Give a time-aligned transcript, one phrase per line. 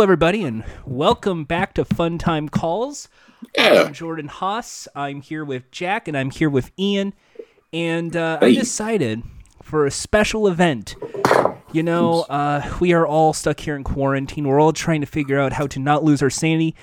[0.00, 3.10] Hello, everybody, and welcome back to Fun Time Calls.
[3.58, 4.88] I'm Jordan Haas.
[4.96, 7.12] I'm here with Jack, and I'm here with Ian.
[7.70, 9.22] And uh, I decided
[9.62, 10.96] for a special event.
[11.74, 14.48] You know, uh, we are all stuck here in quarantine.
[14.48, 16.74] We're all trying to figure out how to not lose our sanity.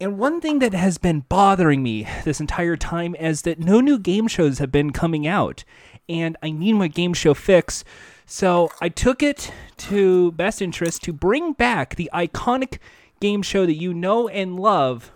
[0.00, 3.96] And one thing that has been bothering me this entire time is that no new
[3.96, 5.62] game shows have been coming out.
[6.08, 7.84] And I need my game show fix.
[8.32, 12.78] So I took it to best interest to bring back the iconic
[13.18, 15.10] game show that you know and love.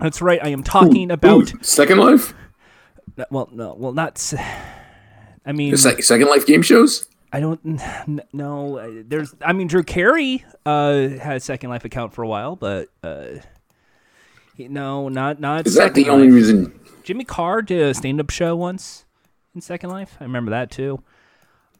[0.00, 1.54] That's right, I am talking about.
[1.54, 2.34] Ooh, Second Life?
[3.30, 4.34] Well, no, well, not.
[5.46, 7.06] I mean, sec- Second Life game shows?
[7.32, 7.80] I don't
[8.32, 9.04] know.
[9.06, 12.88] There's, I mean, Drew Carey uh, had a Second Life account for a while, but
[13.04, 13.26] uh,
[14.58, 15.68] no, not not.
[15.68, 16.80] Is that Second the only reason?
[17.04, 19.04] Jimmy Carr did a stand-up show once
[19.54, 20.16] in Second Life.
[20.18, 21.00] I remember that too.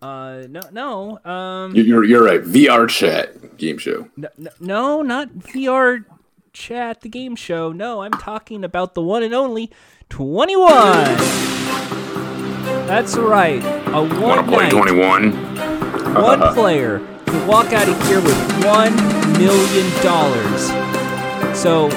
[0.04, 2.42] Uh, no, no, um, you- You're, you're right.
[2.42, 4.06] VR chat game show.
[4.18, 6.04] n- n- no, not VR
[6.52, 7.72] chat, the game show.
[7.72, 9.70] No, I'm talking about the one and only
[10.11, 11.16] Twenty One.
[12.86, 15.33] That's right, a Want one to play 21?
[16.14, 18.94] one player can walk out of here with one
[19.39, 20.66] million dollars.
[21.58, 21.89] So,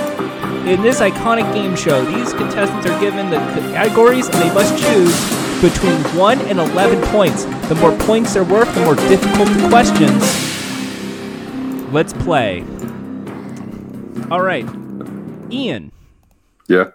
[0.66, 3.38] in this iconic game show, these contestants are given the
[3.74, 5.14] categories and they must choose
[5.62, 7.46] between 1 and 11 points.
[7.68, 10.24] The more points they're worth, the more difficult the questions.
[11.94, 12.62] Let's play.
[14.30, 14.68] All right.
[15.50, 15.92] Ian,
[16.68, 16.92] Yeah.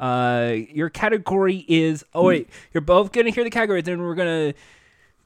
[0.00, 2.04] uh, your category is.
[2.12, 3.80] Oh wait, you're both gonna hear the category.
[3.82, 4.54] Then we're gonna.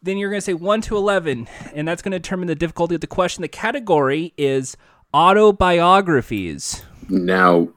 [0.02, 3.06] Then you're gonna say one to eleven, and that's gonna determine the difficulty of the
[3.06, 3.40] question.
[3.40, 4.76] The category is
[5.14, 6.82] autobiographies.
[7.10, 7.68] Now,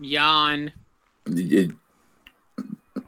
[0.00, 0.72] Yawn.
[1.26, 1.72] it-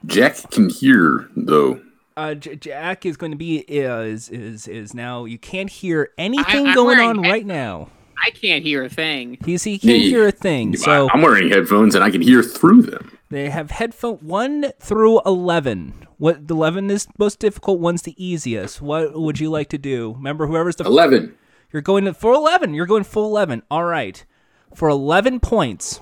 [0.07, 1.81] Jack can hear, though.
[2.17, 5.25] Uh, J- Jack is going to be is is is now.
[5.25, 7.89] You can't hear anything I'm going wearing on head- right now.
[8.25, 9.39] I can't hear a thing.
[9.45, 10.77] He's, he can't Yeah, hear a thing.
[10.77, 13.13] So I- I'm wearing headphones and I can hear through them.
[13.31, 15.93] They have headphone one through eleven.
[16.17, 18.83] What the eleven is most difficult, one's the easiest.
[18.83, 20.15] What would you like to do?
[20.17, 21.35] Remember, whoever's the 11.
[21.73, 22.75] You're going to for 11.
[22.75, 23.63] You're going full 11.
[23.71, 24.25] All right.
[24.75, 26.01] For 11 points,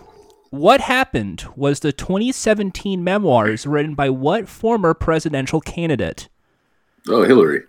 [0.50, 6.28] what happened was the 2017 memoirs written by what former presidential candidate?
[7.08, 7.62] Oh, Hillary.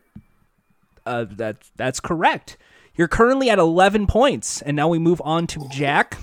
[1.05, 2.57] Uh, that that's correct.
[2.95, 6.17] You're currently at 11 points, and now we move on to Jack.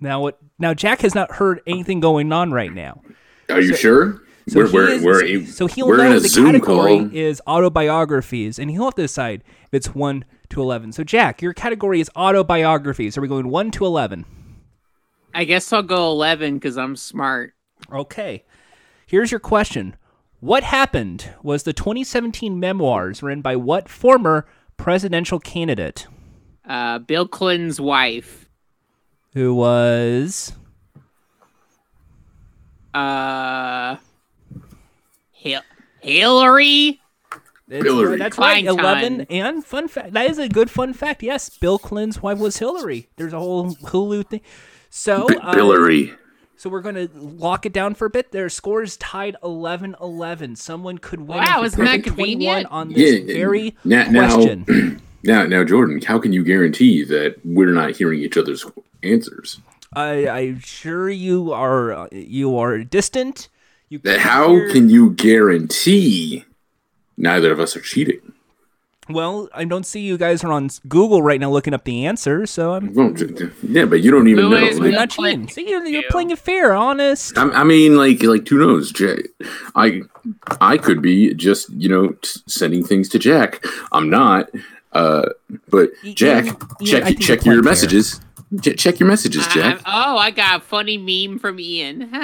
[0.00, 0.38] Now what?
[0.58, 3.02] Now Jack has not heard anything going on right now.
[3.48, 4.22] Are you sure?
[4.48, 7.10] So we're we're, is- we're, so he'll know the Zoom category call.
[7.12, 10.92] is autobiographies, and he'll have to decide if it's one to eleven.
[10.92, 13.16] So Jack, your category is autobiographies.
[13.16, 14.24] Are we going one to eleven?
[15.34, 17.52] I guess I'll go 11 because I'm smart.
[17.92, 18.44] Okay.
[19.06, 19.94] Here's your question.
[20.40, 24.46] What happened was the 2017 memoirs written by what former
[24.78, 26.06] presidential candidate
[26.66, 28.48] Uh, Bill Clinton's wife.
[29.34, 30.54] who was
[32.94, 33.96] Uh,
[35.32, 35.60] Hil-
[36.00, 37.00] Hillary.
[37.68, 38.84] It's- Hillary That's right, Clinton.
[38.84, 40.12] 11 and fun fact.
[40.12, 41.22] That is a good fun fact.
[41.22, 43.08] Yes, Bill Clinton's wife was Hillary.
[43.16, 44.40] There's a whole Hulu thing.
[44.90, 46.14] So, B- uh, Hillary.
[46.56, 48.32] so we're going to lock it down for a bit.
[48.32, 50.56] Their score is tied 11-11.
[50.56, 52.66] Someone could win Wow, the isn't that convenient?
[52.70, 55.00] on this Yeah, very now- now- question.
[55.24, 58.64] Now, now, Jordan, how can you guarantee that we're not hearing each other's
[59.02, 59.58] answers?
[59.92, 63.48] I, I'm sure you are uh, you are distant.
[63.88, 66.44] You can't how hear- can you guarantee
[67.18, 68.20] neither of us are cheating?
[69.10, 72.44] Well, I don't see you guys are on Google right now looking up the answer,
[72.44, 74.56] so I'm Well, j- j- yeah, but you don't even Who know.
[74.58, 75.48] is you're not cheating.
[75.48, 76.08] See, you're, you're you.
[76.10, 77.38] playing it fair, honest.
[77.38, 78.92] I, I mean, like, like who knows?
[78.92, 79.16] Jay,
[79.74, 80.02] I,
[80.60, 83.64] I could be just you know t- sending things to Jack.
[83.92, 84.50] I'm not.
[84.92, 85.30] Uh,
[85.70, 88.18] but Ian- Jack, Ian, check I check your messages.
[88.18, 88.27] fair.
[88.50, 88.74] Messages.
[88.74, 89.80] Ch- check your messages, Jack.
[89.84, 92.10] I- oh, I got a funny meme from Ian.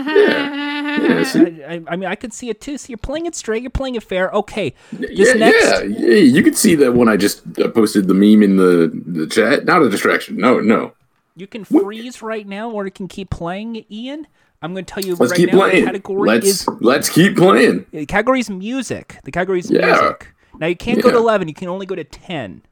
[0.94, 1.64] Yeah, see?
[1.64, 2.78] I, I, I mean, I could see it too.
[2.78, 3.62] So you're playing it straight.
[3.62, 4.30] You're playing it fair.
[4.30, 4.74] Okay.
[4.92, 6.14] This yeah, next, yeah, yeah.
[6.18, 9.64] You could see that when I just uh, posted the meme in the the chat.
[9.64, 10.36] Not a distraction.
[10.36, 10.92] No, no.
[11.36, 14.28] you can freeze right now, or you can keep playing, Ian.
[14.62, 15.58] I'm going to tell you Let's right keep now.
[15.58, 15.80] playing.
[15.80, 17.86] The category Let's is let's keep playing.
[17.90, 19.18] the category is music.
[19.24, 19.86] The category is Yeah.
[19.86, 20.28] music.
[20.60, 21.48] Now you can't go to 11.
[21.48, 22.62] You can only go to 10.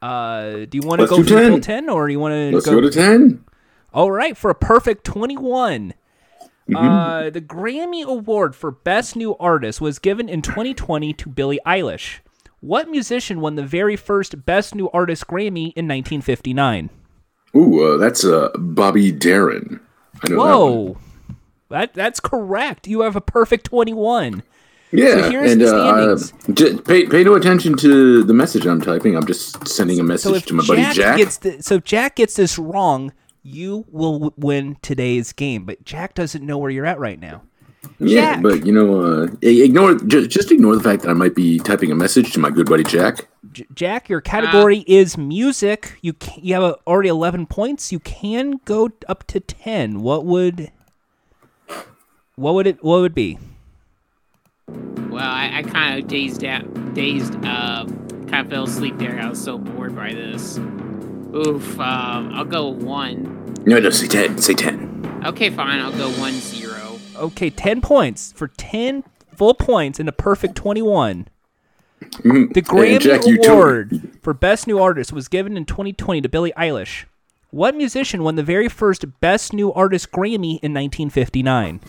[0.00, 1.86] Uh, do you want to go do for the full 10.
[1.86, 3.44] 10, or do you want to Let's go to ten.
[3.92, 5.94] All right, for a perfect 21.
[6.68, 6.76] Mm-hmm.
[6.76, 12.18] Uh, the Grammy Award for Best New Artist was given in 2020 to Billie Eilish.
[12.60, 16.90] What musician won the very first Best New Artist Grammy in 1959?
[17.56, 19.80] Ooh, uh, that's uh, Bobby Darin.
[20.22, 20.36] I know that.
[20.36, 20.98] Whoa.
[21.70, 22.86] That that's correct.
[22.86, 24.42] You have a perfect 21.
[24.90, 26.16] Yeah, here's and uh,
[26.84, 29.16] pay pay no attention to the message I'm typing.
[29.16, 31.16] I'm just sending a message if to my buddy Jack, Jack.
[31.18, 33.12] gets the, so if Jack gets this wrong,
[33.42, 35.64] you will win today's game.
[35.64, 37.42] But Jack doesn't know where you're at right now.
[37.98, 38.42] yeah, Jack.
[38.42, 41.92] but you know, uh, ignore just, just ignore the fact that I might be typing
[41.92, 43.28] a message to my good buddy Jack.
[43.52, 45.98] J- Jack, your category is music.
[46.00, 47.92] You can, you have a, already 11 points.
[47.92, 50.00] You can go up to 10.
[50.00, 50.72] What would
[52.36, 53.38] what would it what would it be?
[55.10, 59.18] Well, I, I kind of dazed out, dazed, uh, kind of fell asleep there.
[59.18, 60.58] I was so bored by this.
[60.58, 61.78] Oof.
[61.80, 63.54] Um, I'll go one.
[63.64, 64.38] No, no, say ten.
[64.38, 65.22] Say ten.
[65.26, 65.80] Okay, fine.
[65.80, 66.98] I'll go one zero.
[67.16, 68.32] Okay, 10 points.
[68.32, 69.02] For 10
[69.34, 71.26] full points and a perfect 21.
[72.00, 73.50] Mm, The Grammy Jack, you too.
[73.50, 77.04] Award for Best New Artist was given in 2020 to Billie Eilish.
[77.50, 81.80] What musician won the very first Best New Artist Grammy in 1959?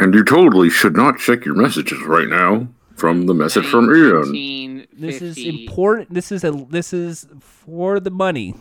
[0.00, 2.66] And you totally should not check your messages right now
[2.96, 4.86] from the message from Ian.
[4.92, 6.12] This is important.
[6.14, 8.54] This is a this is for the money.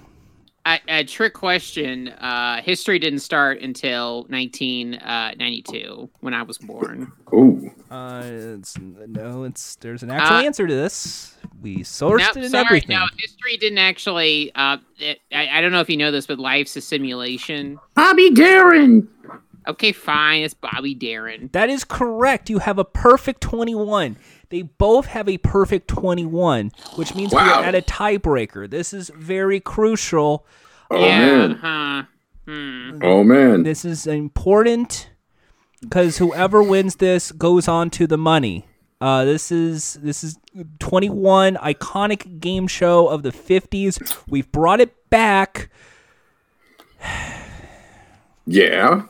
[0.65, 2.09] A, a trick question.
[2.09, 7.11] Uh, history didn't start until 1992 when I was born.
[7.31, 11.37] Oh, Uh, it's, no, it's there's an actual Uh, answer to this.
[11.61, 12.97] We sourced No, it and sorry, everything.
[12.97, 14.51] no, history didn't actually.
[14.53, 17.79] Uh, it, I, I don't know if you know this, but life's a simulation.
[17.95, 19.07] Bobby Darin.
[19.67, 20.43] Okay, fine.
[20.43, 21.49] It's Bobby Darin.
[21.53, 22.49] That is correct.
[22.49, 24.17] You have a perfect 21.
[24.49, 28.69] They both have a perfect 21, which means we are at a tiebreaker.
[28.69, 30.45] This is very crucial.
[30.89, 31.19] Oh yeah.
[31.19, 31.51] man.
[31.51, 32.03] Huh.
[32.47, 32.99] Hmm.
[33.03, 33.63] Oh man.
[33.63, 35.11] This is important
[35.81, 38.65] because whoever wins this goes on to the money.
[39.01, 40.37] Uh, this is this is
[40.79, 44.23] 21 iconic game show of the 50s.
[44.27, 45.69] We've brought it back.
[48.51, 49.03] Yeah.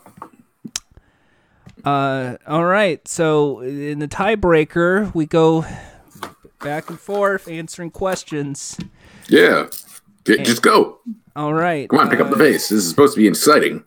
[1.83, 3.05] Uh, all right.
[3.07, 5.65] So in the tiebreaker, we go
[6.61, 8.77] back and forth answering questions.
[9.27, 9.67] Yeah.
[10.25, 10.99] Just go.
[11.35, 11.89] All right.
[11.89, 12.69] Come on, pick up the pace.
[12.69, 13.83] This is supposed to be exciting.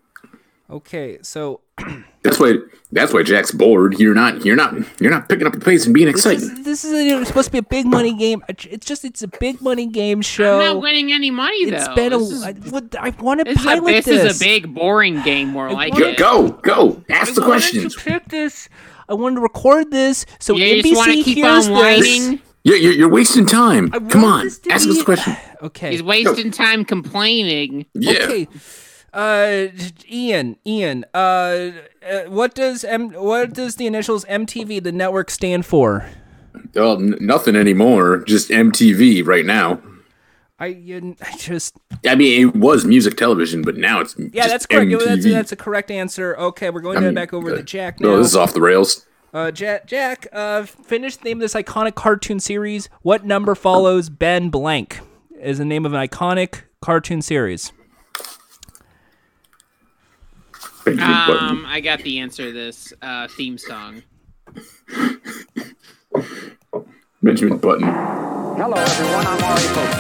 [0.71, 1.19] Okay.
[1.23, 1.61] So
[2.22, 2.54] That's why.
[2.94, 3.98] That's why Jack's bored.
[3.98, 4.44] You're not.
[4.44, 4.74] You're not.
[5.00, 6.42] You're not picking up the pace and being this excited.
[6.42, 8.42] is this is a, it's supposed to be a big money game.
[8.48, 10.58] It's just it's a big money game I'm show.
[10.58, 11.76] not winning any money though.
[11.78, 12.19] It's been a.
[12.19, 14.34] this is, I, what- I want to this a, pilot this this.
[14.34, 15.48] is a big boring game.
[15.48, 16.19] More like Go, it.
[16.19, 16.48] go.
[16.62, 17.02] Go.
[17.08, 17.96] Ask the I wanted questions.
[17.96, 18.69] to pick this.
[19.08, 22.38] I wanted to record this so Yeah, you just keep hears on this.
[22.64, 23.90] Yeah, you're, you're wasting time.
[23.92, 24.44] I Come on.
[24.44, 25.36] this Ask be- us the question.
[25.62, 25.92] Okay.
[25.92, 27.86] He's wasting time complaining.
[27.94, 28.14] Yeah.
[28.24, 28.48] Okay.
[29.12, 29.67] Uh,
[30.11, 31.05] Ian, Ian.
[31.12, 31.70] Uh,
[32.09, 33.11] uh, what does M?
[33.11, 36.09] What does the initials MTV, the network, stand for?
[36.75, 38.25] Well, n- nothing anymore.
[38.25, 39.81] Just MTV right now.
[40.59, 41.76] I, you, I just.
[42.06, 44.91] I mean, it was music television, but now it's Yeah, that's correct.
[44.91, 45.05] MTV.
[45.05, 46.37] That's, that's a correct answer.
[46.37, 48.11] Okay, we're going I to mean, back over uh, to Jack now.
[48.11, 49.05] No, this is off the rails.
[49.35, 52.88] Uh, Jack, Jack, uh, finish the name of this iconic cartoon series.
[53.00, 55.00] What number follows Ben Blank?
[55.41, 57.73] Is the name of an iconic cartoon series.
[60.53, 64.02] Benjamin Um, I got the answer to this uh, theme song.
[67.23, 67.84] Benjamin Button.
[67.84, 69.26] Hello, everyone.
[69.26, 69.94] I'm Ari Pope.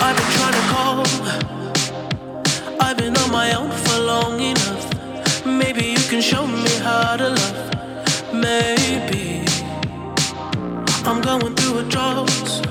[0.00, 1.02] I've been trying to call.
[2.80, 5.44] I've been on my own for long enough.
[5.44, 7.74] Maybe you can show me how to love.
[8.32, 9.44] Maybe
[11.04, 12.67] I'm going through a drought.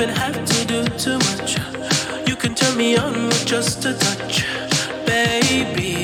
[0.00, 1.58] Even have to do too much.
[2.26, 4.46] You can turn me on with just a touch,
[5.04, 5.99] baby.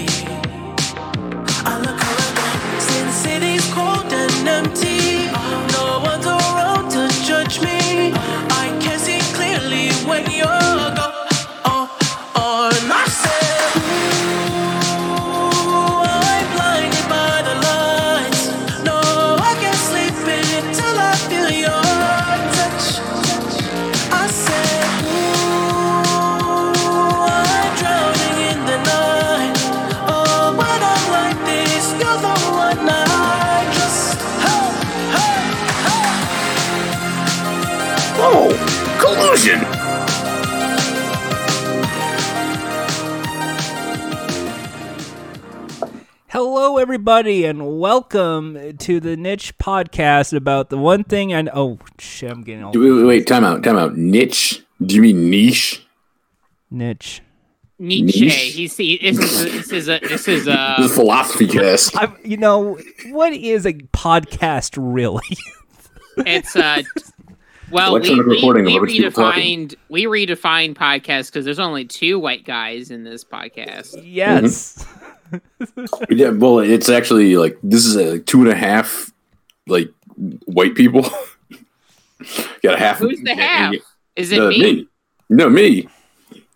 [38.98, 39.60] Collusion.
[46.28, 51.52] Hello, everybody, and welcome to the Niche Podcast about the one thing I know.
[51.54, 53.96] Oh, shit, I'm getting all Wait, wait, wait, time out, time out.
[53.96, 54.62] Niche?
[54.84, 55.86] Do you mean niche?
[56.70, 57.22] niche.
[57.78, 58.20] Nietzsche.
[58.26, 58.34] Niche?
[58.34, 61.96] He's he, this is a, this is a this is This a is philosophy cast.
[61.96, 62.78] I, you know,
[63.10, 65.36] what is a podcast really?
[66.18, 66.82] it's uh
[67.70, 71.58] Well, we, Electronic we, recording of we of people redefined we redefined podcast because there's
[71.58, 74.00] only two white guys in this podcast.
[74.04, 74.86] Yes.
[76.08, 79.12] Yeah, well, it's actually like this is a two and a half
[79.66, 79.90] like
[80.44, 81.02] white people.
[82.62, 82.98] got a half.
[82.98, 83.74] Who's the half?
[84.14, 84.86] Is it Uh, me?
[85.28, 85.88] No, me.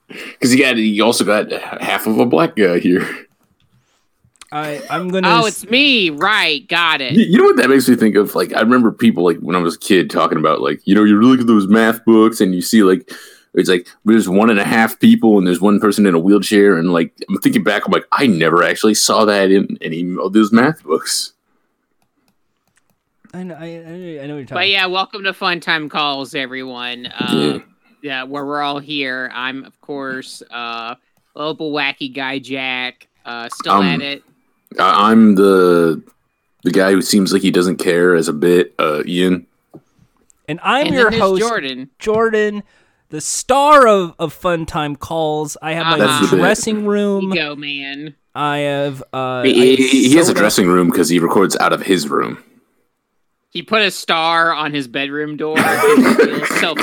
[0.07, 1.50] Because you got you also got
[1.83, 3.26] half of a black guy here.
[4.52, 5.28] I I'm gonna.
[5.28, 6.11] Oh, s- it's me.
[6.11, 7.12] Right, got it.
[7.12, 8.35] You, you know what that makes me think of?
[8.35, 11.04] Like I remember people like when I was a kid talking about like you know
[11.04, 13.11] you look at those math books and you see like
[13.54, 16.76] it's like there's one and a half people and there's one person in a wheelchair
[16.76, 20.33] and like I'm thinking back I'm like I never actually saw that in any of
[20.33, 21.33] those math books.
[23.33, 23.54] I know.
[23.54, 24.47] I, I know I know what you're talking.
[24.54, 27.07] But yeah, welcome to Fun Time Calls, everyone.
[27.07, 27.61] Uh,
[28.02, 29.30] yeah, where we're all here.
[29.33, 30.97] I'm of course uh,
[31.37, 33.07] little wacky guy Jack.
[33.25, 34.25] Uh, still Um, at it.
[34.79, 36.03] I, I'm the
[36.62, 38.75] the guy who seems like he doesn't care as a bit.
[38.79, 39.47] Uh, Ian.
[40.49, 41.91] and I'm and your host, Jordan.
[41.99, 42.62] Jordan,
[43.09, 45.57] the star of, of Fun Time Calls.
[45.62, 47.31] I have my That's the dressing room.
[47.31, 48.15] Go, man.
[48.35, 49.03] I have.
[49.12, 51.83] Uh, He, I have he, he has a dressing room because he records out of
[51.83, 52.43] his room.
[53.50, 55.59] He put a star on his bedroom door.
[55.59, 56.75] So.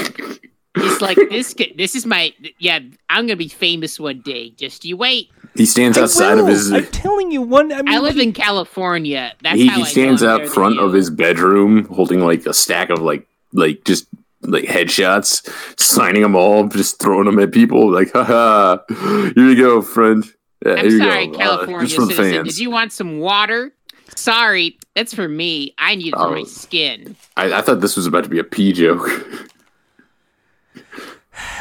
[0.76, 1.56] He's like this.
[1.76, 2.34] This is my.
[2.60, 2.80] Yeah,
[3.10, 4.52] I'm gonna be famous one day.
[4.52, 5.30] Just you wait.
[5.58, 6.72] He stands I outside of his.
[6.72, 7.72] I'm telling you, one.
[7.72, 9.34] I, mean, I live in California.
[9.42, 12.90] That's he, how he stands I'm out front of his bedroom holding like a stack
[12.90, 14.08] of like like just
[14.42, 15.50] like headshots
[15.80, 20.24] signing them all just throwing them at people like haha here you go friend
[20.66, 21.34] yeah, I'm here you sorry, go.
[21.34, 22.34] Uh, California just for the citizen.
[22.44, 23.74] fans Did you want some water?
[24.16, 25.74] Sorry, that's for me.
[25.78, 26.44] I need it for my Oh.
[26.46, 27.16] skin.
[27.36, 29.10] I, I thought this was about to be a pee joke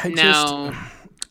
[0.03, 0.73] I just- No,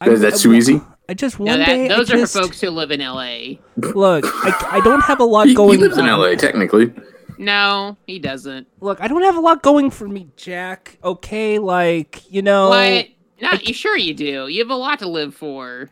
[0.00, 1.88] I- is that I- too easy I just no, one that, day.
[1.88, 3.56] those I are just, for folks who live in LA.
[3.76, 5.80] Look, I, I don't have a lot he, he going.
[5.80, 6.20] lives in on.
[6.20, 6.92] la technically
[7.38, 8.66] No, he doesn't.
[8.80, 10.98] Look, I don't have a lot going for me, Jack.
[11.04, 12.70] Okay, like you know.
[12.70, 13.08] What?
[13.40, 14.48] No, you sure you do.
[14.48, 15.90] You have a lot to live for.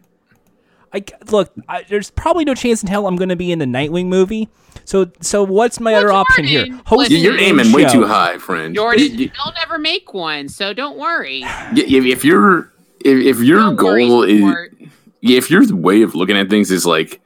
[0.93, 1.53] I look.
[1.69, 4.49] I, there's probably no chance in hell I'm going to be in the Nightwing movie.
[4.85, 6.67] So, so what's my Well, other option here?
[6.87, 9.79] Host You- listen, a you're game aiming way too high friend Jordan, You- they'll never
[9.79, 11.43] make one, so don't worry.
[11.75, 12.73] if you're
[13.05, 14.75] if, if your Don't worry, goal is sport.
[15.25, 17.21] Yeah, if your way of looking at things is like,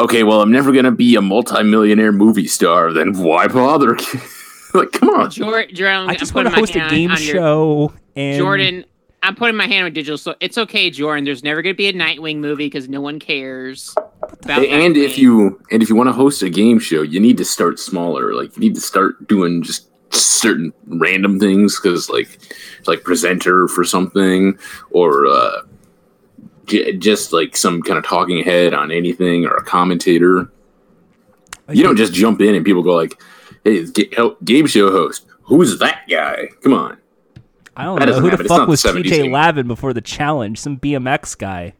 [0.00, 3.96] okay, well, I'm never gonna be a multimillionaire movie star, then why bother?
[4.74, 5.30] like, come on.
[5.30, 7.92] Jor- Jordan, I just want to host a game on your- show.
[8.16, 8.84] And Jordan,
[9.22, 11.24] I'm putting my hand on digital, so it's okay, Jordan.
[11.24, 13.94] There's never gonna be a Nightwing movie because no one cares.
[14.42, 17.36] About And if you and if you want to host a game show, you need
[17.38, 18.34] to start smaller.
[18.34, 22.38] Like, you need to start doing just certain random things because, like,
[22.88, 24.58] like presenter for something
[24.90, 25.26] or.
[25.28, 25.62] uh
[26.66, 30.50] j- just like some kind of talking head on anything or a commentator.
[31.70, 33.20] You don't just jump in and people go like,
[33.64, 36.48] "Hey, it's help- game show host, who's that guy?
[36.62, 36.98] Come on."
[37.76, 38.46] I don't that know who the happen.
[38.46, 39.32] It's fuck was the TJ game.
[39.32, 40.58] Lavin before the challenge.
[40.58, 41.74] Some BMX guy.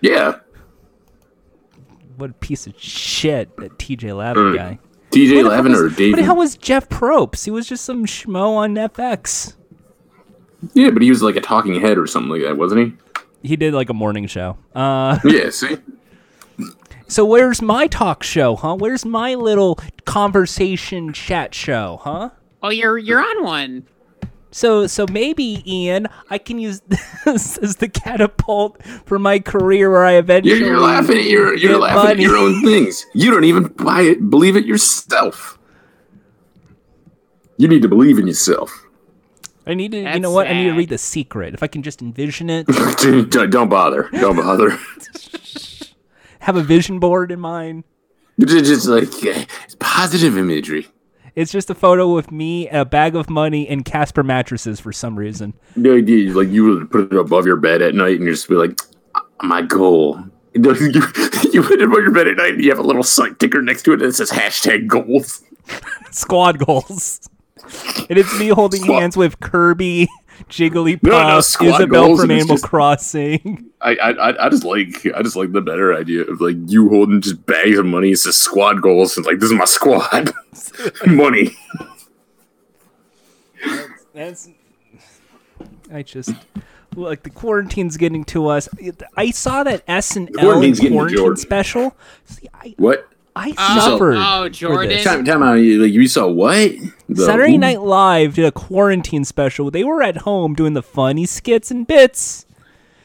[0.00, 0.36] Yeah,
[2.16, 4.56] What a piece of shit that TJ Lavin Mm.
[4.56, 4.78] guy.
[5.12, 6.18] TJ Lavin or Who David?
[6.18, 7.44] the hell was Jeff Probst?
[7.44, 9.54] He was just some schmo on FX.
[10.74, 12.92] yeah, but he was like a talking head or something like that, wasn't He
[13.56, 14.56] did like a morning show.
[14.74, 15.18] Uh.
[15.24, 15.50] Yeah.
[15.50, 15.76] See,
[17.06, 18.76] so where's my talk show, huh?
[18.76, 22.30] Where's my little conversation chat show, huh?
[22.62, 23.86] oh, you're you're on one.
[24.50, 26.80] So so maybe Ian, I can use
[27.24, 31.56] this as the catapult for my career where I you're, eventually you're laughing at your
[31.56, 32.10] you're laughing money.
[32.12, 33.06] at your own things.
[33.14, 35.58] You don't even buy it, believe it yourself.
[37.56, 38.86] You need to believe in yourself.
[39.68, 40.48] I need to you know what?
[40.48, 41.52] I need to read the secret.
[41.52, 42.66] If I can just envision it,
[42.98, 44.08] don't don't bother.
[44.12, 44.70] Don't bother.
[46.40, 47.84] have a vision board in mind.
[48.38, 50.88] It's just like it's positive imagery.
[51.34, 55.16] It's just a photo with me, a bag of money, and Casper mattresses for some
[55.16, 55.54] reason.
[55.76, 58.32] The idea is like you would put it above your bed at night and you
[58.32, 58.80] just be like,
[59.14, 60.18] uh, my goal.
[60.54, 60.72] You,
[61.52, 63.62] you put it above your bed at night and you have a little sign ticker
[63.62, 65.44] next to it that says hashtag goals.
[66.10, 67.28] Squad goals.
[68.08, 70.08] And it's me holding hands with Kirby,
[70.48, 73.70] Jigglypuff, No, no, Isabelle from Animal just- Crossing.
[73.80, 77.20] I, I I- just like I just like the better idea of like you holding
[77.20, 78.12] just bags of money.
[78.12, 80.32] It says squad goals and like this is my squad
[81.06, 81.56] money.
[84.14, 84.48] That's.
[85.92, 86.32] I just
[86.96, 88.68] like the quarantine's getting to us.
[89.16, 91.96] I saw that S and L quarantine's getting to quarantine special.
[92.24, 93.08] See, I What?
[93.38, 94.16] I Oh, suffered.
[94.16, 94.88] oh, for Jordan.
[94.88, 95.04] this.
[95.04, 95.54] Time, time out.
[95.54, 96.72] You, like you saw what?
[97.08, 97.58] The Saturday who?
[97.58, 99.70] Night Live did a quarantine special.
[99.70, 102.44] They were at home doing the funny skits and bits.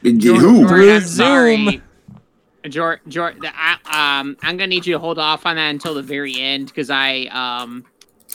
[0.02, 0.18] Who?
[0.18, 1.56] Jordan, Through I'm sorry.
[1.66, 1.82] Zoom.
[2.70, 5.94] Jor- Jor- the- I, um, I'm gonna need you to hold off on that until
[5.94, 7.84] the very end because I um,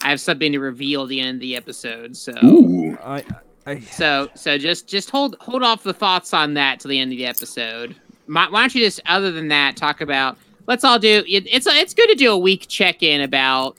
[0.03, 2.15] I have something to reveal at the end of the episode.
[2.17, 2.97] So Ooh.
[3.03, 3.25] I
[3.67, 7.11] I, So so just just hold hold off the thoughts on that till the end
[7.13, 7.97] of the episode.
[8.27, 10.37] My, why don't you just other than that talk about?
[10.69, 11.25] Let's all do.
[11.27, 13.77] It, it's it's good to do a week check in about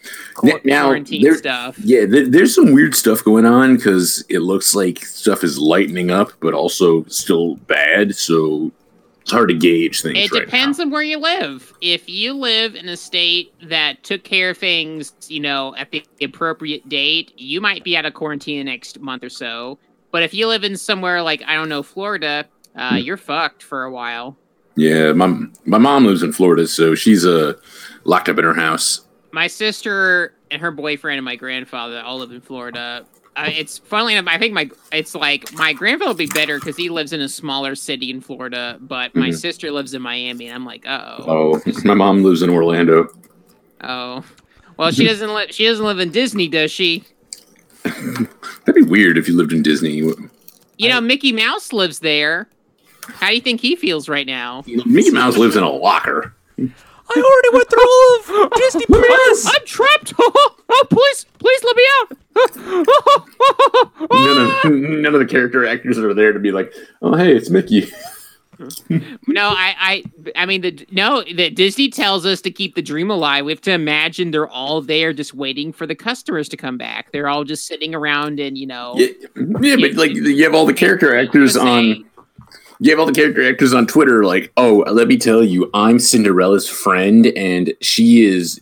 [0.66, 1.78] Now, quarantine there- stuff.
[1.80, 6.10] Yeah, there, there's some weird stuff going on because it looks like stuff is lightening
[6.12, 8.16] up, but also still bad.
[8.16, 8.72] So
[9.22, 10.18] it's hard to gauge things.
[10.18, 10.86] It right depends now.
[10.86, 11.72] on where you live.
[11.80, 16.04] If you live in a state that took care of things, you know, at the
[16.24, 19.78] appropriate date, you might be out of quarantine the next month or so.
[20.12, 22.98] But if you live in somewhere like I don't know, Florida, uh, Hmm.
[22.98, 24.36] you're fucked for a while.
[24.76, 25.28] Yeah, my
[25.66, 27.54] my mom lives in Florida, so she's uh
[28.06, 29.02] locked up in her house.
[29.32, 33.06] My sister and her boyfriend and my grandfather all live in Florida.
[33.36, 36.76] Uh, it's funnily enough, I think my it's like my grandfather would be better because
[36.76, 39.36] he lives in a smaller city in Florida, but my Mhm.
[39.38, 41.26] sister lives in Miami, and I'm like, oh,
[41.66, 43.08] Oh, my mom lives in Orlando.
[43.84, 44.24] oh.
[44.78, 45.52] Well, she doesn't live.
[45.52, 47.04] She doesn't live in Disney, does she?
[47.84, 49.92] That'd be weird if you lived in Disney.
[49.92, 52.48] You know, Mickey Mouse lives there.
[53.14, 54.64] How do you think he feels right now?
[54.86, 56.34] Mickey Mouse lives in a locker.
[57.12, 59.46] I already went through all of Disney Plus.
[59.48, 60.14] I'm trapped.
[60.20, 62.12] oh, please, please let me out.
[64.12, 67.50] None of none of the character actors are there to be like, oh hey, it's
[67.50, 67.92] Mickey.
[69.28, 70.04] no, I, I,
[70.36, 73.46] I mean, the no, the Disney tells us to keep the dream alive.
[73.46, 77.12] We have to imagine they're all there, just waiting for the customers to come back.
[77.12, 78.96] They're all just sitting around and you know.
[78.98, 79.08] Yeah,
[79.62, 82.06] yeah, but like you have all the character actors on.
[82.82, 86.00] You have all the character actors on Twitter, like, oh, let me tell you, I'm
[86.00, 88.62] Cinderella's friend, and she is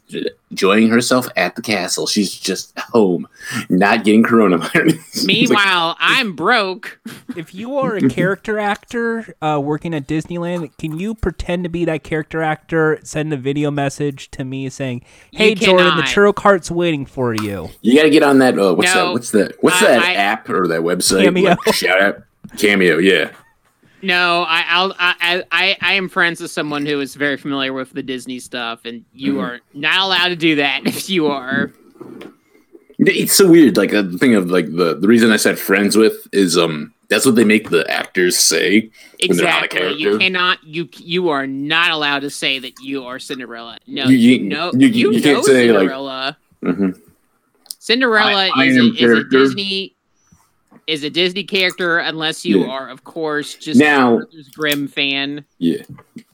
[0.50, 2.08] enjoying herself at the castle.
[2.08, 3.28] She's just home,
[3.70, 4.98] not getting coronavirus.
[5.08, 7.00] It's like, Meanwhile, I'm broke.
[7.36, 11.86] If you are a character actor uh, working at Disneyland, can you pretend to be
[11.86, 13.00] that character actor?
[13.04, 16.06] Send a video message to me saying, "Hey, Jordan, the cannot.
[16.08, 18.58] churro cart's waiting for you." you got to get on that.
[18.58, 19.06] Uh, what's No.
[19.08, 19.14] that?
[19.14, 19.54] What's that?
[19.62, 21.26] What's Uh, that I- app or that website?
[21.26, 21.50] Cameo.
[21.64, 22.24] Like, shout out
[22.58, 22.98] Cameo.
[22.98, 23.30] Yeah.
[24.02, 27.92] No, I, I'll, I, I, I am friends with someone who is very familiar with
[27.94, 29.42] the Disney stuff, and you Mhm.
[29.44, 31.72] are not allowed to do that if you are.
[33.00, 33.76] It's so weird.
[33.78, 36.94] Like uh, the thing of like the the reason I said friends with is um
[37.10, 38.90] that's what they make the actors say.
[39.28, 39.94] When they're not a Exactly.
[40.02, 40.64] You cannot.
[40.64, 43.78] You you are not allowed to say that you are Cinderella.
[43.88, 46.38] No, You- you, you- know you- you, you can't know say, like- Cinderella.
[46.64, 46.90] hmm
[47.80, 49.24] Cinderella I- I is, a, is a.
[49.26, 49.96] Disney
[50.88, 52.68] is a Disney character unless you Yeah.
[52.68, 54.22] are, of course, just Now-
[54.56, 55.44] Grimm fan.
[55.60, 55.84] Yeah.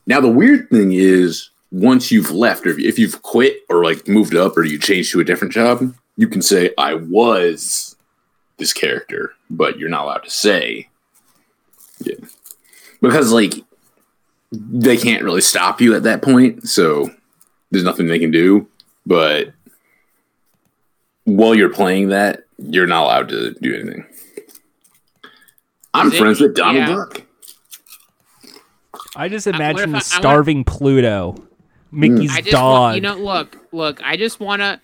[0.05, 4.35] Now the weird thing is once you've left or if you've quit or like moved
[4.35, 7.95] up or you changed to a different job, you can say I was
[8.57, 10.87] this character, but you're not allowed to say.
[11.99, 12.15] Yeah.
[13.01, 13.55] Because like
[14.51, 17.09] they can't really stop you at that point, so
[17.71, 18.67] there's nothing they can do,
[19.07, 19.51] but
[21.23, 24.05] while you're playing that, you're not allowed to do anything.
[25.93, 26.87] I'm Is it- friends with Donald yeah.
[26.95, 27.21] Duck.
[29.15, 31.35] I just imagine if the I- I want- starving Pluto,
[31.91, 32.71] Mickey's I just dog.
[32.79, 34.01] want, you know, look, look.
[34.03, 34.79] I just want to.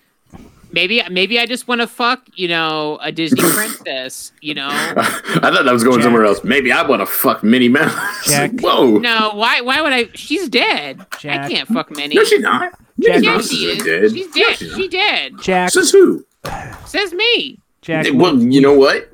[0.72, 4.30] Maybe, maybe I just want to fuck, you know, a Disney princess.
[4.40, 6.04] You know, I thought that was going Jack.
[6.04, 6.44] somewhere else.
[6.44, 7.92] Maybe I want to fuck Minnie Mouse.
[8.24, 8.52] Jack.
[8.52, 8.98] Like, whoa.
[8.98, 9.30] No, no.
[9.34, 9.62] Why?
[9.62, 10.10] Why would I?
[10.14, 11.04] She's dead.
[11.18, 11.46] Jack.
[11.46, 12.14] I can't fuck Minnie.
[12.14, 12.70] No, she's not.
[12.70, 12.80] Jack.
[12.98, 14.12] Minnie yeah, Mouse she isn't is.
[14.12, 14.16] dead.
[14.16, 14.56] She's No, dead.
[14.58, 15.32] she's she dead.
[15.42, 16.24] Jack, Says who?
[16.86, 17.59] Says me.
[17.82, 19.08] Jack, Well, you know what?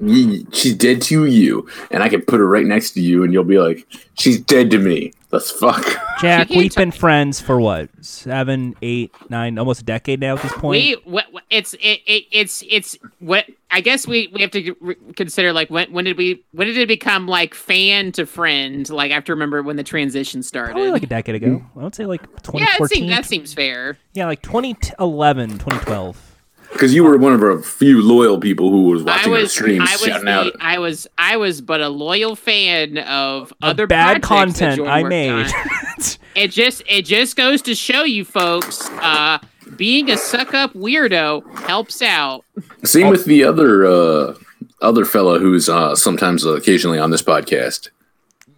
[0.52, 3.44] She's dead to you, and I can put her right next to you, and you'll
[3.44, 3.86] be like,
[4.18, 5.84] "She's dead to me." Let's fuck.
[6.20, 10.52] Jack, we've been friends for what seven, eight, nine, almost a decade now at this
[10.52, 10.70] point.
[10.70, 14.74] We what, what- it's it, it it's it's what I guess we we have to
[15.14, 18.88] consider like when when did we when did it become like fan to friend?
[18.90, 20.72] Like I have to remember when the transition started.
[20.72, 21.64] Probably like a decade ago.
[21.76, 22.88] I would say like yeah, 2014.
[22.88, 23.96] seems, that seems fair.
[24.14, 26.35] yeah, like 2011, 2012.
[26.76, 29.88] Because you were one of our few loyal people who was watching our was streams,
[29.88, 30.52] I was shouting the, out.
[30.60, 35.50] I was I was but a loyal fan of other bad content I made.
[36.36, 39.38] It just it just goes to show you folks, uh,
[39.78, 42.44] being a suck up weirdo helps out.
[42.84, 44.34] Same with the other uh,
[44.82, 47.88] other fella who's uh, sometimes uh, occasionally on this podcast.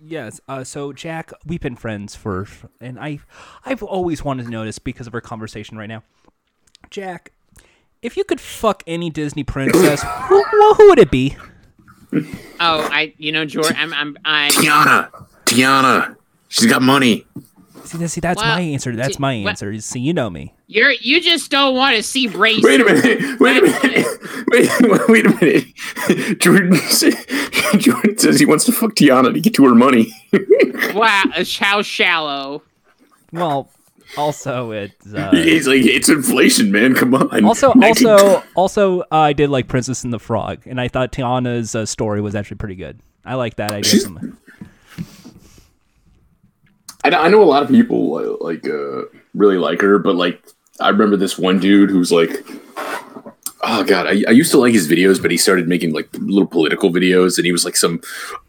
[0.09, 0.41] Yes.
[0.49, 2.49] Uh, so Jack, we've been friends for,
[2.81, 3.21] and I,
[3.65, 6.03] I've always wanted to know this because of our conversation right now.
[6.91, 7.33] Jack,
[8.03, 11.37] if you could fuck any Disney princess, who, well, who would it be?
[12.13, 14.49] Oh, I you know Jordan, I'm I'm I.
[14.51, 15.11] Tiana,
[15.45, 16.17] Tiana,
[16.49, 17.27] she's got money.
[17.85, 18.95] See, see that's Well, my answer.
[18.97, 19.79] That's see, my what- answer.
[19.81, 20.55] See, you know me.
[20.67, 22.63] You're you just don't want to see race.
[22.63, 23.41] Wait a minute.
[23.41, 24.07] Wait a minute.
[24.49, 26.39] Wait, wait a minute.
[26.41, 27.15] Jordan, said,
[27.79, 30.13] Jordan says he wants to fuck Tiana to get to her money.
[30.95, 31.25] Wow,
[31.61, 32.63] how shallow.
[33.33, 33.71] Well,
[34.17, 36.95] Also, it's uh, He's like, it's inflation, man.
[36.95, 37.45] Come on.
[37.45, 41.13] also 19 also also uh, I did like Princess and the Frog, and I thought
[41.13, 43.01] Tiana's uh, story was actually pretty good.
[43.25, 44.01] I like that idea.
[44.01, 44.39] From,
[47.05, 49.03] I, know- I know a lot of people uh, like uh,
[49.35, 50.43] really like her, but like
[50.81, 52.31] I remember this one dude who's like,
[53.63, 56.47] oh god, I, I used to like his videos, but he started making like little
[56.47, 58.01] political videos, and he was like some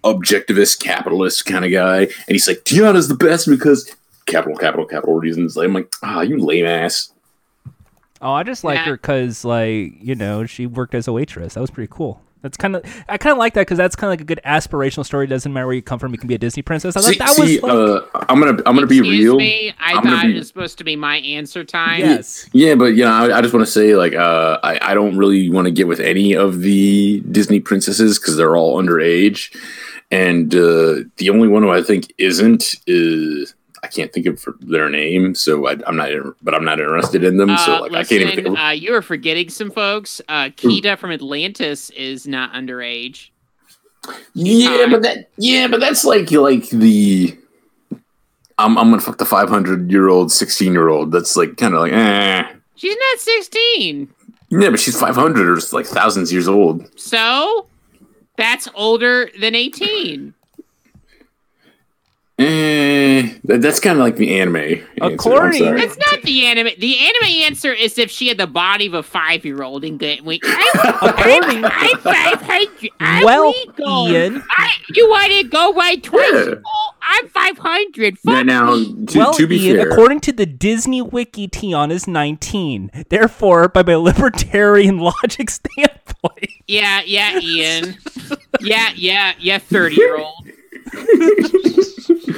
[0.03, 3.93] objectivist capitalist kind of guy, and he's like, Tiana's the best because
[4.25, 5.55] capital, capital, capital reasons.
[5.57, 7.11] Like, I'm like, ah, you lame ass.
[8.21, 8.85] oh, I just like Yeah.
[8.85, 11.53] her because like you know she worked as a waitress.
[11.55, 12.21] That was pretty cool.
[12.41, 14.39] That's kind of I kind of like that because that's kind of like a good
[14.45, 15.27] aspirational story.
[15.27, 16.95] Doesn't matter where you come from, you can be a Disney princess.
[16.95, 19.35] I thought See, that see, was like, uh, I'm gonna I'm gonna be real.
[19.37, 19.73] me.
[19.77, 21.99] I I'm gonna thought be- it was supposed to be my answer time.
[21.99, 22.49] yes.
[22.53, 25.17] Yeah, but you know, I, I just want to say, like, uh, I, I don't
[25.17, 29.53] really want to get with any of the Disney princesses because they're all underage,
[30.09, 34.89] and uh, the only one who I think isn't is I can't think of their
[34.89, 36.09] name, so I, I'm not,
[36.41, 37.55] but I'm not interested in them.
[37.57, 38.27] so Uh, like, I can't even.
[38.27, 40.21] Think listen, of, uh, you are forgetting some folks.
[40.27, 43.29] Uh, Kida from Atlantis is not underage.
[44.33, 47.37] yeah, but that, yeah, but that's like like the.
[48.57, 51.11] I'm I'm gonna fuck the 500 year old, 16 year old.
[51.11, 52.43] That's like kind of like, eh.
[52.75, 54.09] She's not 16.
[54.49, 56.89] Yeah, but she's 500 or like thousands years old.
[56.99, 57.67] So
[58.35, 60.33] that's older than 18.
[62.39, 64.55] Eh, that's kind of like the anime.
[64.55, 65.81] answer, I'm According- sorry.
[65.81, 66.69] That's not the anime.
[66.79, 69.99] The anime answer is if she had the body of a five year old and
[69.99, 70.39] get we.
[70.45, 72.91] I'm, According- I'm, I'm 500.
[73.01, 74.07] I'm Well, legal.
[74.09, 74.43] Ian.
[74.57, 76.31] I, you want to go right twice?
[76.33, 76.53] Yeah.
[76.65, 78.17] Oh, I'm 500.
[78.23, 82.89] Now, now to, well, to be Ian, fair, according to the Disney Wiki, Tiana's 19.
[83.09, 87.97] Therefore, by my libertarian logic standpoint, Yeah, yeah, Ian.
[88.61, 90.47] yeah, yeah, yeah, 30 year old.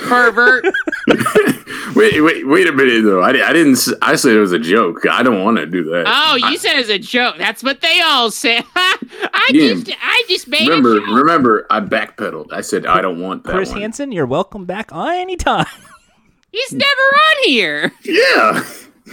[0.08, 0.66] Pervert.
[1.96, 3.22] wait, wait, wait a minute though.
[3.22, 3.80] I, I didn't.
[4.02, 5.06] I said it was a joke.
[5.10, 6.06] I don't want to do that.
[6.08, 7.36] Oh, you I- said it's a joke.
[7.38, 8.64] That's what they all said.
[8.76, 9.74] I Yeah.
[9.76, 11.10] just I just made remember, a joke.
[11.16, 11.68] remember.
[11.70, 12.52] I backpedaled.
[12.54, 13.82] I said I don't want that Chris one.
[13.82, 15.66] Hansen, you're welcome back anytime.
[16.52, 17.94] He's never on here.
[18.04, 18.64] Yeah,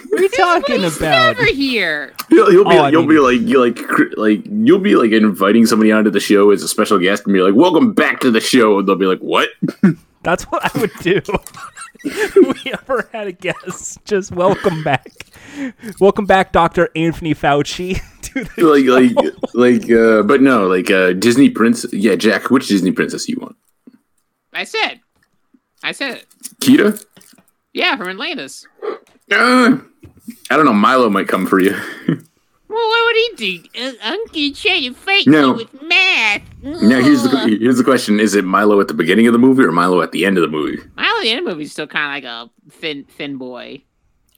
[0.08, 1.00] What are you talking about?
[1.00, 2.14] never here.
[2.30, 2.76] you'll, you'll be.
[2.76, 3.40] Oh, you'll mean- be like.
[3.40, 3.78] you like
[4.16, 7.40] like you'll be like inviting somebody onto the show as a special guest and be
[7.40, 9.48] like, "Welcome back to the show," and they'll be like, "What?"
[10.22, 11.20] That's what I would do.
[12.04, 12.34] if
[12.64, 14.04] we ever had a guest.
[14.04, 15.11] Just welcome back.
[16.00, 16.88] Welcome back, Dr.
[16.94, 18.00] Anthony Fauci.
[18.28, 19.90] To the like, like, like.
[19.90, 21.94] Uh, but no, like uh, Disney princess.
[21.94, 22.50] Yeah, Jack.
[22.50, 23.56] Which Disney princess do you want?
[24.52, 25.00] I said.
[25.82, 26.26] I said it.
[26.61, 27.02] Kida.
[27.72, 28.66] Yeah, from Atlantis.
[29.30, 29.78] Uh,
[30.50, 30.72] I don't know.
[30.72, 31.74] Milo might come for you.
[32.70, 33.82] Well, what would he do?
[33.82, 35.54] Uh, Uncle trying to fight No.
[35.54, 36.42] me with math.
[36.62, 39.64] now here's the here's the question: Is it Milo at the beginning of the movie
[39.64, 40.76] or Milo at the end of the movie?
[40.94, 43.82] Milo at the end movie's still kind of like a thin, thin boy.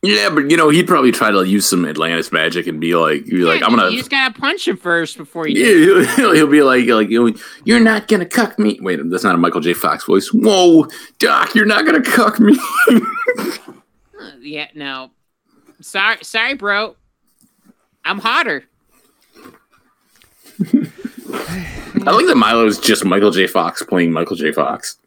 [0.03, 3.26] Yeah, but you know he'd probably try to use some Atlantis magic and be like,
[3.26, 3.90] be like, Yeah, I'm gonna.
[3.90, 5.62] You just gotta punch him first before you.
[5.62, 8.79] Yeah, he'll, he'll be like, like you're not gonna cuck me.
[8.81, 9.74] Wait, that's not a Michael J.
[9.74, 10.29] Fox voice.
[10.33, 10.87] Whoa,
[11.18, 12.57] Doc, you're not gonna cuck me.
[14.40, 15.11] Yeah, no.
[15.80, 16.96] Sorry, sorry, bro.
[18.04, 18.64] I'm hotter.
[20.61, 23.46] I like that Milo's just Michael J.
[23.46, 24.52] Fox playing Michael J.
[24.52, 24.98] Fox.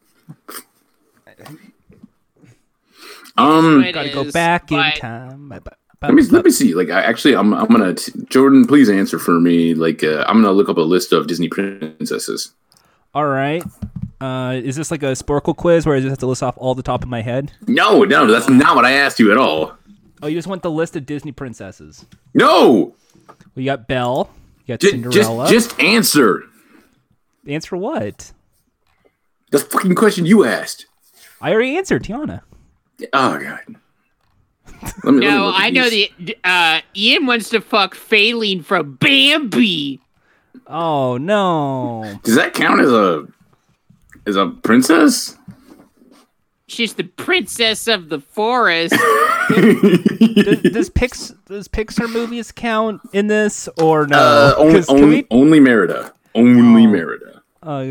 [3.35, 5.49] Um, It Gotta go is, back in but- time.
[5.49, 6.73] Ba- ba- let me let me see.
[6.73, 7.95] Like, I actually, I'm I'm gonna
[8.29, 8.67] Jordan.
[8.67, 9.73] Please answer for me.
[9.73, 12.53] Like, uh, I'm gonna look up a list of Disney princesses.
[13.13, 13.63] All right.
[14.23, 16.75] Uh, is this like a Sporcle quiz where I just have to list off all
[16.75, 17.51] the top of my head?
[17.67, 19.75] No, no, that's not what I asked you at all.
[20.21, 22.05] Oh, you just want the list of Disney princesses.
[22.33, 22.95] No,
[23.55, 24.29] We got Belle.
[24.65, 25.49] You got J- Cinderella.
[25.49, 26.43] just just answer.
[27.47, 28.31] Answer what?
[29.51, 30.85] The fucking question you asked.
[31.41, 32.41] I already answered, Tiana.
[33.11, 33.59] Oh god.
[34.65, 36.09] Let me, let me No, I know these.
[36.17, 39.99] the uh, Ian wants to fuck Faline from Bambi.
[40.67, 42.19] Oh no.
[42.23, 43.27] Does that count as a
[44.25, 45.37] as a princess?
[46.67, 48.95] She's the princess of the forest.
[49.49, 54.17] does, does Pix does Pixar movies count in this or no?
[54.17, 56.13] Uh, only, 'Cause can only, we- only Merida.
[56.35, 56.89] Only Oh.
[56.89, 57.41] Merida.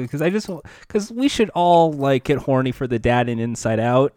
[0.03, 3.79] because I just because we should all like get horny for the dad in Inside
[3.79, 4.15] Out.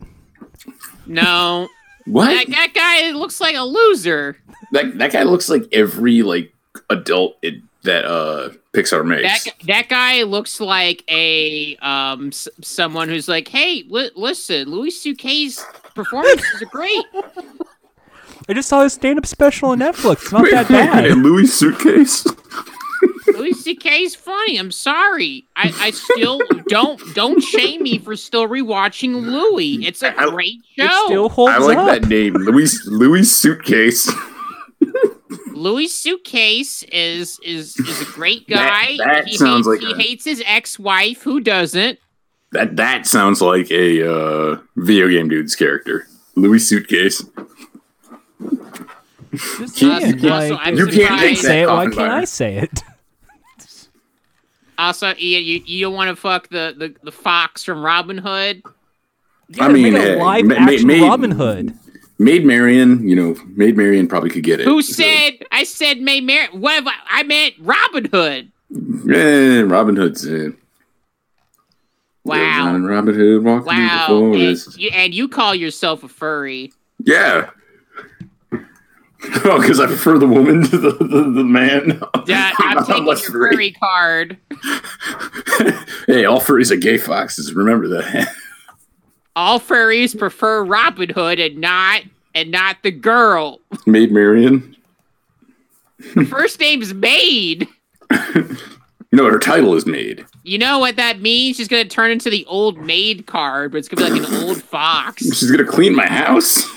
[1.05, 1.67] no,
[2.05, 2.25] What?
[2.29, 4.37] that, that guy looks like a loser.
[4.71, 6.53] That that guy looks like every like
[6.89, 9.45] adult it, that uh Pixar makes.
[9.45, 14.91] That that guy looks like a um s- someone who's like, hey, li- listen, Louis
[14.91, 17.03] C.K.'s performances are great.
[18.47, 20.13] I just saw his stand up special on Netflix.
[20.23, 21.05] It's not Wait, that wait, bad.
[21.17, 22.27] Louis suitcase.
[23.27, 24.57] Louis C.K.'s funny.
[24.59, 25.45] I'm sorry.
[25.55, 29.85] I, I still don't don't shame me for still rewatching Louis.
[29.85, 30.83] It's a I- great show.
[30.85, 31.29] It still show.
[31.29, 31.87] holds I like up.
[32.01, 34.11] that name, Louis Louis Suitcase.
[35.55, 38.97] Louis Suitcase is is is a great guy.
[38.97, 41.23] that he sounds hates, like he a- hates his ex-wife.
[41.23, 41.99] Who doesn't?
[42.51, 46.07] That that sounds like a uh, video game dude's character.
[46.35, 47.23] Louis Suitcase.
[49.33, 51.67] Just You- saying, also, I'm You can't you say it.
[51.67, 52.71] Why can't I say it?
[54.77, 58.61] Also, Ian, you, you don't want to fuck the, the, the fox from Robin Hood.
[59.47, 61.73] Yeah, I mean, make a hey, live ma- ma- action made- Robin Hood.
[62.17, 64.65] Maid Marian, you know, Maid Marian probably could get it.
[64.65, 68.51] Who so- said I said May Mar What have I, I meant Robin Hood?
[69.13, 70.57] Eh, Robin Hood's in.
[72.23, 72.75] Wow.
[72.79, 74.05] Robin Hood walking Wow.
[74.07, 76.73] through the And you, and you call yourself a furry.
[76.99, 77.49] Yeah.
[79.43, 81.99] Oh, because I prefer the woman to the, the, the man.
[82.27, 84.37] Yeah, I'm not taking your furry card.
[86.05, 87.53] hey, all furries are gay foxes.
[87.55, 88.27] Remember that.
[89.35, 93.59] All furries prefer Robin Hood and not and not the girl.
[93.85, 94.75] Maid Marian.
[96.29, 97.67] First name's Maid.
[99.15, 100.25] No, her title is Maid.
[100.43, 101.55] You know what that means?
[101.55, 104.61] She's gonna turn into the old maid card, but it's gonna be like an old
[104.61, 105.23] fox.
[105.23, 106.67] She's gonna clean my house.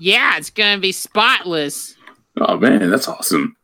[0.00, 1.94] Yeah, it's gonna be spotless.
[2.40, 3.56] Oh man, that's awesome.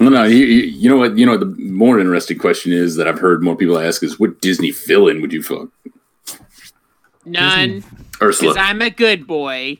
[0.00, 1.18] No, no, you, you, you know what?
[1.18, 4.18] You know what the more interesting question is that I've heard more people ask is,
[4.18, 5.68] what Disney villain would you fuck?
[7.24, 8.54] None, because Ursula.
[8.58, 9.78] I'm a good boy.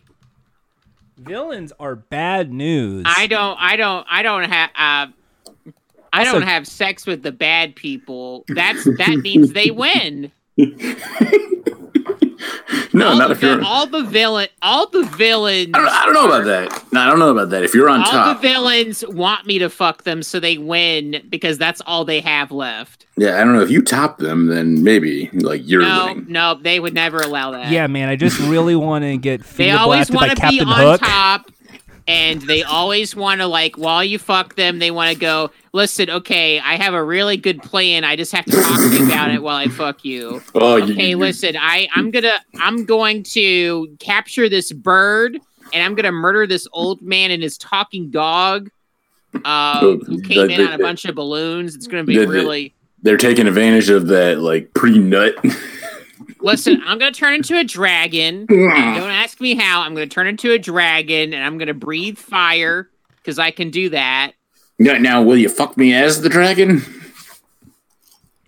[1.19, 3.05] Villains are bad news.
[3.07, 5.07] I don't, I don't, I don't have, uh,
[6.13, 8.45] I don't have sex with the bad people.
[8.49, 10.33] That's that means they win.
[12.93, 13.57] no, all, not the, if you're.
[13.57, 15.71] vil- all the villain, all the villains.
[15.75, 16.93] I don't, I don't know about that.
[16.93, 17.63] No, I don't know about that.
[17.65, 21.23] If you're on All top, the villains want me to fuck them, so they win
[21.29, 23.07] because that's all they have left.
[23.17, 23.63] yeah, I don't know.
[23.63, 26.27] If you top them, then maybe like you're no, winning.
[26.29, 27.71] no, they would never allow that.
[27.71, 30.59] Yeah, man, I just really want to get they finger always by want to be
[30.59, 31.01] Captain on Hook.
[31.01, 31.51] top,
[32.09, 35.51] and they always want to like while you fuck them, they want to go.
[35.73, 38.05] Listen, okay, I have a really good plan.
[38.05, 40.43] I just have to talk to you about it while I fuck you.
[40.55, 45.39] Oh, Okay, you- listen, I I'm gonna I'm going to capture this bird,
[45.73, 48.71] and I'm gonna murder this old man and his talking dog.
[49.45, 51.75] Uh, who came in on a bunch of balloons?
[51.75, 52.75] It's gonna be really.
[53.05, 55.35] They're taking advantage of that like pre nut.
[56.43, 58.47] Listen, I'm gonna turn into a dragon.
[58.47, 59.83] Don't ask me how.
[59.83, 63.91] I'm gonna turn into a dragon, and I'm gonna breathe fire because I can do
[63.91, 64.33] that.
[64.79, 66.83] now, now, will you fuck me as the dragon?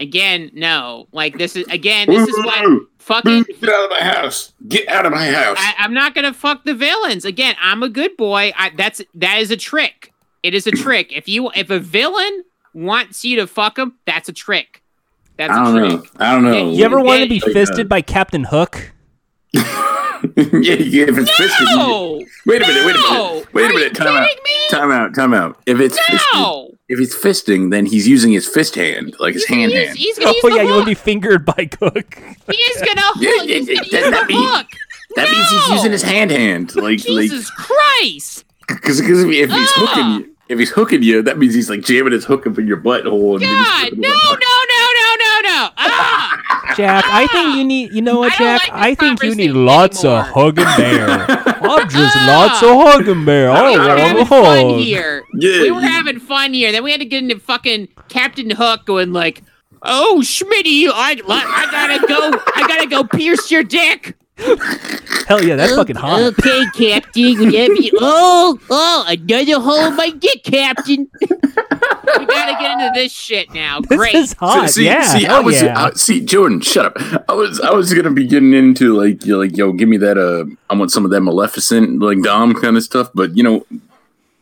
[0.01, 1.07] Again, no.
[1.13, 2.09] Like this is again.
[2.09, 3.45] This is what fucking.
[3.61, 4.53] Get out of my house!
[4.67, 5.57] Get out of my house!
[5.61, 7.25] I, I'm not gonna fuck the villains.
[7.25, 8.53] Again, I'm a good boy.
[8.57, 10.13] I, that's that is a trick.
[10.43, 11.13] It is a trick.
[11.13, 14.83] If you if a villain wants you to fuck him, that's a trick.
[15.37, 16.03] That's I a don't know.
[16.19, 16.71] I don't know.
[16.73, 18.93] You ever want to be uh, fisted by Captain Hook?
[19.55, 19.63] yeah,
[20.37, 21.69] yeah, if it's fisted.
[21.69, 22.87] you- No, Wait a minute.
[22.87, 23.55] Wait a minute.
[23.55, 23.95] Wait a you minute.
[23.95, 24.23] Time out.
[24.45, 24.53] me?
[24.71, 25.15] Time out.
[25.15, 25.61] Time out.
[25.67, 29.73] If it's fisted, if he's fisting, then he's using his fist hand, like his hand
[29.73, 29.99] He's, hand.
[29.99, 32.15] he's gonna use Oh the yeah, you want to be fingered by Cook.
[32.51, 33.17] He is gonna hook.
[33.23, 34.67] Yeah, yeah, he's yeah, gonna that- use that the means- hook.
[35.17, 38.45] That means he's using his hand hand, like Jesus Christ!
[38.69, 41.83] like because if, if he's hooking you, if he's hooking you, that means he's like
[41.83, 43.35] jamming his hook up in your butthole.
[43.35, 44.64] And God, no, no, no, no, no, no!
[46.77, 47.93] Jack, I think you need.
[47.93, 48.69] You know what, I Jack?
[48.69, 50.21] like I think you need lots anymore.
[50.21, 51.09] of hugging bear.
[51.65, 53.51] I'm just lots of hugging bear.
[53.51, 55.25] we I were want having to fun here.
[55.35, 56.73] Yeah, we were having fun here.
[56.73, 59.43] Then we had to get into fucking Captain Hook going like,
[59.83, 62.39] "Oh, Schmitty, I, I gotta go.
[62.55, 66.21] I gotta go pierce your dick." Hell yeah, that's fucking hot.
[66.21, 67.39] Okay, Captain.
[67.39, 67.91] Would that be?
[67.99, 71.09] Oh, oh, another hole in my dick, Captain.
[71.21, 71.27] we
[72.27, 73.81] gotta get into this shit now.
[73.81, 74.15] This Great.
[74.15, 74.69] is hot.
[74.71, 75.03] see, yeah.
[75.03, 75.85] see, I was, yeah.
[75.85, 77.25] I- see, Jordan, shut up.
[77.29, 80.19] I was, I was gonna be getting into like, you like, yo, give me that.
[80.19, 83.11] Uh, I want some of that Maleficent, like Dom kind of stuff.
[83.15, 83.67] But you know,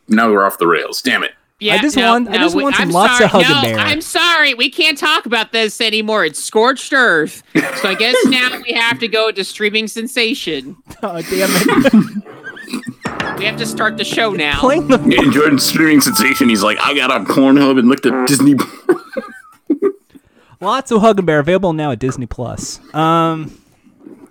[0.07, 1.01] now we're off the rails.
[1.01, 1.31] Damn it.
[1.63, 3.25] Yeah, I just no, want- I no, just we- want some I'm lots sorry.
[3.25, 3.77] of Hug and no, Bear.
[3.79, 4.53] I'm sorry.
[4.53, 6.25] We can't talk about this anymore.
[6.25, 7.41] It's scorched earth.
[7.55, 10.75] So I guess now we have to go to streaming sensation.
[11.03, 12.23] Oh, damn it.
[13.37, 14.59] We have to start the show now.
[14.59, 18.27] Playing the In Jordan's streaming sensation, he's like, I got on Pornhub and looked at
[18.27, 18.55] Disney.
[20.61, 22.79] lots of hugging bear available now at Disney Plus.
[22.93, 23.51] Um,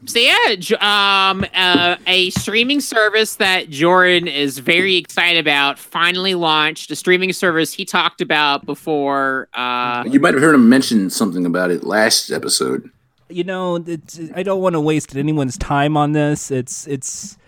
[0.07, 6.35] So yeah, J- um, uh, a streaming service that Jordan is very excited about finally
[6.35, 6.91] launched.
[6.91, 9.49] A streaming service he talked about before.
[9.55, 12.91] Uh, you might have heard him mention something about it last episode.
[13.29, 16.51] you know, it's, I don't want to waste anyone's time on this.
[16.51, 17.39] It's it's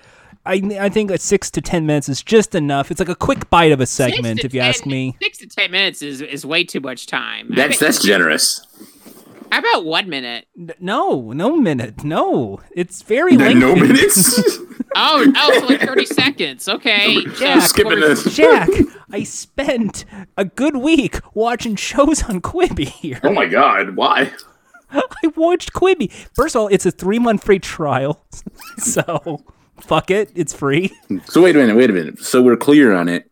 [0.47, 2.91] I I think a six to ten minutes is just enough.
[2.91, 5.17] It's like a quick bite of a segment, if you ask me.
[5.21, 7.49] Six to ten minutes is, is way too much time.
[7.53, 8.65] I That's that's generous.
[9.55, 10.49] How about one minute?
[10.59, 12.03] N- No, no minute.
[12.03, 13.61] No, it's very long.
[13.61, 14.59] No minutes.
[14.97, 16.69] Oh, oh, so like thirty seconds.
[16.69, 18.29] Okay, Jack, Skipping we're- it.
[18.31, 18.69] Jack,
[19.11, 20.05] I spent
[20.37, 23.19] a good week watching shows on Quibi here.
[23.25, 24.31] Oh my god, why?
[24.93, 25.03] I
[25.35, 26.13] watched Quibi.
[26.37, 28.25] First of all, it's a three month free trial.
[28.79, 29.45] so,
[29.81, 30.31] fuck it.
[30.37, 30.93] It's free.
[31.25, 32.21] So wait a minute, wait a minute.
[32.21, 33.29] So we're clear on it.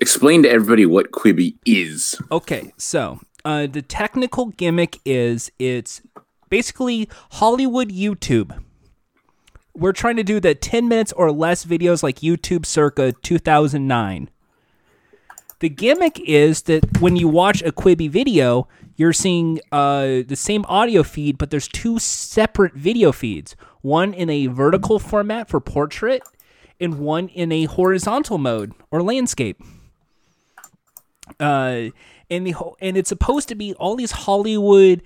[0.00, 2.20] Explain to everybody what Quibi is.
[2.32, 6.02] Okay, so uh, the technical gimmick is it's
[6.50, 8.62] basically Hollywood YouTube.
[9.74, 14.28] We're trying to do the 10 minutes or less videos like YouTube circa 2009.
[15.60, 20.66] The gimmick is that when you watch a Quibi video, you're seeing uh, the same
[20.68, 26.22] audio feed, but there's two separate video feeds one in a vertical format for portrait,
[26.78, 29.62] and one in a horizontal mode or landscape
[31.40, 31.86] uh,
[32.30, 35.02] and the whole, and it's supposed to be all these Hollywood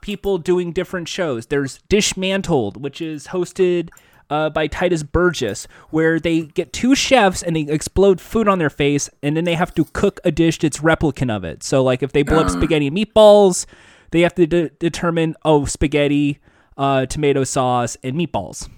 [0.00, 1.46] people doing different shows.
[1.46, 3.90] There's Dishmantled, which is hosted
[4.30, 8.70] uh, by Tituss Burgess, where they get two chefs and they explode food on their
[8.70, 11.62] face, and then they have to cook a dish that's replicant of it.
[11.62, 13.66] So, like if they blow up spaghetti and meatballs,
[14.10, 16.40] they have to de- determine oh spaghetti,
[16.76, 18.68] uh, tomato sauce, and meatballs.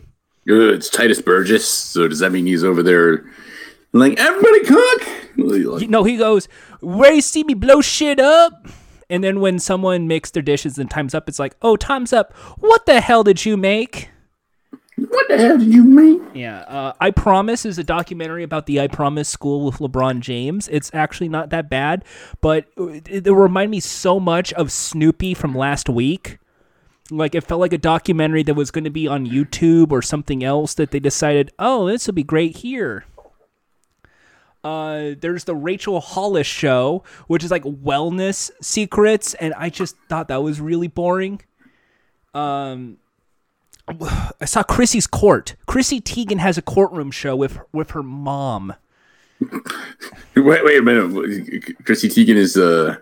[0.47, 0.75] Good.
[0.75, 1.69] It's Tituss Burgess.
[1.69, 3.27] So does that mean he's over there
[3.93, 5.09] like everybody cook?
[5.37, 6.49] Like, No, he goes,
[6.81, 8.67] Where you see me blow shit up?
[9.11, 12.33] And then when someone makes their dishes and time's up, it's like, Oh, time's up.
[12.59, 14.11] What the hell did you make?
[14.97, 16.27] what the hell did you mean?
[16.35, 20.69] Yeah, uh, I Promise is a documentary about the I Promise school with LeBron James.
[20.69, 22.05] It's actually not that bad,
[22.41, 26.39] but it, it reminded me so much of Snoopy from last week.
[27.11, 30.43] Like, it felt like a documentary that was going to be on YouTube or something
[30.45, 33.05] else that they decided, oh, this would be great here.
[34.69, 40.29] Uh, there's the Rachel Hollis show, which is like wellness secrets, and I just thought
[40.29, 41.41] that was really boring.
[42.35, 42.99] Um,
[43.89, 45.57] I saw Chrissy's court.
[45.65, 48.75] Chrissy Teigen has a courtroom show with with her mom.
[50.37, 51.85] Wait, wait a minute.
[51.85, 52.97] Chrissy Teigen is uh,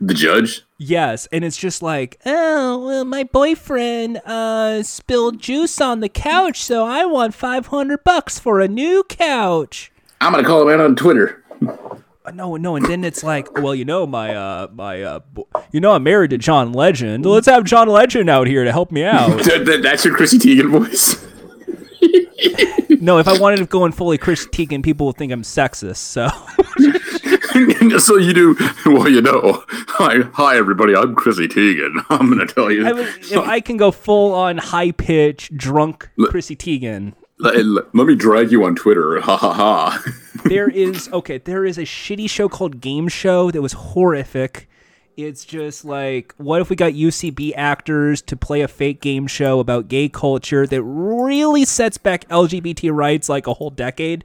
[0.00, 0.62] the judge.
[0.78, 6.60] Yes, and it's just like, oh, well, my boyfriend uh spilled juice on the couch,
[6.60, 9.92] so I want five hundred bucks for a new couch.
[10.20, 11.42] I'm gonna call him out on Twitter.
[11.66, 15.48] Uh, No, no, and then it's like, well, you know, my uh, my uh, bo-
[15.72, 17.24] you know, I'm married to John Legend.
[17.24, 19.28] Let's have John Legend out here to help me out.
[19.44, 21.24] That- that- that's your Chrissy Teigen voice.
[23.00, 25.96] no, if I wanted to go in fully Chris Teigen, people would think I'm sexist.
[25.96, 26.28] So.
[27.98, 28.56] so you do.
[28.86, 29.64] Well, you know.
[29.68, 30.94] Hi, hi, everybody.
[30.94, 32.04] I'm Chrissy Teigen.
[32.10, 32.86] I'm gonna tell you.
[32.86, 38.14] I would, if I can go full on high pitch drunk Chrissy Teigen, let, me
[38.14, 39.20] drag you on Twitter.
[39.28, 40.02] Ha ha ha.
[40.44, 41.38] there is okay.
[41.38, 44.68] There is a shitty show called Game Show that was horrific.
[45.16, 49.58] It's just like, what if we got UCB actors to play a fake game show
[49.58, 54.24] about gay culture that really sets back LGBT rights like a whole decade?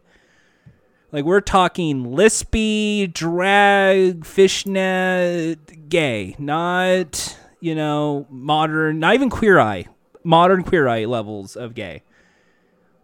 [1.12, 9.86] Like we're talking lispy, drag, fishnet, gay, not you know modern, not even queer eye,
[10.24, 12.04] modern queer eye levels of gay.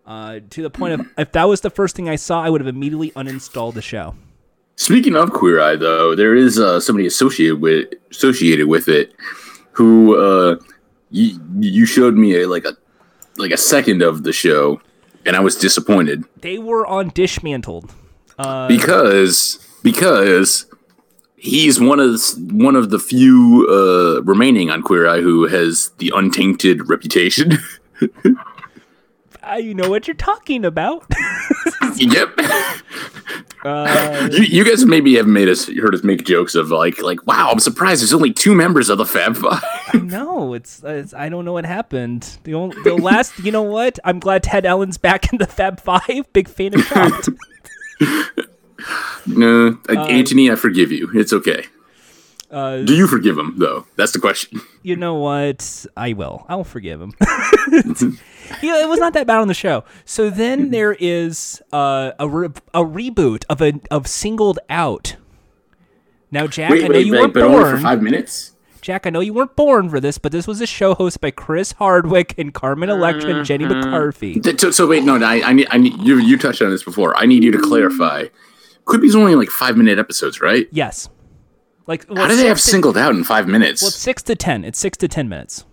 [0.10, 2.62] Uh, to the point of if that was the first thing I saw, I would
[2.62, 4.16] have immediately uninstalled the show.
[4.76, 9.14] Speaking of Queer Eye, though, there is uh, somebody associated with associated with it
[9.74, 10.58] who uh,
[11.12, 12.76] you you showed me a, like a
[13.38, 14.82] like a second of the show,
[15.28, 17.94] and I was disappointed They were on Dishmantled.
[18.40, 20.66] Uh, because because
[21.38, 25.92] he's one of the, one of the few uh, remaining on Queer Eye who has
[26.00, 27.60] the untainted reputation.
[29.50, 31.06] I know what you're talking about.
[31.96, 32.30] yep.
[33.64, 37.26] Uh, you, you guys maybe have made us heard us make jokes of like like
[37.28, 40.04] wow I'm surprised there's only two members of the Fab Five.
[40.04, 42.38] no, it's, it's I don't know what happened.
[42.44, 44.00] The only, the last, you know what?
[44.06, 46.32] I'm glad Ted Allen's back in the Fab Five.
[46.32, 47.30] Big fan of Chopped.
[49.28, 51.10] no, uh, Anthony, I forgive you.
[51.14, 51.66] It's okay.
[52.52, 53.86] Uh, Do you forgive him though?
[53.96, 54.62] That's the question.
[54.84, 55.86] you know what?
[55.96, 56.46] I will.
[56.50, 57.14] I'll forgive him.
[58.62, 59.84] yeah, it was not that bad on the show.
[60.06, 65.16] So then there is uh, a re- a reboot of a of Singled Out.
[66.32, 68.54] Now, Jack, I know you wait, weren't but only for five minutes.
[68.82, 71.32] Jack, I know you weren't born for this, but this was a show hosted by
[71.32, 74.40] Chris Hardwick and Carmen Electra and Jenny McCarthy.
[74.40, 76.18] Th- So, so wait, no, no, I, I need, I need you.
[76.18, 77.16] You touched on this before.
[77.18, 78.26] I need you to clarify.
[78.86, 80.68] Quibi's only like five minute episodes, right?
[80.72, 81.10] Yes.
[81.88, 83.82] Like, How do they have singled out in five minutes?
[83.82, 84.64] Well, it's six to ten.
[84.64, 85.66] It's six to ten minutes.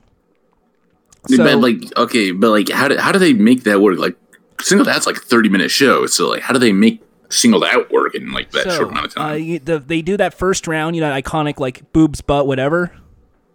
[1.23, 3.99] but So, like, okay, but like, how do how do they make that work?
[3.99, 4.17] Like,
[4.61, 6.07] singled out's like a 30 minute show.
[6.07, 9.13] So like, how do they make singled out work in like that short amount of
[9.13, 9.43] uh, time?
[9.43, 12.93] you- the, they do that first round, you know, that iconic like boobs, butt, whatever.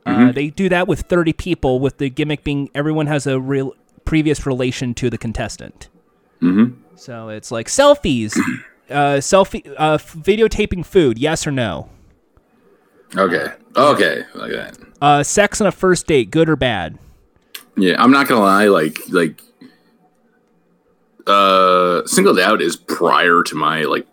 [0.06, 0.30] Mm-hmm.
[0.30, 3.76] Uh, they do that with 30 people, with the gimmick being everyone has a real
[4.04, 5.89] previous relation to the contestant.
[6.41, 6.82] Mm-hmm.
[6.95, 8.36] So it's like selfies,
[8.89, 11.89] uh, selfie, uh, videotaping food, yes or no?
[13.16, 13.47] Okay.
[13.76, 14.24] Okay.
[14.36, 14.70] Okay.
[15.01, 16.97] Uh, sex on a first date, good or bad?
[17.78, 18.66] Yeah, I'm not gonna lie.
[18.66, 19.41] Like, like,
[21.28, 24.05] uh, singled out is prior to my like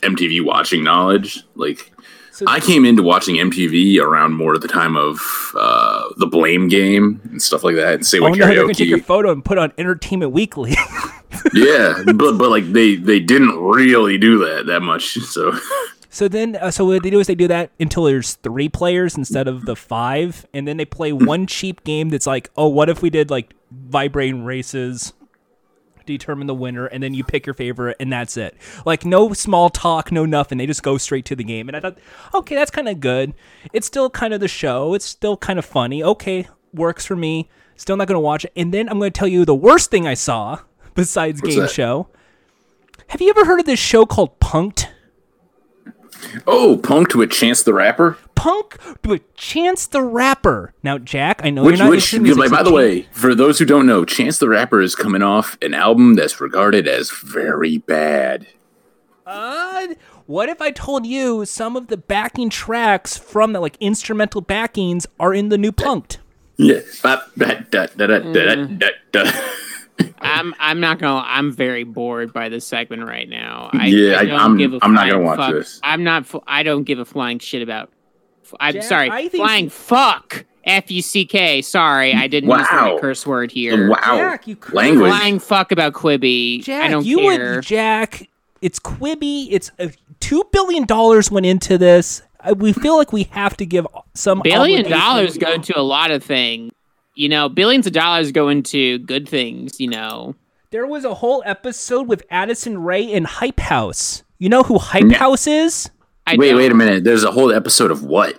[0.00, 1.44] MTV watching knowledge.
[1.54, 1.92] Like,
[2.32, 5.20] So- I came into watching MTV around more at the time of
[5.56, 8.74] uh, the Blame Game and stuff like that, and say Oh what no, they're gonna
[8.74, 10.72] take your photo and put on Entertainment Weekly.
[11.54, 15.16] yeah, but but like they they didn't really do that that much.
[15.24, 15.56] So
[16.14, 19.16] So then, uh, so what they do is they do that until there's three players
[19.16, 22.88] instead of the five, and then they play one cheap game that's like, oh, what
[22.88, 25.12] if we did like vibrating races,
[26.06, 28.56] determine the winner, and then you pick your favorite, and that's it.
[28.86, 30.56] Like no small talk, no nothing.
[30.56, 31.98] They just go straight to the game, and I thought,
[32.32, 33.34] okay, that's kind of good.
[33.72, 34.94] It's still kind of the show.
[34.94, 36.00] It's still kind of funny.
[36.04, 37.48] Okay, works for me.
[37.74, 38.52] Still not gonna watch it.
[38.54, 40.60] And then I'm gonna tell you the worst thing I saw
[40.94, 41.72] besides What's game that?
[41.72, 42.06] show.
[43.08, 44.86] Have you ever heard of this show called Punked?
[46.46, 48.18] Oh, punked with Chance the Rapper.
[48.34, 50.74] Punk with Chance the Rapper.
[50.82, 52.50] Now, Jack, I know Which, you're not which, music.
[52.50, 55.56] by so the way, for those who don't know, Chance the Rapper is coming off
[55.62, 58.46] an album that's regarded as very bad.
[59.26, 59.88] Uh,
[60.26, 65.06] what if I told you some of the backing tracks from the like instrumental backings
[65.18, 66.18] are in the new Punked?
[66.56, 66.80] Yeah.
[70.20, 71.22] I'm I'm not gonna.
[71.26, 73.70] I'm very bored by this segment right now.
[73.72, 75.52] I, Yeah, I- don't I'm- give a I'm not gonna watch fuck.
[75.52, 75.80] this.
[75.82, 76.26] I'm not.
[76.46, 77.90] I don't give a flying shit about.
[78.42, 79.10] f- I'm Jack, sorry.
[79.10, 80.44] I think- flying fuck.
[80.66, 81.60] F U C K.
[81.60, 83.90] Sorry, I didn't use the right curse word here.
[83.90, 83.98] Wow.
[84.16, 84.76] Jack, you crazy.
[84.92, 85.10] Language.
[85.10, 86.62] Flying fuck about Quibi.
[86.62, 87.54] Jack, I don't you care.
[87.56, 88.28] would Jack.
[88.62, 89.48] It's Quibi.
[89.50, 89.88] It's uh,
[90.20, 92.22] two billion dollars went into this.
[92.40, 96.10] Uh, we feel like we have to give some Billion dollars go into a lot
[96.10, 96.72] of things.
[97.14, 99.80] You know, billions of dollars go into good things.
[99.80, 100.34] You know.
[100.70, 104.24] There was a whole episode with Addison Rae in Hype House.
[104.38, 105.18] You know who Hype Yeah.
[105.18, 105.88] House is?
[106.26, 107.04] I Wait, don't- wait a minute.
[107.04, 108.36] There's a whole episode of what?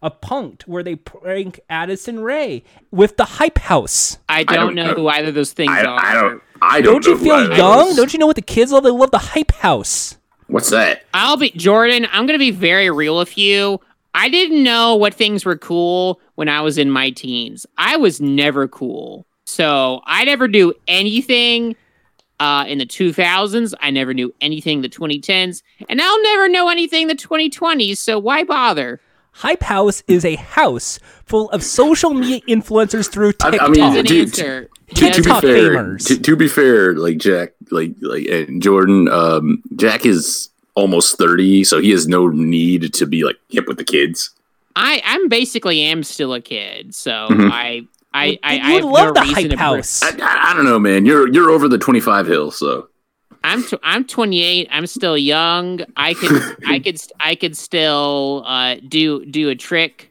[0.00, 2.62] a punked where they prank Addison Rae
[2.92, 4.18] with the hype house.
[4.28, 4.94] I don't, don't know know.
[4.94, 5.98] who either of those things I, are.
[6.00, 6.42] I don't.
[6.62, 7.02] I don't.
[7.02, 7.96] Don't you know who feel young?
[7.96, 8.84] Don't you know what the kids love?
[8.84, 10.16] They love the hype house.
[10.46, 11.02] What's that?
[11.14, 12.06] I'll be Jordan.
[12.12, 13.80] I'm gonna be very real with you.
[14.14, 17.66] I didn't know what things were cool when I was in my teens.
[17.76, 21.74] I was never cool, so I never do anything
[22.38, 23.74] uh, in the 2000s.
[23.80, 27.96] I never knew anything in the 2010s, and I'll never know anything in the 2020s.
[27.98, 29.00] So why bother?
[29.32, 33.96] Hype house is a house full of social media influencers through I- I mean, As
[33.96, 36.06] an to- answer, To, to be fair, famers.
[36.06, 41.64] to, to be fair, like Jack, like like and Jordan, um, Jack is almost thirty,
[41.64, 44.30] so he has no need to be like hip with the kids.
[44.78, 47.50] I I'm basically am still a kid, so Mhm.
[47.52, 47.82] I
[48.14, 50.02] I I, you I would have love no the reason hype to house.
[50.02, 51.04] I, I, I don't know, man.
[51.04, 52.88] You're you're over the twenty five hill, so
[53.44, 54.68] I'm tw- I'm 28.
[54.70, 55.80] I'm still young.
[55.96, 60.10] I could I could st- I could still uh, do do a trick.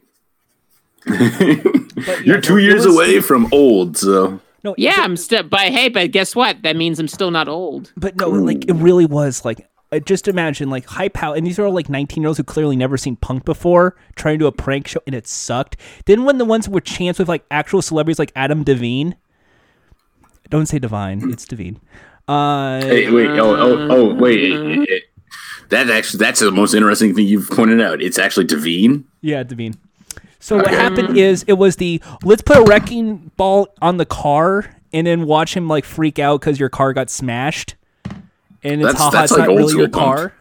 [1.08, 3.96] But, yeah, you're two no, years was- away from old.
[3.96, 5.42] So No, Yeah, but- I'm still.
[5.42, 6.62] But hey, but guess what?
[6.62, 7.92] That means I'm still not old.
[7.96, 11.58] But no, like it really was like uh, just imagine like hype house, and these
[11.58, 14.46] are all like 19 year olds who clearly never seen punk before, trying to do
[14.46, 15.76] a prank show, and it sucked.
[16.06, 19.16] Then when the ones were chance with like actual celebrities like Adam Devine,
[20.50, 21.80] don't say Divine, it's Devine.
[22.26, 24.42] Uh, hey, wait, oh, oh, oh, wait.
[24.52, 25.02] it- it-
[25.70, 28.00] that actually that's the most interesting thing you've pointed out.
[28.00, 29.04] It's actually Devine.
[29.20, 29.74] Yeah, Devine.
[30.40, 34.74] So what happened is it was the let's put a wrecking ball on the car
[34.94, 37.74] and then watch him like freak out because your car got smashed,
[38.62, 40.16] and it's That's- haha, that's it's like not really your punk.
[40.16, 40.34] car.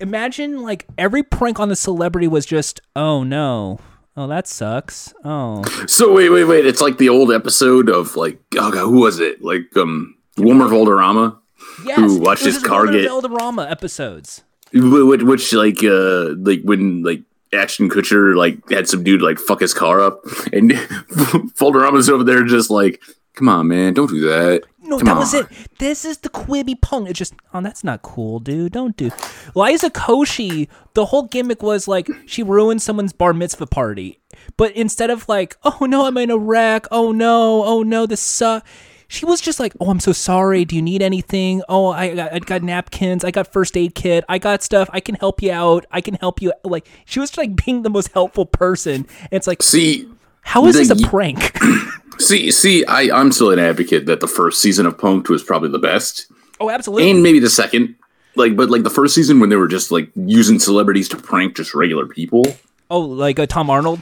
[0.00, 3.78] Imagine like every prank on the celebrity was just oh no,
[4.16, 6.64] oh that sucks, oh So wait, wait, wait.
[6.66, 9.42] It's like the old episode of like oh god, who was it?
[9.42, 11.38] Like um, Wilmer Valderrama.
[11.84, 14.42] yes, Who watched his car one of the get- Valderrama episodes.
[14.72, 17.22] Which, which like uh like when like
[17.52, 20.22] Ashton Kutcher like had some dude like fuck his car up
[20.52, 20.72] and
[21.58, 23.02] Valderrama's over there just like
[23.34, 25.46] come on man don't do that No, Come that was it.
[25.78, 27.08] This is the Quibi punk.
[27.08, 28.72] It's just, oh, that's not cool, dude.
[28.72, 29.12] Don't do.
[29.54, 34.18] Liza Koshy, the whole gimmick was like she ruined someone's bar mitzvah party,
[34.56, 36.86] but instead of like, oh no, I'm in a wreck.
[36.90, 38.68] Oh no, oh no, this sucks.
[39.06, 40.64] She was just like, oh, I'm so sorry.
[40.64, 41.62] Do you need anything?
[41.68, 43.24] Oh, I got, I got napkins.
[43.24, 44.24] I got first aid kit.
[44.28, 44.90] I got stuff.
[44.92, 45.86] I can help you out.
[45.92, 46.52] I can help you.
[46.64, 48.94] Like she was like being the most helpful person.
[48.94, 50.08] And it's like, see
[50.42, 51.56] how is the this a prank?
[52.20, 55.70] See, see, I, I'm still an advocate that the first season of Punked was probably
[55.70, 56.26] the best,
[56.60, 57.10] Oh, absolutely.
[57.10, 57.96] and maybe the second.
[58.36, 61.56] Like, but like the first season when they were just like using celebrities to prank
[61.56, 62.44] just regular people.
[62.90, 63.98] oh, like uh, Tom Arnold.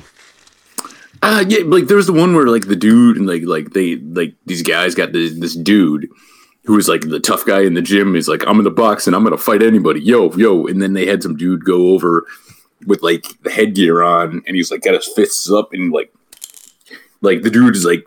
[1.22, 3.96] Uh yeah, like there was the one where like the dude and like like they
[3.96, 6.08] like these guys got this this dude
[6.64, 8.14] who was like the tough guy in the gym.
[8.14, 10.00] He's like, I'm in the box and I'm gonna fight anybody.
[10.00, 12.24] Yo, yo, and then they had some dude go over
[12.86, 16.12] with like the headgear on, and he's like got his fists up and like
[17.20, 18.06] like the dude is like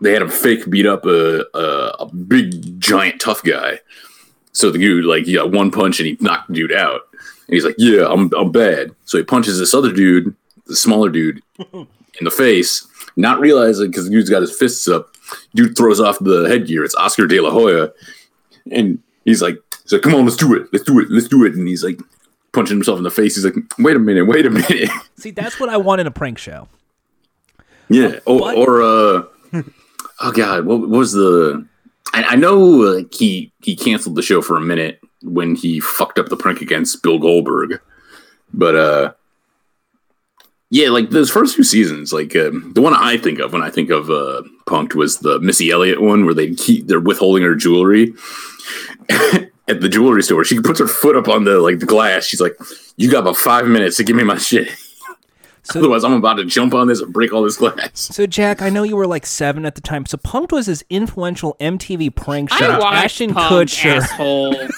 [0.00, 3.80] they had him fake beat up a a, a big giant tough guy.
[4.52, 7.02] So the dude like he got one punch and he knocked the dude out.
[7.46, 8.94] And he's like, Yeah, I'm I'm bad.
[9.04, 10.34] So he punches this other dude,
[10.66, 11.42] the smaller dude,
[11.72, 11.86] in
[12.22, 12.86] the face,
[13.16, 15.10] not realizing because the dude's got his fists up.
[15.54, 16.84] Dude throws off the headgear.
[16.84, 17.90] It's Oscar De La Hoya,
[18.70, 21.44] and he's like, "He's like, come on, let's do it, let's do it, let's do
[21.44, 21.98] it." And he's like
[22.52, 23.34] punching himself in the face.
[23.34, 26.10] He's like, "Wait a minute, wait a minute." See, that's what I want in a
[26.10, 26.68] prank show.
[27.88, 28.56] Yeah, or, What?
[28.56, 29.22] or uh,
[30.20, 31.66] oh god, what, what was the?
[32.12, 36.18] I, I know like he he canceled the show for a minute when he fucked
[36.18, 37.80] up the prank against Bill Goldberg,
[38.52, 39.12] but uh.
[40.70, 43.70] Yeah, like those first few seasons, like um, the one I think of when I
[43.70, 47.54] think of uh, Punked was the Missy Elliott one, where they keep they're withholding her
[47.54, 48.12] jewelry
[49.68, 50.42] at the jewelry store.
[50.42, 52.24] She puts her foot up on the like the glass.
[52.24, 52.56] She's like,
[52.96, 54.68] "You got about five minutes to give me my shit,
[55.64, 58.62] So, otherwise I'm about to jump on this and break all this glass." so Jack,
[58.62, 60.06] I know you were like seven at the time.
[60.06, 62.66] So Punked was this influential MTV prank show.
[62.66, 63.96] I watched Ashton Punk, Kutcher.
[63.96, 64.54] asshole.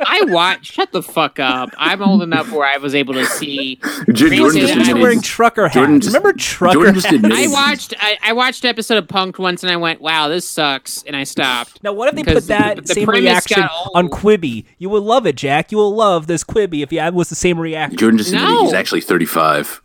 [0.00, 0.72] I watched.
[0.72, 1.70] Shut the fuck up.
[1.78, 3.76] I'm old enough where I was able to see.
[3.76, 3.82] J-
[4.12, 5.74] Jordan Jordan just just was admitted- wearing trucker hats.
[5.74, 7.16] Jordan just- Remember trucker Jordan just hats?
[7.16, 7.94] admitted- I watched.
[8.00, 11.14] I, I watched an episode of Punked once, and I went, "Wow, this sucks," and
[11.16, 11.82] I stopped.
[11.82, 14.64] Now, what if they put that the- the same premise reaction got on Quibi?
[14.78, 15.70] You will love it, Jack.
[15.72, 17.98] You will love this Quibi if you had was the same reaction.
[17.98, 18.64] Jordan just admitted No.
[18.64, 19.80] he's actually 35.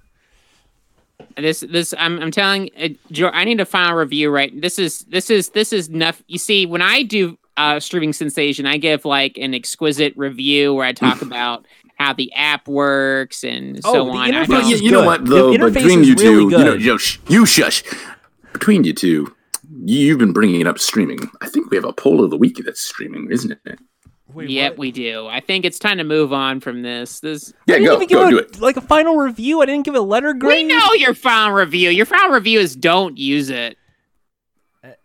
[1.38, 4.60] This this I'm I'm telling uh, Jo- I need a final review right.
[4.60, 6.22] This is this is this is enough.
[6.28, 10.86] You see, when I do uh, streaming sensation, I give like an exquisite review where
[10.86, 11.66] I talk about
[11.98, 14.18] how the app works and Oh, so the on.
[14.18, 15.58] I interface know- you, you know what The though?
[15.58, 16.82] But between is you really two, you know, good.
[16.84, 17.84] yo, sh- you shush.
[18.54, 19.36] Between you two,
[19.86, 21.20] you- you've been bringing it up streaming.
[21.42, 23.80] I think we have a poll of the week that's streaming, isn't it?
[24.34, 25.28] Yep, we do.
[25.28, 27.20] I think it's time to move on from this.
[27.20, 28.62] This Yeah, I didn't go, even give go, a, do it.
[28.62, 29.62] like a final review.
[29.62, 30.68] I didn't give a letter grade.
[30.68, 30.80] we grade.
[30.80, 31.90] know your final review.
[31.90, 33.78] Your final review is don't use it.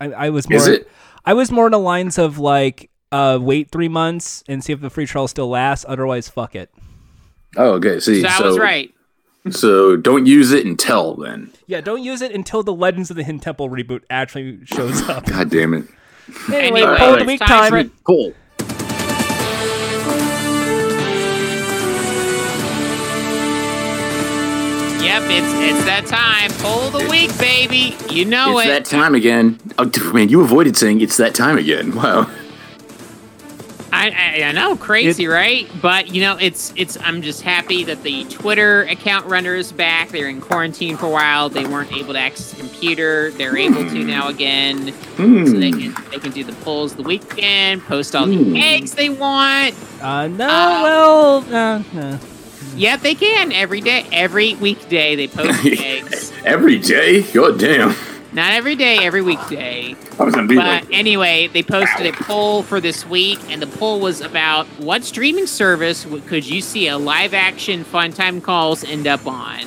[0.00, 0.58] I, I was more.
[0.58, 0.88] Is it?
[1.26, 4.80] I was more in the lines of like, uh, wait three months and see if
[4.80, 5.84] the free trial still lasts.
[5.88, 6.72] Otherwise, fuck it.
[7.56, 8.00] Oh, okay.
[8.00, 8.92] See, So I so, was right.
[9.50, 11.52] So don't use it until then.
[11.66, 15.24] Yeah, don't use it until the Legends of the Hidden Temple reboot actually shows up.
[15.26, 15.84] God damn it.
[16.52, 17.92] anyway, Anyway, poll of the week time time.
[25.06, 26.50] Yep, it's it's that time.
[26.58, 27.94] Pull the week, baby.
[28.12, 28.72] You know It's it.
[28.80, 29.58] It's that time again.
[29.78, 31.92] Oh, man, you avoided saying it's that time again.
[31.96, 32.28] Wow.
[33.92, 35.66] I, I, I know, crazy, right?
[35.80, 36.98] But you know, it's it's.
[37.00, 40.10] I'm just happy that the Twitter account runner is back.
[40.10, 41.48] They're in quarantine for a while.
[41.48, 43.30] They weren't able to access the computer.
[43.30, 45.80] They're able to now again, so they Hmm.
[45.94, 48.52] can they can do the polls the weekend, post all Hmm.
[48.52, 49.74] the eggs they want.
[50.02, 52.18] Uh, no, Uh, well, uh, no.
[52.76, 55.16] Yep, they can every day, every weekday.
[55.16, 56.32] They post eggs.
[56.44, 57.22] Every day?
[57.32, 57.94] God damn.
[58.32, 59.94] Not every day, every weekday.
[60.18, 63.62] I was gonna be But like, anyway, they posted a poll for this week, and
[63.62, 68.40] the poll was about what streaming service could you see a live action Fun Time
[68.42, 69.62] Calls end up on?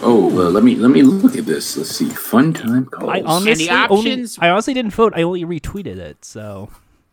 [0.00, 1.76] oh, well, let me let me look at this.
[1.76, 2.08] Let's see.
[2.08, 3.10] Fun time calls.
[3.10, 5.12] I honestly only, options- I honestly didn't vote.
[5.14, 6.24] I only retweeted it.
[6.24, 6.70] So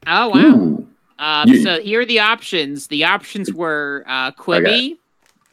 [0.08, 0.38] Oh wow!
[0.40, 0.88] Ooh.
[1.20, 1.64] Um, Yeah.
[1.64, 2.88] So here are the options.
[2.88, 4.98] The options were uh, Quibi,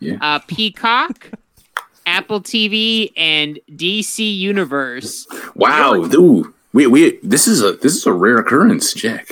[0.00, 0.16] Yeah.
[0.20, 1.30] uh, Peacock,
[2.06, 5.26] Apple TV, and DC Universe.
[5.54, 6.04] Wow.
[6.06, 9.28] dude, We we this is a this is a rare occurrence, Jack.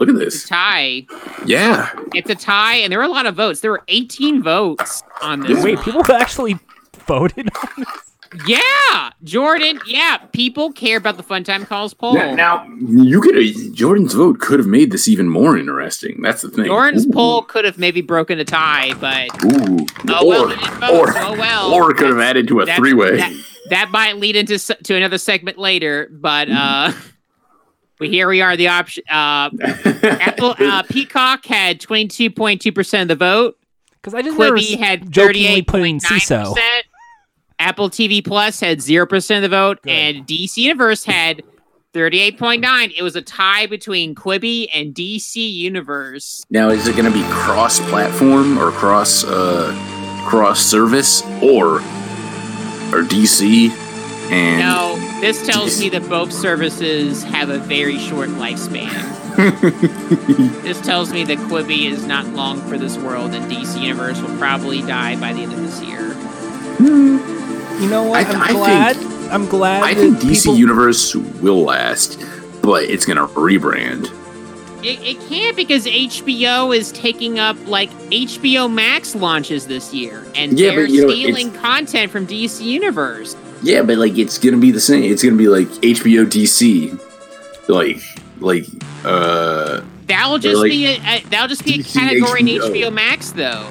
[0.00, 0.48] Look at this.
[0.48, 1.06] Tie.
[1.46, 1.88] Yeah.
[2.14, 3.60] It's a tie, and there were a lot of votes.
[3.60, 5.62] There were 18 votes on this.
[5.62, 5.84] wait, one.
[5.84, 6.58] people actually
[7.06, 8.03] voted on this.
[8.46, 9.80] Yeah, Jordan.
[9.86, 12.14] Yeah, people care about the Fun Time Calls poll.
[12.14, 16.20] Now, now you could Jordan's vote could have made this even more interesting.
[16.22, 16.66] That's the thing.
[16.66, 17.12] Jordan's Ooh.
[17.12, 19.86] poll could have maybe broken a tie, but Ooh.
[20.08, 21.72] Oh, well, or, it or, so well.
[21.72, 23.16] or could have added to a three way.
[23.16, 23.32] That,
[23.70, 26.92] that might lead into to another segment later, but uh,
[28.00, 28.56] we here we are.
[28.56, 29.04] The option.
[29.08, 29.50] Uh,
[30.02, 33.58] Apple uh, Peacock had twenty two point two percent of the vote.
[33.92, 36.54] Because I just never Quibi had thirty jokingly eight put in point nine Seeso.
[36.54, 36.86] percent.
[37.64, 39.90] Apple TV Plus had zero percent of the vote, Good.
[39.90, 41.42] and DC Universe had
[41.94, 42.92] thirty eight point nine.
[42.94, 46.44] It was a tie between Quibi and DC Universe.
[46.50, 49.72] Now, is it going to be cross-platform or cross uh,
[50.26, 51.76] cross-service or
[52.92, 53.70] or DC
[54.30, 58.92] And No, this tells me that both services have a very short lifespan.
[60.62, 64.36] this tells me that Quibi is not long for this world, and DC Universe will
[64.36, 66.14] probably die by the end of this year.
[67.80, 68.26] You know what?
[68.26, 68.96] I- I'm I think- glad.
[69.32, 69.82] I'm glad.
[69.82, 72.22] I think DC people- Universe will last,
[72.62, 74.10] but it's gonna rebrand.
[74.82, 80.58] It, it can't because HBO is taking up like HBO Max launches this year, and
[80.58, 83.34] Yeah, they're but, you know, stealing content from DC Universe.
[83.62, 85.04] Yeah, but like it's gonna be the same.
[85.04, 86.98] It's gonna be like HBO DC,
[87.68, 88.02] like
[88.40, 88.66] like
[89.04, 92.70] uh That'll just like be a, a that'll just be a DC category in HBO.
[92.74, 93.66] HBO Max, though.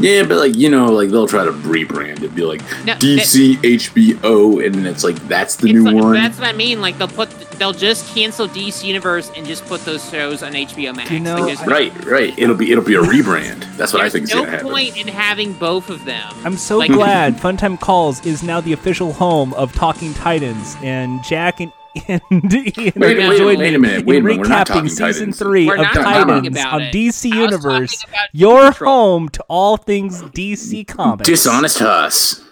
[0.00, 3.56] Yeah, but like you know like they'll try to rebrand it, be like No, DC
[3.56, 6.14] HBO, and it's like that's the new like, one.
[6.14, 6.80] That's what I mean.
[6.80, 10.94] Like they'll put, they'll just cancel DC Universe and just put those shows on HBO
[10.94, 11.10] Max.
[11.10, 12.38] You know, Like, there's, Right, right.
[12.38, 13.64] It'll be it'll be a rebrand.
[13.76, 14.68] That's what I think is no gonna happen.
[14.68, 16.32] point in having both of them.
[16.44, 21.22] I'm so Like- glad Funtime Calls is now the official home of Talking Titans, and
[21.24, 21.72] Jack and
[22.08, 24.88] and Ian Wait, are wait, joining wait me wait a in minute, we're recapping talking
[24.88, 25.38] season Titans.
[25.38, 26.94] three We're of Titans on it.
[26.94, 28.94] DC Universe, talking about your Doom Patrol.
[28.94, 31.28] home to all things DC Comics.
[31.28, 32.44] Dishonest us.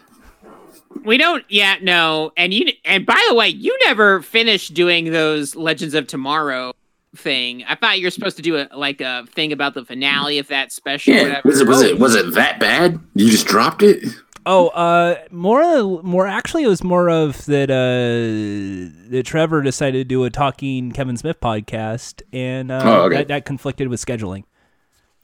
[1.04, 1.44] We don't.
[1.48, 2.32] Yeah, no.
[2.36, 2.72] And you.
[2.84, 6.72] And by the way, you never finished doing those Legends of Tomorrow
[7.16, 7.64] thing.
[7.68, 10.48] I thought you were supposed to do a like a thing about the finale of
[10.48, 11.14] that special.
[11.14, 11.22] Yeah.
[11.22, 11.48] whatever.
[11.48, 11.96] Was it was it oh.
[11.96, 12.98] was it that bad?
[13.14, 14.04] You just dropped it?
[14.48, 16.26] Oh, uh, more, more.
[16.26, 17.68] Actually, it was more of that.
[17.70, 23.16] Uh, that Trevor decided to do a talking Kevin Smith podcast, and uh, Oh, okay.
[23.16, 24.44] that, that conflicted with scheduling.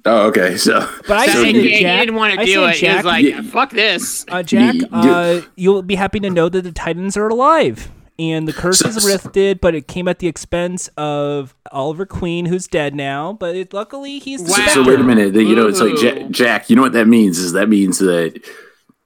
[0.05, 0.57] Oh, okay.
[0.57, 2.65] So But I So say he, to he Jack, didn't want to I do say
[2.71, 2.75] it.
[2.75, 3.43] he Jack, was like, Yeah.
[3.43, 7.29] "Fuck this." uh, Jack, You- uh, you'll be happy to know that the Titans are
[7.29, 7.91] alive.
[8.19, 12.47] And the curse So- is lifted, but it came at the expense of Oliver Queen,
[12.47, 13.33] who's dead now.
[13.33, 14.67] But it, luckily, he's the Wow.
[14.71, 15.35] So wait a minute.
[15.35, 16.05] You know, it's like Ooh.
[16.23, 16.69] Ja- Jack.
[16.69, 17.39] You know what that means?
[17.39, 18.39] Is that means that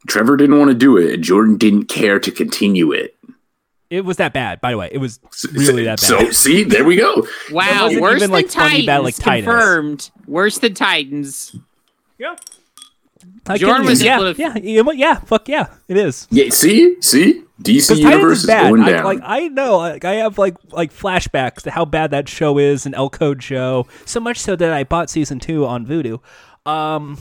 [0.06, 3.14] Trevor didn't want to do it, and Jordan didn't care to continue it.
[3.88, 4.88] It was that bad, by the way.
[4.90, 5.20] It was
[5.52, 6.06] really that bad.
[6.08, 7.24] So see, there we go.
[7.52, 8.86] Wow, wasn't worse even, than like, funny Titans.
[8.86, 9.44] bad like Titans.
[9.46, 10.10] Confirmed.
[10.26, 11.56] Worse than Titans.
[12.18, 12.34] yeah.
[13.48, 16.26] I Jordan can- was yeah, able to- yeah, yeah, yeah, fuck yeah, it is.
[16.32, 16.48] Yeah.
[16.50, 18.68] See, see, DC Because Titans Universe is is, bad.
[18.70, 19.04] going I, down.
[19.04, 22.86] like I know, like I have like like flashbacks to how bad that show is,
[22.86, 23.86] an L Code show.
[24.04, 26.18] So much so that I bought season two on Vudu.
[26.68, 27.18] Um,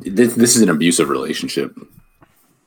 [0.00, 1.74] this, this is an abusive relationship.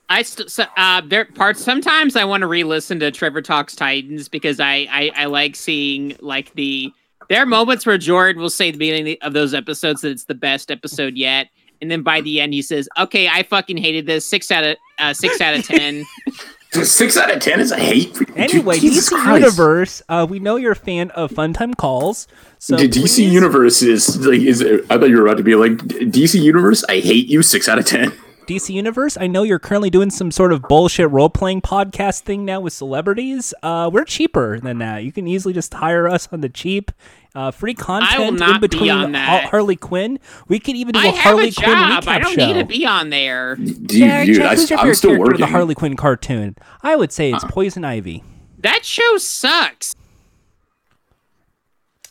[0.10, 1.64] I st- so, uh, there parts.
[1.64, 6.18] Sometimes I want to re-listen to Trevor Talks Titans because I, I I like seeing
[6.20, 6.92] like the.
[7.30, 10.26] There are moments where Jordan will say at the beginning of those episodes that it's
[10.26, 11.48] the best episode yet,
[11.82, 14.26] and then by the end he says, "Okay, I fucking hated this.
[14.26, 16.06] Six out of uh, six out of ten.
[16.74, 18.16] Six out of ten is a hate.
[18.16, 19.42] For, anyway, Jesus DC Christ.
[19.44, 20.02] Universe.
[20.08, 22.28] Uh, we know you're a fan of Funtime Calls.
[22.60, 24.62] So DC please- Universe is like is.
[24.62, 26.86] I thought you were about to be like DC Universe.
[26.88, 27.42] I hate you.
[27.42, 28.14] Six out of ten.
[28.48, 29.18] DC Universe.
[29.20, 32.74] I know you're currently doing some sort of bullshit role playing podcast thing now with
[32.74, 33.54] celebrities.
[33.62, 35.04] Uh, we're cheaper than that.
[35.04, 36.92] You can easily just hire us on the cheap.
[37.34, 39.46] Uh, free content in between on that.
[39.50, 40.20] Harley Quinn.
[40.50, 42.04] We could even do I a have Harley a Quinn job.
[42.04, 42.46] recap I don't show.
[42.46, 43.56] need to be on there.
[43.56, 44.78] Dude, Jack, dude, I, I'm favorite still
[45.12, 45.34] character working.
[45.36, 46.56] of the Harley Quinn cartoon?
[46.84, 47.38] I would say Uh.
[47.38, 48.22] it's Poison Ivy.
[48.60, 49.96] That show sucks.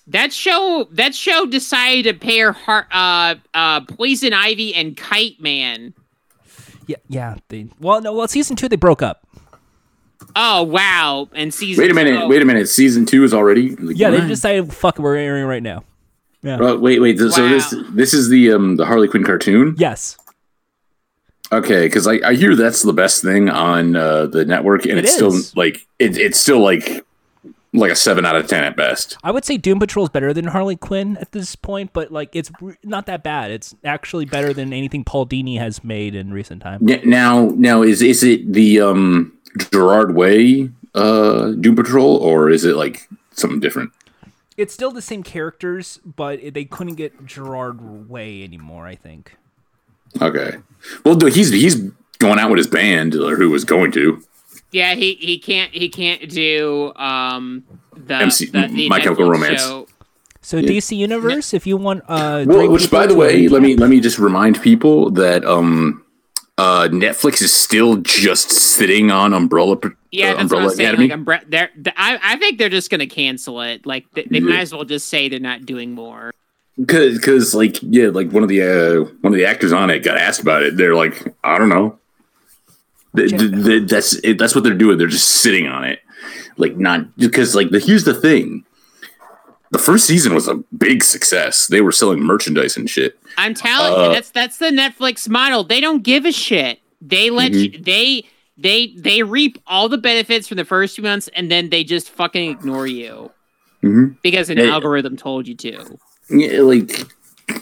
[0.07, 5.95] That show that show decided to pair Har- uh uh Poison Ivy and Kite Man.
[6.87, 7.37] Yeah, yeah.
[7.49, 9.20] They well, no, well, season two they broke up.
[10.37, 11.29] Oh wow!
[11.35, 12.21] And season Wait a minute.
[12.21, 12.69] two- Wait a minute.
[12.69, 13.77] Season two is already.
[13.77, 14.29] Like, Yeah, they what?
[14.29, 15.85] decided fuck we're airing right now.
[16.43, 16.59] Yeah.
[16.61, 17.19] Oh, wait, wait.
[17.19, 17.49] So Wow.
[17.49, 19.75] this this is the um the Harley Quinn cartoon.
[19.79, 20.17] Yes.
[21.53, 25.05] Okay, because I, I hear that's the best thing on uh, the network, and It
[25.05, 25.49] it's is.
[25.49, 27.05] still like it, it's still like
[27.73, 29.17] like a seven out of ten at best.
[29.25, 32.31] I would say Doom Patrol is better than Harley Quinn at this point, but like
[32.37, 32.53] it's
[32.85, 33.51] not that bad.
[33.51, 36.87] It's actually better than anything Paul Dini has made in recent time.
[36.89, 39.33] Yeah, Now, now is is it the um
[39.73, 43.93] Gerard Way uh Doom Patrol, or is it like something different?
[44.57, 48.87] It's still the same characters, but they couldn't get Gerard Way anymore.
[48.87, 49.37] I think.
[50.21, 50.59] Okay.
[51.05, 51.77] Well, he's he's
[52.19, 54.23] going out with his band, or who was going to.
[54.73, 57.65] Yeah, he he can't he can't do um
[57.97, 59.61] the, MC the, the My Chemical Romance.
[59.61, 59.87] show.
[60.43, 63.91] So DC Universe, if you want, uh, Well, which, by the way, let me let
[63.91, 66.03] me just remind people that um
[66.61, 70.77] uh Netflix is still just sitting on Umbrella Pr- Yeah, uh, that's Umbrella what I'm
[70.77, 70.89] saying.
[70.89, 71.09] Academy.
[71.09, 73.87] Like, Umbre- they're, th- I, I think they're just gonna cancel it.
[73.87, 74.49] Like, they, they Yeah.
[74.51, 76.33] might as well just say they're not doing more.
[76.87, 80.01] Cause, cause, like, yeah, like one of the uh, one of the actors on it
[80.01, 80.77] got asked about it.
[80.77, 81.99] They're like, I don't know.
[83.17, 84.97] Th- th- th- that's it, that's what they're doing.
[84.99, 85.99] They're just sitting on it,
[86.57, 88.65] like not because like the, here's the thing.
[89.73, 91.69] The first season was a big success.
[91.69, 93.19] They were selling merchandise and shit.
[93.39, 95.63] I'm telling Uh, you, that's that's the Netflix model.
[95.65, 96.81] They don't give a shit.
[97.01, 97.73] They let Mhm.
[97.75, 98.25] you, they
[98.59, 102.11] they they reap all the benefits from the first few months and then they just
[102.11, 103.31] fucking ignore you
[103.83, 104.17] Mhm.
[104.23, 105.99] because an algorithm told you to.
[106.29, 107.07] Yeah, like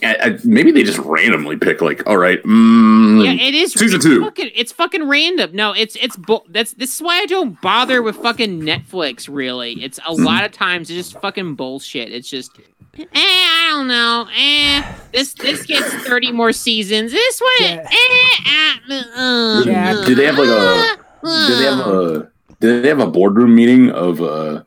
[0.03, 3.97] I, I, maybe they just randomly pick like, all right, mm, Yeah, it is season
[3.97, 4.23] it's two.
[4.23, 5.51] Fucking, it's fucking random.
[5.55, 9.29] No, it's it's bu- that's this is why I don't bother with fucking Netflix.
[9.31, 12.13] Really, it's a lot of times it's just fucking bullshit.
[12.13, 12.53] It's just,
[12.99, 14.27] eh, I don't know.
[14.37, 17.13] Eh, this this gets thirty more seasons.
[17.13, 17.89] This one, Yeah.
[17.91, 20.07] eh, uh, uh, Jack.
[20.07, 20.97] Do they have like a?
[21.25, 22.31] uh, Do they have a?
[22.61, 24.63] Do they have a boardroom meeting of uh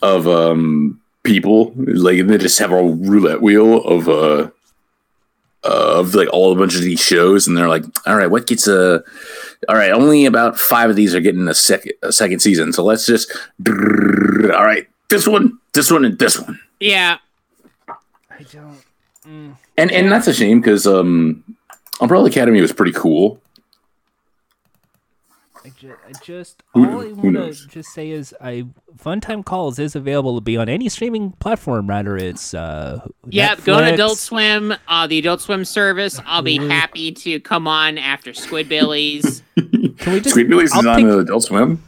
[0.00, 4.50] of um people like they just have a roulette wheel of uh
[5.64, 8.66] of like all a bunch of these shows and they're like all right what gets
[8.66, 9.02] a
[9.68, 12.82] all right only about five of these are getting a second a second season so
[12.84, 13.30] let's just
[13.68, 17.18] all right this one this one and this one Yeah,
[17.88, 18.82] I don't.
[19.24, 19.54] Mm.
[19.78, 21.44] and and that's a shame because um
[22.00, 23.40] umbrella academy was pretty cool
[25.64, 29.78] I, ju- I just Who- all I want to just say is I Funtime Calls
[29.78, 31.86] is available to be on any streaming platform.
[31.88, 36.20] Rather, it's uh Yeah, go to Adult Swim, uh, the Adult Swim service.
[36.26, 39.42] I'll be happy to come on after Squidbillies.
[39.98, 40.30] Can we just?
[40.30, 41.82] Squid is I'll on pick- uh, adult swim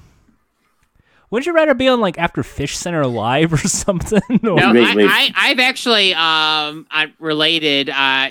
[1.31, 4.21] Would you rather be on like after Fish Center Live or something?
[4.43, 8.31] No, I, I, I've actually um I related uh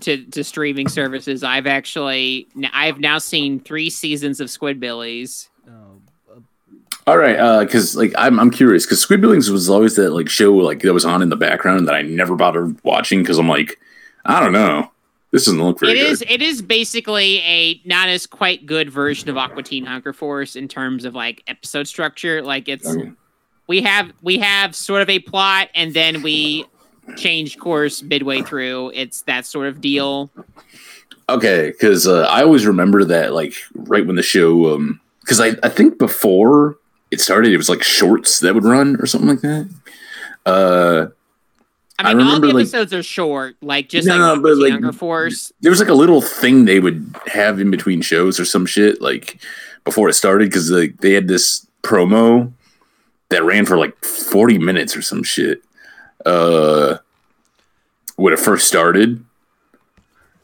[0.00, 1.42] to to streaming services.
[1.42, 5.48] I've actually I've now seen three seasons of Squidbillies.
[7.06, 10.54] All right, uh, because like I'm I'm curious because Squidbillies was always that like show
[10.54, 13.80] like that was on in the background that I never bothered watching because I'm like
[14.26, 14.90] I don't know
[15.32, 16.10] this doesn't look very It good.
[16.10, 20.54] is it is basically a not as quite good version of Aqua Teen Hunger Force
[20.56, 22.42] in terms of like episode structure.
[22.42, 23.10] Like it's Okay.
[23.66, 26.64] we have we have sort of a plot and then we
[27.16, 28.92] change course midway through.
[28.94, 30.30] It's that sort of deal.
[31.28, 35.52] Okay, because uh, I always remember that like right when the show um because I
[35.62, 36.76] I think before
[37.10, 39.68] it started it was like shorts that would run or something like that.
[40.46, 41.06] Uh,
[41.98, 44.42] I I mean, all remember, the like- episodes are short, like just No, like no,
[44.42, 45.52] but, like- Hunger Force.
[45.60, 49.00] there was like a little thing they would have in between shows or some shit
[49.02, 49.38] like
[49.84, 52.52] before it started because like they had this promo
[53.28, 55.62] that ran for like 40 minutes or some shit
[56.26, 56.98] uh
[58.16, 59.24] when it first started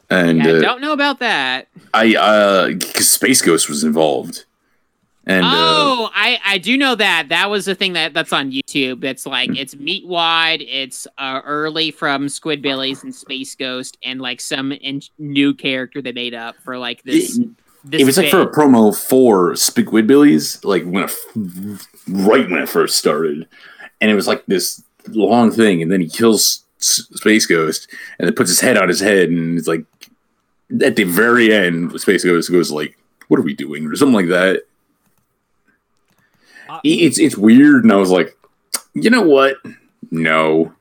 [0.09, 1.67] and Yeah, uh, don't know about that.
[1.93, 4.45] i uh because space ghost was involved
[5.29, 7.27] and uh, oh, I I do know that.
[7.27, 9.01] That was the thing that that's on YouTube.
[9.01, 9.57] That's like Hmm.
[9.57, 10.61] it's meat wide.
[10.61, 16.13] It's uh, early from Squidbillies and Space Ghost, and like some in- new character they
[16.13, 17.37] made up for like this.
[17.39, 17.49] it,
[17.83, 22.59] this it was like for a promo for Squidbillies, like when it, f- right when
[22.61, 23.49] it first started,
[23.99, 27.89] and it was like this long thing, and then he kills Space Ghost,
[28.19, 29.85] and then puts his head on his head, and it's like
[30.81, 32.97] at the very end, Space Ghost goes like,
[33.27, 34.63] "What are we doing?" or something like that.
[36.69, 38.37] Uh, it's it's weird, and I was like,
[38.93, 39.57] you know what?
[40.11, 40.73] No,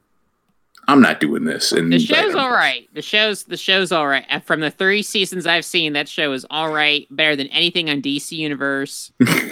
[0.89, 1.72] I'm not doing this.
[1.72, 2.89] And The show's all right.
[2.95, 4.24] The show's the show's all right.
[4.45, 7.07] From the three seasons I've seen, that show is all right.
[7.11, 9.11] Better than anything on DC Universe.
[9.20, 9.26] Well,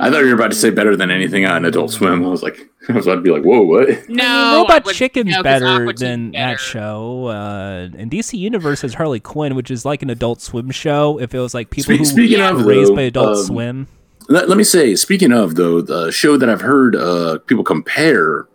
[0.00, 2.24] I thought you were about to say better than anything on Adult Swim.
[2.24, 3.88] I was like, I was about to be like, whoa, what?
[4.08, 6.52] No, I mean, Robot would- Chicken's no, 'cause better than better.
[6.54, 7.26] that show.
[7.26, 11.18] Uh, and DC Universe has Harley Quinn, which is like an Adult Swim show.
[11.20, 13.44] If it was like people Spe- who speaking were of, raised though, by Adult um,
[13.44, 13.88] Swim.
[14.28, 18.46] Let, let me say, speaking of though, the show that I've heard uh, people compare,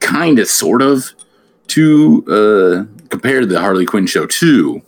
[0.00, 1.12] kind of, sort of,
[1.68, 4.82] to uh, compare the Harley Quinn show to.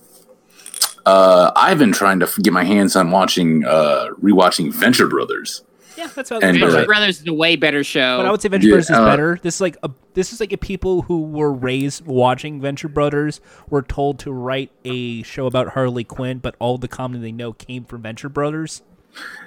[1.07, 5.63] Uh, I've been trying to get my hands on watching, uh, rewatching Venture Brothers.
[5.97, 6.85] Yeah, that's what I was Venture saying.
[6.85, 8.19] uh, Brothers is a way better show.
[8.19, 9.41] But I would say Venture Yeah, Brothers is uh, better.
[9.43, 13.41] This is like a this is like a people who were raised watching Venture Brothers
[13.69, 17.53] were told to write a show about Harley Quinn, but all the comedy they know
[17.53, 18.83] came from Venture Brothers.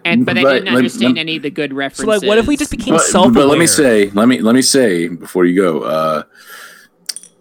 [0.06, 2.06] And but they but didn't let- understand let- any of the good So references.
[2.06, 4.56] like, what if we just became But, self but let me say, let me let
[4.56, 6.24] me say before you go, uh,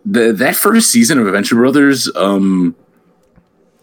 [0.04, 2.74] the that first season of Adventure Brothers um,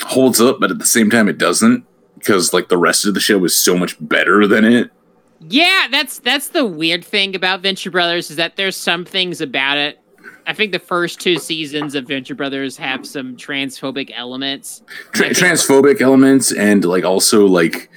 [0.03, 1.85] holds up, but at the same time, it doesn't
[2.15, 4.91] because like the rest of the show is so much better than it.
[5.39, 9.77] Yeah, that's that's the weird thing about Venture Brothers is that there's some things about
[9.77, 9.99] it.
[10.47, 14.81] I think the first two seasons of Venture Brothers have some transphobic elements.
[15.11, 17.89] Tra- transphobic elements and like also like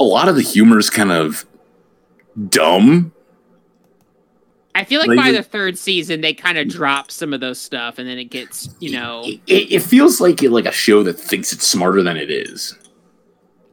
[0.00, 1.44] a lot of the humor is kind of
[2.48, 3.12] dumb.
[4.74, 7.40] I feel like, Like by the- the third season they kind of drop some of
[7.40, 9.22] those stuff, and then it gets you know.
[9.46, 12.74] It, it feels like it, like a show that thinks it's smarter than it is.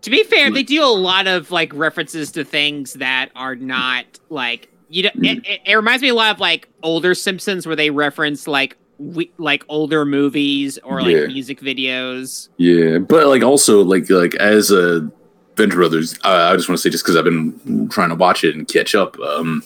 [0.02, 4.06] To be fair, they do a lot of like references to things that are not
[4.30, 5.04] like you.
[5.04, 8.46] Know, it, it, it reminds me a lot of like older Simpsons where they reference
[8.48, 11.28] like we, like older movies or like Yeah.
[11.28, 12.50] music videos.
[12.58, 15.10] Yeah, but like also like like as a
[15.60, 18.44] Venture Brothers, uh, I just want to say just because I've been trying to watch
[18.44, 19.20] it and catch up.
[19.20, 19.64] Um,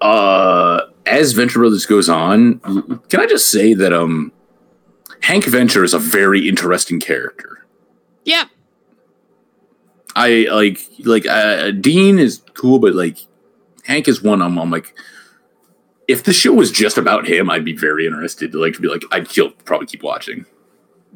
[0.00, 2.58] uh, as Venture Brothers goes on,
[3.08, 4.32] can I just say that um,
[5.22, 7.64] Hank Venture is a very interesting character.
[8.24, 8.44] Yeah,
[10.16, 13.18] I like like uh, Dean is cool, but like
[13.84, 14.42] Hank is one.
[14.42, 14.94] I'm, I'm like,
[16.08, 18.52] if the show was just about him, I'd be very interested.
[18.52, 20.46] To like to be like, I'd still probably keep watching.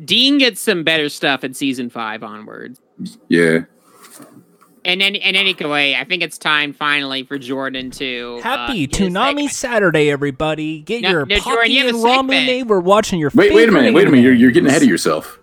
[0.05, 2.81] Dean gets some better stuff in season five onwards.
[3.29, 3.61] Yeah.
[4.87, 8.89] And in, in any way, I think it's time finally for Jordan to Happy uh,
[8.89, 9.49] Toonami.
[9.49, 10.81] Saturday, everybody!
[10.83, 13.31] Get No, your no, Jordan, you and a We're watching your.
[13.35, 14.23] Wait, wait a minute, favorite wait a minute.
[14.25, 15.39] You're, you're getting ahead of yourself.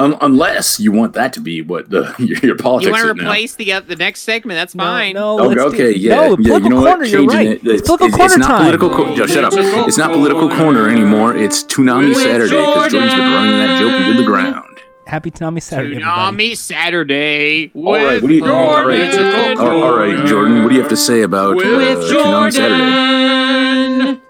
[0.00, 3.10] Un- unless you want that to be what the your, your politics You want to
[3.10, 3.22] is now.
[3.30, 4.56] replace the uh, the next segment?
[4.56, 5.12] That's fine.
[5.14, 6.56] No, Okay, let's do- yeah, no, yeah.
[6.56, 6.88] You know what?
[6.94, 7.04] corner.
[7.04, 7.46] You're Changing right.
[7.48, 7.66] it.
[7.66, 8.58] It's, political it's, corner it's not time.
[8.62, 8.90] political.
[8.90, 9.52] Co- Joe, shut up.
[9.86, 11.36] It's not political corner anymore.
[11.36, 14.80] It's Toonami Saturday because Jordan's been running that joke into the ground.
[15.14, 16.36] Happy Toonami Saturday, everybody.
[16.36, 17.70] Toonami Saturday.
[17.72, 18.44] All right, what do you?
[18.44, 20.64] All right, all all right, Jordan.
[20.64, 24.20] What do you have to say about uh, Toonami Saturday?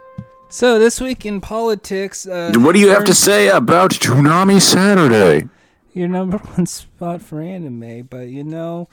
[0.51, 5.49] So this week in politics, uh, What do you have to say about Toonami Saturday?
[5.95, 8.91] your number one spot for anime, but you know,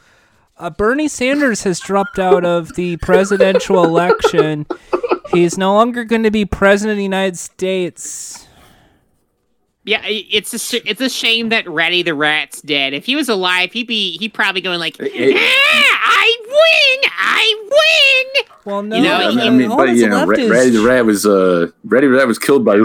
[0.57, 4.65] uh, Bernie Sanders has dropped out of the presidential election.
[5.33, 8.47] He's no longer going to be president of the United States.
[9.83, 12.93] Yeah, it's a sh- it's a shame that Ratty the Rat's dead.
[12.93, 17.55] If he was alive, he'd be he'd probably going like, it- ah, I win, I
[17.63, 18.43] win.
[18.63, 20.51] Well, no, You know, I I mean, all but that's you know, left Ra- is-
[20.51, 22.75] Ratty the Rat was uh, Ratty the Rat was killed by.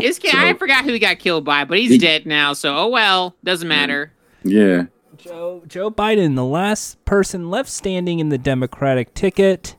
[0.00, 2.52] His kid, I forgot who he got killed by, but he's He- dead now.
[2.52, 4.12] So oh well, doesn't matter.
[4.44, 4.84] Yeah.
[5.18, 9.76] Joe, Joe Biden, the last person left standing in the Democratic ticket.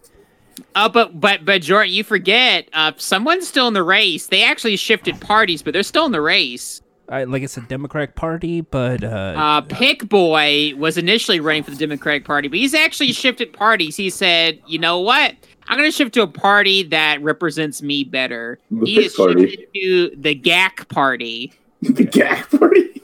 [0.75, 4.27] Oh, but but but Jordan, you forget, uh, someone's still in the race.
[4.27, 6.81] They actually shifted parties, but they're still in the race.
[7.09, 9.07] I, like it's a Democratic Party, but uh,
[9.37, 13.97] Uh, Pick Boy was initially running for the Democratic Party, but he's actually shifted parties.
[13.97, 15.35] He said, "You know what?
[15.67, 19.49] I'm going to shift to a party that represents me better." The he has Party.
[19.49, 21.53] shifted to the GAC Party.
[21.81, 23.01] The gag party.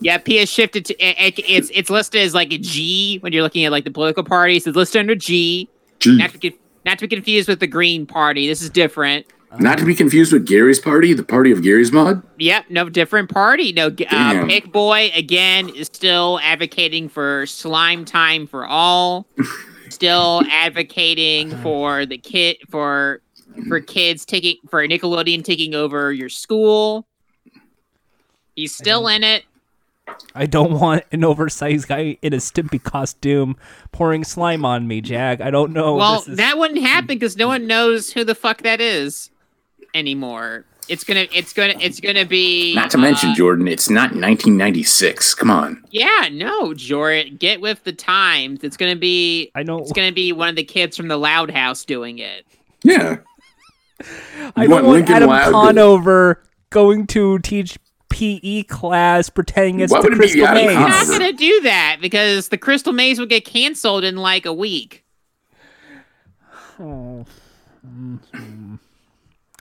[0.00, 0.94] yeah, he has shifted to.
[0.98, 3.90] it- it- It's it's listed as like a G when you're looking at like the
[3.90, 4.66] political parties.
[4.66, 5.68] It's listed under G.
[6.00, 6.16] Gee.
[6.16, 8.46] Not to be, not to be confused with the Green Party.
[8.46, 9.26] This is different.
[9.58, 12.22] Not to be confused with Gary's party, the party of Gary's mod.
[12.38, 13.72] Yep, no different party.
[13.72, 19.26] No, uh, Pick Boy again is still advocating for slime time for all.
[19.90, 23.20] still advocating for the kid for
[23.68, 27.06] for kids taking for Nickelodeon taking over your school.
[28.56, 29.44] He's still in it.
[30.34, 33.56] I don't want an oversized guy in a Stimpy costume
[33.92, 35.40] pouring slime on me, Jag.
[35.40, 35.96] I don't know.
[35.96, 39.30] well, this is- that wouldn't happen because no one knows who the fuck that is
[39.94, 40.64] anymore.
[40.86, 42.74] It's gonna, it's gonna, it's gonna be.
[42.74, 45.32] Not to mention, uh, Jordan, it's not 1996.
[45.34, 45.82] Come on.
[45.90, 48.62] Yeah, no, Jordan, get with the times.
[48.62, 49.50] It's gonna be.
[49.54, 49.78] I know.
[49.78, 52.44] It's gonna be one of the kids from the Loud House doing it.
[52.82, 53.16] Yeah.
[54.56, 57.78] I You don't want want Lincoln Adam Loud to- Conover going to teach
[58.14, 60.66] PE class pretending it's Why the would it be Crystal Maze.
[60.68, 64.52] We're not gonna do that because the Crystal Maze will get canceled in like a
[64.52, 65.04] week.
[66.78, 67.26] Oh.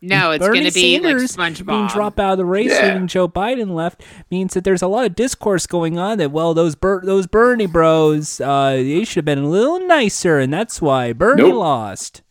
[0.05, 2.87] No, it's Bernie gonna be Sanders like being dropped out of the race, Yeah.
[2.87, 6.53] leaving Joe Biden left, means that there's a lot of discourse going on that well,
[6.53, 10.81] those Ber- those Bernie Bros, uh, they should have been a little nicer, and that's
[10.81, 11.55] why Bernie Nope.
[11.55, 12.21] lost.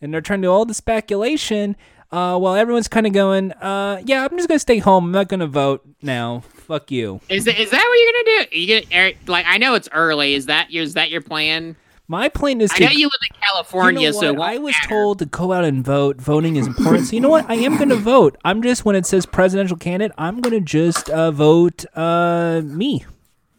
[0.00, 1.76] And they're trying to do all the speculation,
[2.10, 5.06] uh, while everyone's kind of going, uh, yeah, I'm just gonna stay home.
[5.06, 6.40] I'm not gonna vote now.
[6.40, 7.20] Fuck you.
[7.28, 8.56] Is that is that what you're gonna do?
[8.56, 9.46] Are you gonna er, like?
[9.46, 10.34] I know it's early.
[10.34, 11.76] Is that your is that your plan?
[12.08, 12.84] My plan is I to.
[12.84, 14.88] know you live in California, You know so I was matter.
[14.88, 16.20] told to go out and vote.
[16.20, 17.06] Voting is important.
[17.06, 17.50] So you know what?
[17.50, 18.36] I am going to vote.
[18.44, 23.04] I'm just when it says presidential candidate, I'm going to just uh, vote uh, me.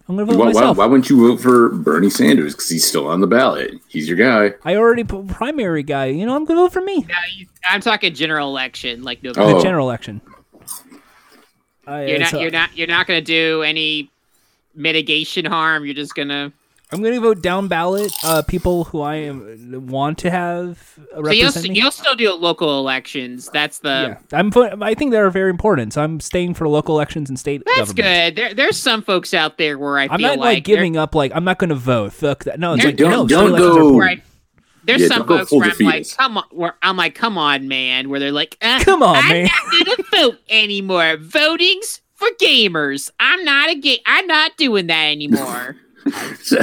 [0.09, 0.77] I'm going to vote Why, why, myself.
[0.77, 2.53] why wouldn't you vote for Bernie Sanders?
[2.53, 3.73] Because he's still on the ballot.
[3.89, 4.55] He's your guy.
[4.63, 6.05] I already put primary guy.
[6.05, 7.01] You know, I'm going to vote for me.
[7.01, 9.33] No, you- I'm talking general election, like no.
[9.35, 9.57] Oh.
[9.57, 10.21] The general election.
[11.85, 12.41] I, You're it's, not.
[12.41, 12.77] You're not.
[12.77, 14.09] You're not gonna do any
[14.75, 15.85] mitigation harm.
[15.85, 16.51] You're just gonna.
[16.91, 18.13] I'm going to vote down ballot.
[18.23, 21.75] Uh, people who I am, want to have So you'll, represent me.
[21.75, 23.49] you'll still do local elections.
[23.51, 24.17] That's the.
[24.31, 24.51] yeah, I'm.
[24.81, 25.91] I think they're very important.
[25.93, 27.61] So I'm staying for local elections and state.
[27.65, 27.97] That's government.
[27.97, 28.35] good.
[28.38, 31.13] There, there's some folks out there where I I'm feel not like, like giving up.
[31.13, 32.13] Like I'm not going to vote.
[32.13, 32.57] Fuck that.
[32.59, 33.27] No, it's like don't- no.
[33.27, 33.97] don't state elections are go- they're- important.
[33.97, 34.21] where I-
[34.85, 36.17] there's Yeah, some folks where I'm like, defeatist.
[36.17, 38.07] come on, where I'm like, come on, man.
[38.09, 39.49] Where they're like, uh, Come on, I'm man.
[39.73, 41.17] not gonna vote anymore.
[41.17, 43.11] Voting's for gamers.
[43.19, 45.75] I'm not a ga- I'm not doing that anymore.
[46.41, 46.57] So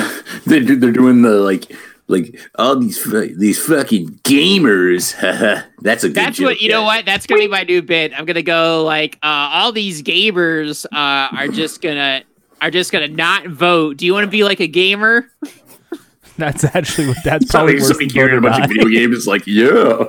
[0.47, 1.71] they do, they're doing the like
[2.07, 3.03] like all these
[3.37, 5.15] these fucking gamers.
[5.81, 6.83] That's a good That's joke, what you know.
[6.83, 8.19] What that's gonna be my new bit.
[8.19, 12.23] I'm gonna go like uh, all these gamers uh, are just gonna
[12.61, 13.97] are just gonna not vote.
[13.99, 15.31] Do you want to be like a gamer?
[16.37, 19.17] That's actually what that's probably Somebody, worse somebody than carrying a bunch of video games.
[19.19, 20.03] It's like, yeah.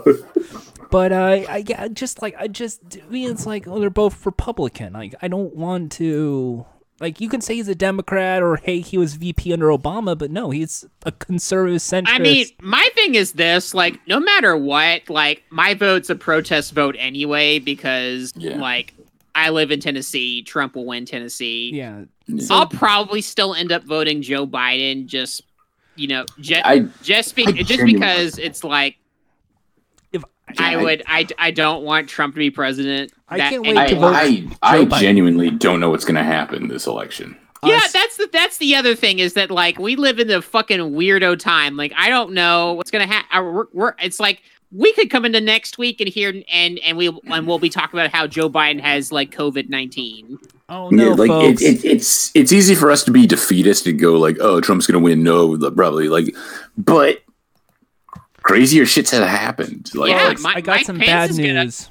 [0.90, 4.26] But uh, I yeah, just like I just to me, it's like oh, they're both
[4.26, 4.94] Republican.
[4.94, 6.66] Like I don't want to
[7.00, 10.32] like you can say he's a Democrat or hey he was VP under Obama, but
[10.32, 12.08] no, he's a conservative centrist.
[12.10, 16.74] I mean, my thing is this: like, no matter what, like my vote's a protest
[16.74, 18.58] vote anyway because Yeah.
[18.58, 18.94] like
[19.36, 20.44] I live in Tennessee.
[20.44, 21.72] Trump will win Tennessee.
[21.74, 22.04] yeah.
[22.50, 25.06] I'll probably still end up voting Joe Biden.
[25.06, 25.42] Just
[25.98, 29.00] you know, just I just, be, I just because it's like If
[30.60, 33.12] I I- would I, I don't want Trump to be president.
[33.30, 36.16] I That- can't wait I, to vote I, I Joe genuinely don't know what's going
[36.16, 37.36] to happen this election.
[37.64, 40.28] Uh, yeah, us- that's the that's the other thing is that like we live in
[40.28, 41.76] the fucking weirdo time.
[41.78, 43.30] Like I don't know what's gonna happen.
[43.38, 44.42] Uh, we're, we're, it's like
[44.72, 48.00] we could come into next week and hear and and we and we'll be talking
[48.00, 50.38] about how Joe Biden has like COVID nineteen.
[50.70, 51.62] oh no, yeah, like folks.
[51.64, 54.86] it, it, it's it's easy for us to be defeatist and go like, oh, Trump's
[54.86, 55.24] going to win.
[55.24, 56.36] No, probably like,
[56.78, 57.24] but
[58.46, 59.92] crazier shits have happened.
[59.96, 61.90] Like, Yeah, Folks, Mi- I got Mike some Pence bad is gonna- news.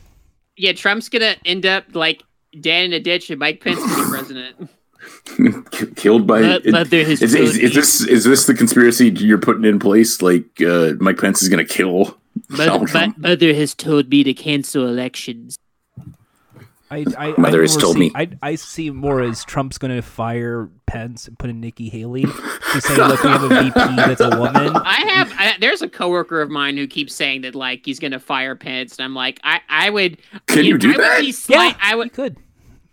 [0.56, 2.22] Yeah, Trump's gonna end up like
[2.60, 4.70] dead in a ditch, and Mike Pence will be president.
[5.96, 6.40] killed by.
[6.42, 9.78] But- it- but there is, is, is this is this the conspiracy you're putting in
[9.78, 10.22] place?
[10.22, 12.16] Like uh, Mike Pence is going to kill
[12.56, 13.18] Donald Trump?
[13.18, 15.56] mother has told me to cancel elections.
[16.94, 18.12] I, I, Mother I has told see, me.
[18.14, 22.22] I, I see more as Trump's going to fire Pence and put in Nikki Haley
[22.72, 24.76] to say, look, we have a VP that's a woman.
[24.76, 25.32] I have.
[25.36, 28.98] I, there's a coworker of mine who keeps saying that like he's gonna fire Pence,
[28.98, 30.18] and I'm like, I, I would.
[30.46, 31.20] Can you do I that?
[31.20, 32.12] be slight- I you would.
[32.12, 32.36] could.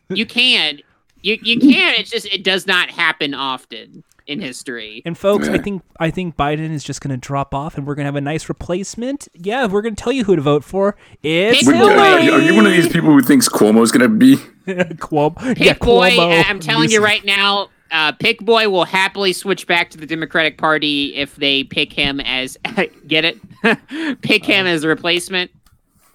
[0.09, 0.79] You can.
[1.21, 1.93] You you can.
[1.99, 5.01] It's just it does not happen often in history.
[5.05, 7.95] And folks, I think I think Biden is just going to drop off, and we're
[7.95, 9.27] going to have a nice replacement.
[9.33, 10.95] Yeah, we're going to tell you who to vote for.
[11.23, 11.97] It's Pick Would- boy.
[11.97, 14.35] are, you- are you one of these people who thinks Cuomo's going to be?
[14.67, 15.37] Cuomo.
[15.55, 16.43] Pick yeah, boy, Cuomo.
[16.45, 20.05] I- I'm telling you right now, uh, Pick boy will happily switch back to the
[20.05, 22.57] Democratic Party if they pick him as
[23.07, 23.37] get it,
[24.21, 25.51] pick him as a replacement.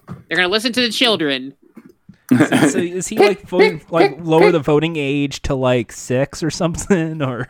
[0.07, 1.53] They're gonna listen to the children.
[2.29, 7.21] So is he like voting, like lower the voting age to like six or something?
[7.21, 7.47] Or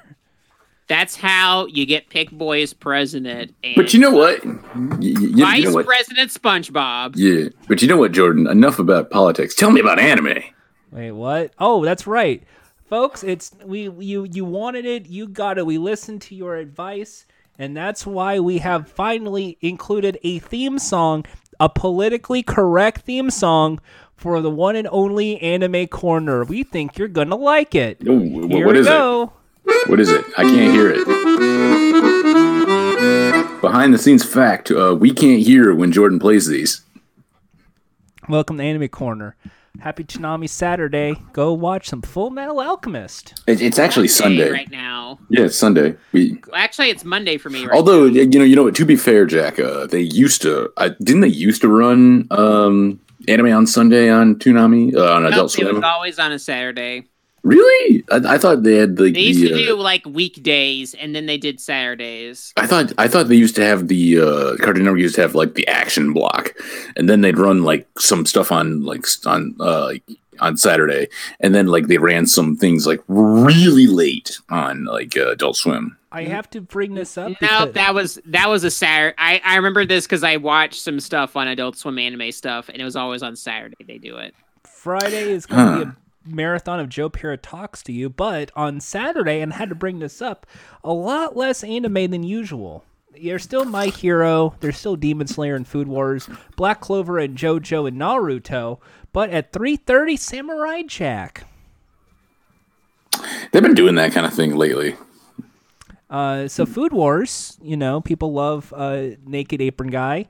[0.87, 3.53] That's how you get Pick boy as president.
[3.63, 4.45] And But you know what?
[4.45, 5.85] Y- y- you, you Vice know what?
[5.85, 7.13] President SpongeBob.
[7.15, 8.47] Yeah, but you know what, Jordan?
[8.47, 9.53] Enough about politics.
[9.53, 10.39] Tell me about anime.
[10.91, 11.51] wait, what?
[11.59, 12.41] Oh, that's right,
[12.89, 13.21] folks.
[13.23, 15.65] It's we you you wanted it, you got it.
[15.65, 17.25] We listened to your advice,
[17.59, 21.25] and that's why we have finally included a theme song,
[21.59, 23.79] a politically correct theme song.
[24.15, 27.99] For the one and only anime corner, we think you're gonna like it.
[28.07, 29.23] Ooh, Here what we is go.
[29.23, 29.29] it?
[29.87, 30.25] What is it?
[30.37, 31.05] I can't hear it.
[33.61, 36.81] Behind the scenes fact: uh, we can't hear when Jordan plays these.
[38.29, 39.35] Welcome to Anime Corner.
[39.79, 41.15] Happy Toonami Saturday.
[41.33, 43.41] Go watch some Full Metal Alchemist.
[43.45, 44.51] It, it's actually Sunday Sunday.
[44.51, 45.19] right now.
[45.29, 45.95] Yeah, it's Sunday.
[46.11, 47.65] We, Well, actually, it's Monday for me.
[47.65, 48.75] Right although you know, you know what?
[48.75, 50.71] To be fair, Jack, uh, they used to.
[50.77, 55.29] I, didn't they used to run um, anime on Sunday on Toonami uh, on now.
[55.29, 57.07] Adult Nope, it was always on a Saturday.
[57.47, 58.03] Really?
[58.11, 59.49] I, I thought they had like They used the.
[59.49, 62.51] to uh, do like weekdays, and then they did Saturdays.
[62.57, 65.33] I thought I thought they used to have the uh, Cartoon Network used to have
[65.33, 66.53] like the action block,
[66.97, 70.03] and then they'd run like some stuff on like on uh, like,
[70.39, 71.07] on Saturday,
[71.39, 75.97] and then like they ran some things like really late on like uh, Adult Swim.
[76.11, 77.29] I have to bring this up.
[77.29, 79.15] No, because- that was that was a Saturday.
[79.17, 82.81] I I remember this because I watched some stuff on Adult Swim anime stuff, and
[82.81, 83.77] it was always on Saturday.
[83.85, 84.35] They do it.
[84.65, 85.95] Friday is going to be a
[86.27, 90.21] marathon of Joe Pera talks to you, but on Saturday, and had to bring this
[90.21, 90.45] up,
[90.83, 92.83] a lot less anime than usual.
[93.21, 97.87] There's still My Hero, there's still Demon Slayer and Food Wars, Black Clover and JoJo
[97.87, 98.79] and Naruto,
[99.11, 101.45] but at 3:30 Samurai Jack.
[103.51, 104.95] They've been doing that kind of thing lately.
[106.09, 110.27] Uh, so Food Wars, you know, people love uh, Naked Apron Guy.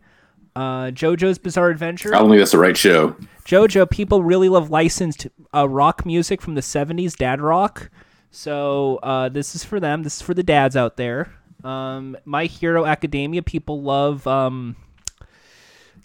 [0.58, 2.16] Uh, JoJo's Bizarre Adventure.
[2.16, 3.16] I don't think that's the right show.
[3.46, 7.92] JoJo, people really love licensed uh, rock music from the 70s, dad rock.
[8.32, 10.02] So uh, this is for them.
[10.02, 11.32] This is for the dads out there.
[11.64, 14.26] Um, My Hero Academia, people love.
[14.26, 14.78] Um,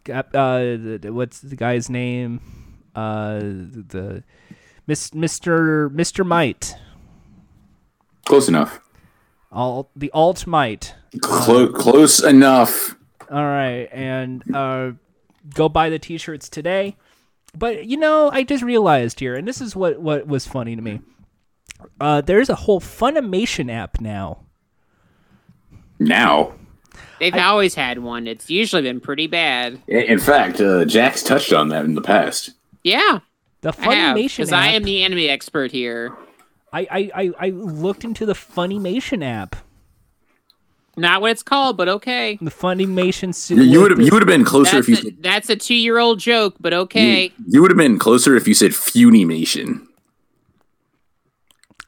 [0.07, 2.43] uh, what's the guy's name?
[2.95, 4.23] Uh, the
[4.87, 5.89] Miss, Mr.
[5.89, 6.27] Mr.
[6.27, 6.75] Might.
[8.27, 8.81] Close enough.
[9.51, 10.95] All the alt might.
[11.23, 12.97] Clo- close enough.
[13.31, 14.93] All right, and uh,
[15.55, 16.97] go buy the t-shirts today.
[17.57, 20.83] But you know, I just realized here, and this is what what was funny to
[20.83, 21.01] me.
[22.01, 24.41] Uh, there's a whole Funimation app now.
[25.99, 26.55] Now,
[27.19, 28.27] They've always had one.
[28.27, 29.81] It's usually been pretty bad.
[29.87, 32.51] In in fact, uh, Jack's touched on that in the past.
[32.83, 33.21] Yeah,
[33.61, 34.63] The I have Funimation because app.
[34.63, 36.17] I am the anime expert here.
[36.73, 39.57] I, I, I, I looked into the Funimation app.
[40.97, 42.39] Not what it's called, but okay.
[42.43, 43.35] The Funimation.
[43.35, 45.23] su- You- You would have you would have been closer That's if you a, said,
[45.23, 47.33] that's a two-year-old joke, but okay.
[47.47, 49.87] you would have been closer if you said Funimation.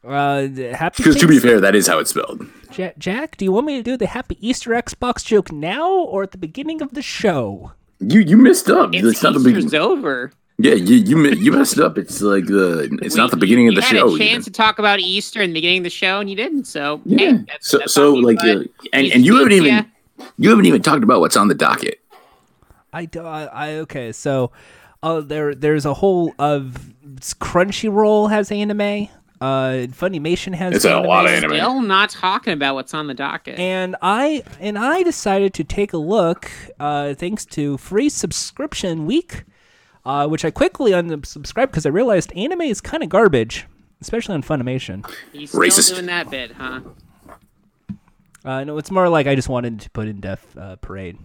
[0.06, 1.02] Uh, happy.
[1.02, 2.46] Because to be fair, that is how it's spelled.
[2.76, 6.22] Ja- Jack, do you want me to do the Happy Easter Xbox joke now or
[6.22, 7.72] at the beginning of the show?
[8.00, 8.94] You you messed up.
[8.94, 9.80] It's, It's, not the Easter's beginning.
[9.80, 10.32] over.
[10.58, 11.98] Yeah, you you you messed up.
[11.98, 14.14] It's like the it's not the beginning of you the had show.
[14.14, 14.42] a chance even.
[14.44, 16.66] to talk about Easter in the beginning of the show, and you didn't.
[16.66, 17.18] So Yeah.
[17.18, 18.48] hey, that's, so that's so like bud.
[18.48, 19.82] uh, and and you haven't even ya.
[20.38, 22.00] you haven't even talked about what's on the docket.
[22.92, 24.12] I, do- I, I okay.
[24.12, 24.52] So,
[25.02, 26.94] uh, there there's a whole of
[27.40, 29.08] Crunchyroll has anime.
[29.40, 30.76] Uh, Funimation has.
[30.76, 31.50] It's a lot of anime.
[31.50, 33.58] Still not talking about what's on the docket.
[33.58, 39.42] And I and I decided to take a look, uh, thanks to free subscription week,
[40.04, 43.66] uh, which I quickly unsubscribed because I realized anime is kind of garbage,
[44.00, 45.08] especially on Funimation.
[45.32, 45.90] He's still Racist.
[45.94, 46.80] doing that bit, huh?
[48.44, 51.18] Uh, no, it's more like I just wanted to put in Death uh, Parade.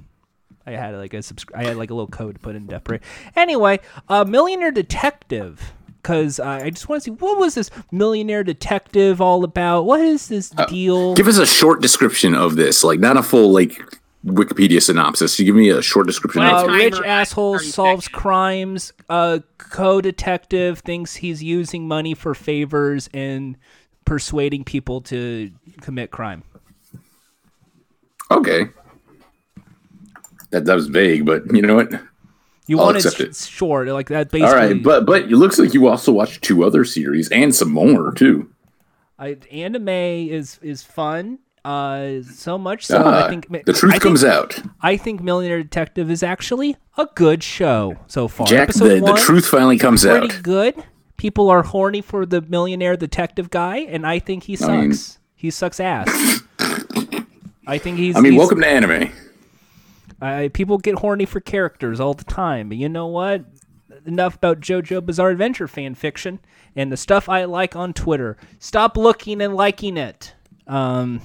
[0.65, 2.83] I had like a subscri- I had like a little code to put in Death
[2.83, 3.01] Parade.
[3.35, 5.73] Anyway, uh, Millionaire Detective.
[6.01, 9.83] Because uh, I just want to see what was this Millionaire Detective all about?
[9.83, 11.13] What is this deal?
[11.13, 13.77] Give us a short description of this, like not a full like
[14.25, 15.39] Wikipedia synopsis.
[15.39, 16.41] You give me a short description.
[16.41, 18.91] Well, uh, of timer rich asshole solves crimes.
[19.09, 23.57] a co-detective thinks he's using money for favors and
[24.05, 25.51] persuading people to
[25.81, 26.43] commit crime.
[28.31, 28.67] Okay,
[30.51, 31.91] that that was vague, but you know what?
[32.67, 33.35] You I'll wanted accept it.
[33.35, 34.29] short, like that.
[34.29, 37.55] Basically, All right, but but it looks like you also watched two other series and
[37.55, 38.51] some more too.
[39.17, 41.39] I, anime is is fun.
[41.65, 44.59] Uh, so much so Ah, I think the truth think- comes out.
[44.81, 48.47] I think Millionaire Detective is actually a good show so far.
[48.47, 50.29] Jack, Episode the, the truth finally comes pretty out.
[50.29, 50.83] Pretty good.
[51.17, 54.69] People are horny for the Millionaire Detective guy, and I think he sucks.
[54.69, 54.95] I mean-
[55.35, 56.41] he sucks ass.
[57.67, 58.15] I think he's.
[58.15, 59.11] I mean, he's- welcome to anime.
[60.21, 63.45] I, people get horny for characters all the time, but you know what?
[64.05, 66.39] Enough about JoJo Bizarre Adventure fan fiction
[66.75, 68.37] and the stuff I like on Twitter.
[68.59, 70.33] Stop looking and liking it.
[70.67, 71.21] Um.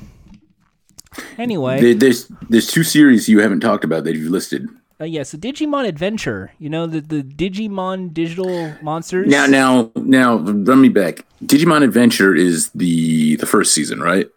[1.39, 4.69] Anyway, There- There's there's two series you haven't talked about that you've listed.
[5.01, 6.53] uh, yes, the Digimon Adventure.
[6.59, 9.29] You know the the Digimon digital monsters.
[9.29, 11.25] Now now now run me back.
[11.45, 14.29] Digimon Adventure is the the first season, right?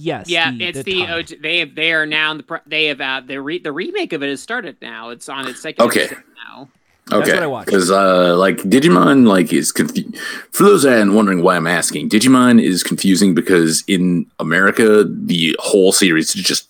[0.00, 1.06] yes, Yeah, the, it's the the.
[1.06, 4.12] OG they have they are now in the they have uh, the re- the remake
[4.12, 5.10] of it has started now.
[5.10, 6.04] It's on its second Okay.
[6.04, 6.68] episode now.
[7.12, 7.66] Okay, what I watched.
[7.66, 10.10] Because uh, like Digimon, like is confu-
[10.50, 12.10] for those that are wondering why I'm asking.
[12.10, 16.68] Digimon is confusing because in America the whole series is just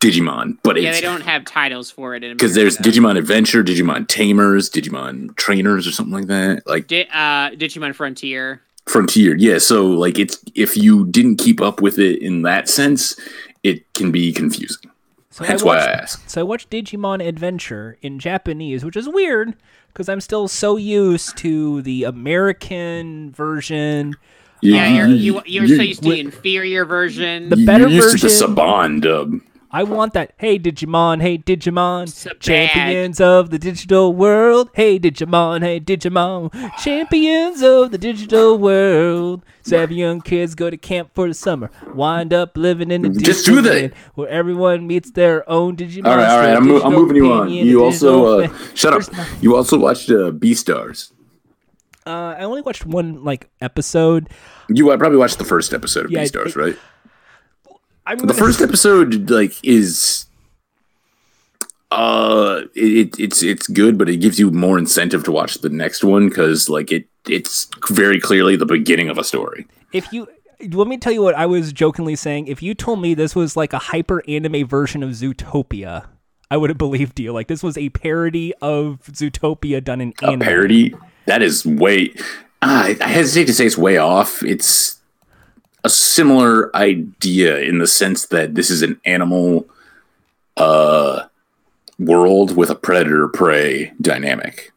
[0.00, 3.00] Digimon, but Yeah, it's they don't have titles for it because there's America.
[3.00, 6.66] Digimon Adventure, Digimon Tamers, Digimon Trainers, or something like that.
[6.66, 8.62] Like Di- uh, Digimon Frontier.
[8.86, 9.58] Frontier, yeah.
[9.58, 13.14] So like it's if you didn't keep up with it in that sense,
[13.62, 14.89] it can be confusing.
[15.32, 16.30] So That's I why I watched, asked.
[16.30, 19.54] So I watched Digimon Adventure in Japanese, which is weird
[19.92, 24.14] because I'm still so used to the American version.
[24.60, 27.48] You, Yeah, um, you're, you you're so used to the inferior version.
[27.48, 29.40] The you're better used to the version- Saban dub.
[29.72, 30.32] I want that.
[30.36, 32.40] Hey Digimon, hey Digimon, So bad.
[32.40, 34.68] champions of the digital world.
[34.74, 36.50] Hey Digimon, hey Digimon,
[36.82, 39.44] champions of the digital world.
[39.62, 43.46] Seven young kids go to camp for the summer, wind up living in the Just
[43.46, 43.94] digital do that.
[44.16, 46.06] where everyone meets their own Digimon.
[46.06, 46.56] All right, all right.
[46.56, 47.48] I'm, mo- I'm moving you on.
[47.50, 49.02] You also uh, shut up.
[49.40, 51.12] You also watched uh, Beastars.
[52.06, 54.30] Uh, I only watched one like episode.
[54.68, 56.76] You uh, probably watched the first episode of Yeah, Beastars, it- right?
[58.10, 60.26] I'm The first episode, like, is
[61.92, 66.02] uh, it, it's it's good, but it gives you more incentive to watch the next
[66.02, 69.66] one because, like, it it's very clearly the beginning of a story.
[69.92, 70.26] if you
[70.72, 72.48] let me tell you what I was jokingly saying.
[72.48, 76.06] If you told me this was like a hyper anime version of Zootopia,
[76.50, 77.32] I would have believed you.
[77.32, 80.40] Like this was a parody of Zootopia done in A anime.
[80.40, 80.94] parody
[81.26, 82.12] that is way.
[82.60, 84.42] I, I hesitate to say it's way off.
[84.42, 84.99] It's
[85.84, 89.68] a similar idea in the sense that this is an animal
[90.56, 91.24] uh
[91.98, 94.72] world with a predator prey dynamic.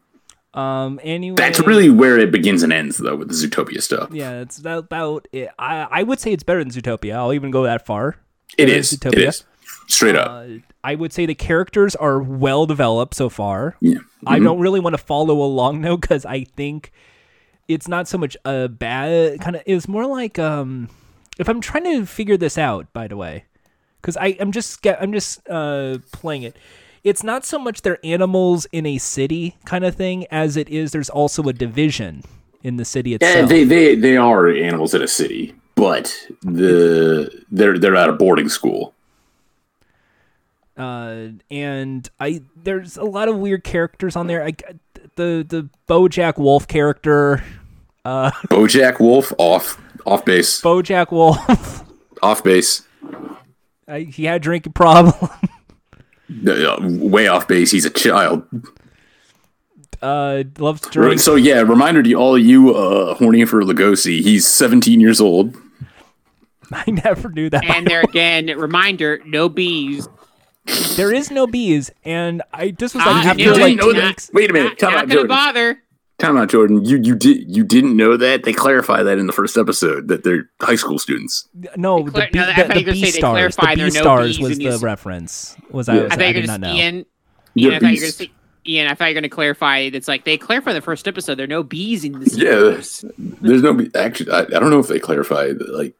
[0.53, 0.99] Um.
[1.03, 4.09] Anyway, That's really where it begins and ends, though, with the Zootopia stuff.
[4.11, 4.41] yeah.
[4.41, 5.49] It's about it.
[5.57, 7.15] I I would say it's better than Zootopia.
[7.15, 8.17] I'll even go that far.
[8.57, 8.91] It Better is.
[8.91, 9.43] than It is.
[9.87, 10.29] Straight up.
[10.29, 10.45] Uh,
[10.83, 13.75] I would say the characters are well developed so far.
[13.81, 13.97] yeah.
[14.27, 14.43] I Mhm.
[14.43, 16.91] don't really want to follow along though because I think
[17.73, 19.63] it's not so much a bad kind of.
[19.65, 20.89] It's more like um,
[21.37, 22.91] if I'm trying to figure this out.
[22.93, 23.45] By the way,
[24.01, 26.55] because I I'm just I'm just uh playing it.
[27.03, 30.91] It's not so much they're animals in a city kind of thing as it is
[30.91, 32.23] there's also a division
[32.63, 33.35] in the city itself.
[33.35, 38.13] Yeah, they, they they are animals in a city, but the they're they're at a
[38.13, 38.93] boarding school.
[40.77, 44.43] uh, and I there's a lot of weird characters on there.
[44.43, 44.53] I
[45.15, 47.43] the the BoJack Wolf character,
[48.05, 51.83] uh, BoJack Wolf off off base BoJack Wolf.
[52.21, 52.83] off base.
[53.87, 55.13] I, he had a drinking problem.
[56.47, 57.69] Uh, way off base.
[57.69, 58.43] He's a child.
[60.01, 61.19] uh, loves to drink.
[61.19, 64.21] So yeah, reminder to all you uh, horny for Legosi.
[64.21, 65.55] He's 17 years old.
[66.71, 67.63] I never knew that.
[67.65, 70.07] And there again, reminder: no bees.
[70.95, 74.07] there is no bees, and I just was like you after like know that?
[74.07, 74.31] weeks.
[74.33, 74.69] Wait a minute.
[74.69, 75.27] Not, Time not out, gonna Jordan.
[75.27, 75.83] bother.
[76.19, 76.85] Time out, Jordan.
[76.85, 78.43] You you did you didn't know that?
[78.43, 81.49] They clarify that in the first episode that they're high school students.
[81.75, 83.17] No, the, clar- bee, no, I the, thought the you were gonna bee say they
[83.17, 83.55] stars.
[83.55, 85.57] The clarified bee there are no stars was the these- reference.
[85.71, 85.93] Was Yeah.
[85.95, 85.97] I?
[85.97, 86.79] I Was, I I, thought you did were not gonna know.
[86.79, 87.05] Ian.
[87.55, 88.29] Yeah, Ian, I thought you were gonna
[88.65, 89.89] Ian, I thought you were gonna clarify.
[89.89, 91.35] That's like they clarified the first episode.
[91.35, 92.37] There are no bees in this.
[92.37, 93.03] Yeah, universe.
[93.17, 94.31] there's no be- actually.
[94.31, 95.57] I, I don't know if they clarified.
[95.67, 95.95] Like,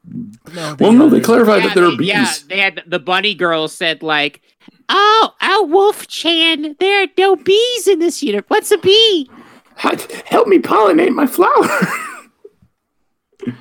[0.54, 1.26] No, well, no, they didn't.
[1.26, 2.08] clarified Yeah, that there are bees.
[2.08, 4.42] yeah, they had the bunny girl said like,
[4.88, 8.46] "Oh, oh, Wolf Chan, there are no bees in this universe.
[8.48, 9.30] What's a bee?
[9.76, 11.68] Help me pollinate my flower.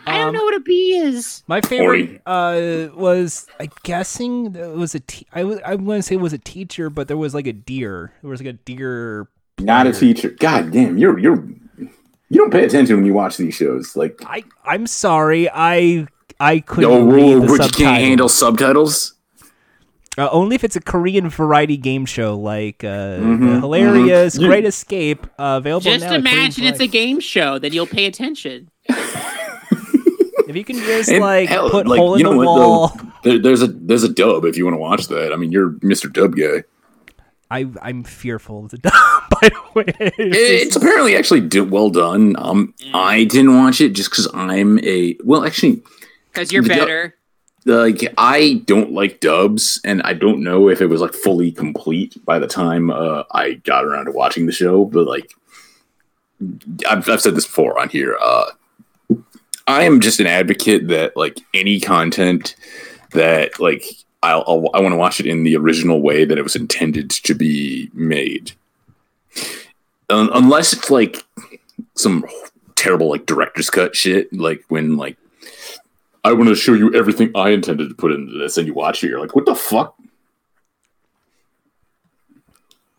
[0.07, 4.77] I don't Um, know what a bee is." My favorite uh, was I'm guessing it
[4.77, 7.17] was a te- I was I'm going to say it was a teacher, but there
[7.17, 8.13] was like a deer.
[8.23, 9.29] There was like a deer.
[9.59, 10.31] Not a teacher.
[10.31, 11.45] God damn, you're you're
[11.79, 13.97] you don't pay attention when you watch these shows.
[13.97, 16.07] Like, I I'm sorry, I
[16.39, 17.77] I couldn't read the but you subtitles.
[17.77, 19.12] can't handle subtitles.
[20.19, 24.47] Uh, only if it's a Korean variety game show like uh, Mhm, the hilarious mhm.
[24.47, 26.15] Great Escape uh, available Just now.
[26.15, 28.71] imagine it's a game show, then you'll pay attention.
[30.49, 32.45] If you can just And like hell, put like, hole in you the know what,
[32.47, 32.89] wall.
[32.89, 33.13] though?
[33.23, 35.33] There, there's a there's a dub if you want to watch that.
[35.33, 36.13] I mean, you're Mr.
[36.13, 36.65] Dub guy.
[37.51, 38.93] I I'm fearful of the dub.
[39.41, 39.85] By the way,
[40.19, 42.35] It's apparently actually do, well done.
[42.39, 45.83] Um, I didn't watch it just because I'm a well, actually,
[46.33, 47.15] Because you're The- better.
[47.65, 52.17] Like I don't like dubs, and I don't know if it was like fully complete
[52.25, 54.85] by the time uh, I got around to watching the show.
[54.85, 55.33] But like,
[56.89, 58.17] I've, I've said this before on here.
[58.21, 58.47] Uh,
[59.67, 62.57] I am just an advocate that like any content
[63.13, 63.85] that like
[64.23, 67.11] I'll, I'll I want to watch it in the original way that it was intended
[67.11, 68.53] to be made,
[70.11, 71.25] Un- unless it's like
[71.95, 72.25] some
[72.75, 75.17] terrible like director's cut shit, like when like
[76.25, 79.03] I want to show you everything I intended to put into this, and you watch
[79.03, 79.97] it, you're like, what the fuck?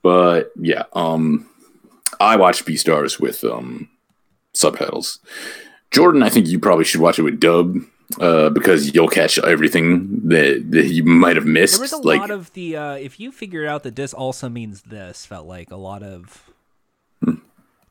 [0.02, 1.50] But yeah, um,
[2.20, 3.90] I watched Beastars with um
[4.54, 5.20] subtitles.
[5.92, 7.78] Jordan, I think you probably should watch it with dub,
[8.20, 11.76] uh, because you'll catch everything that, that you might have missed.
[11.76, 14.50] There was a like, lot of the uh, if you figure out that this also
[14.50, 16.50] means this felt like a lot of.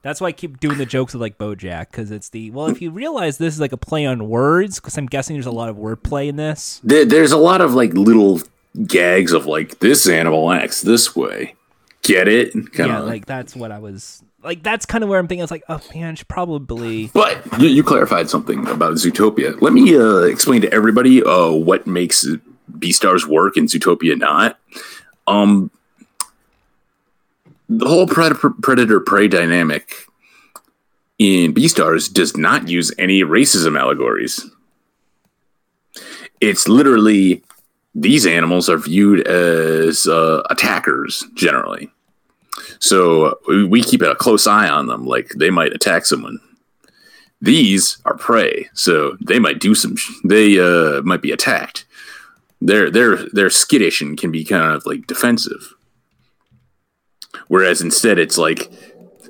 [0.03, 2.67] That's why I keep doing the jokes of like BoJack because it's the well.
[2.67, 5.53] If you realize this is like a play on words, because I'm guessing there's a
[5.53, 6.81] lot of wordplay in this.
[6.83, 8.41] there, there's a lot of like little
[8.87, 11.55] gags of like this animal acts this way.
[12.03, 12.53] Get it?
[12.53, 14.65] Kind yeah, like that's what I was like.
[14.65, 15.43] That's kind of where I'm thinking.
[15.43, 17.09] I was like, oh man, I should probably.
[17.15, 19.61] But you, you clarified something about Zootopia.
[19.63, 22.27] Let me uh, explain to everybody uh, what makes
[22.77, 24.59] Beastars work and Zootopia not.
[25.29, 25.71] Um,
[27.79, 29.95] the whole predator prey dynamic
[31.19, 34.45] in Beastars does not use any racism allegories.
[36.41, 37.43] It's literally
[37.95, 41.91] these animals are viewed as uh, attackers generally.
[42.79, 46.39] So we- we keep a close eye on them, like they might attack someone.
[47.41, 49.97] These are prey, so they might do some.
[49.97, 51.85] Sh- they uh, might be attacked.
[52.61, 55.75] They're they're they're skittish and can be kind of like defensive.
[57.49, 58.71] Whereas instead, it's like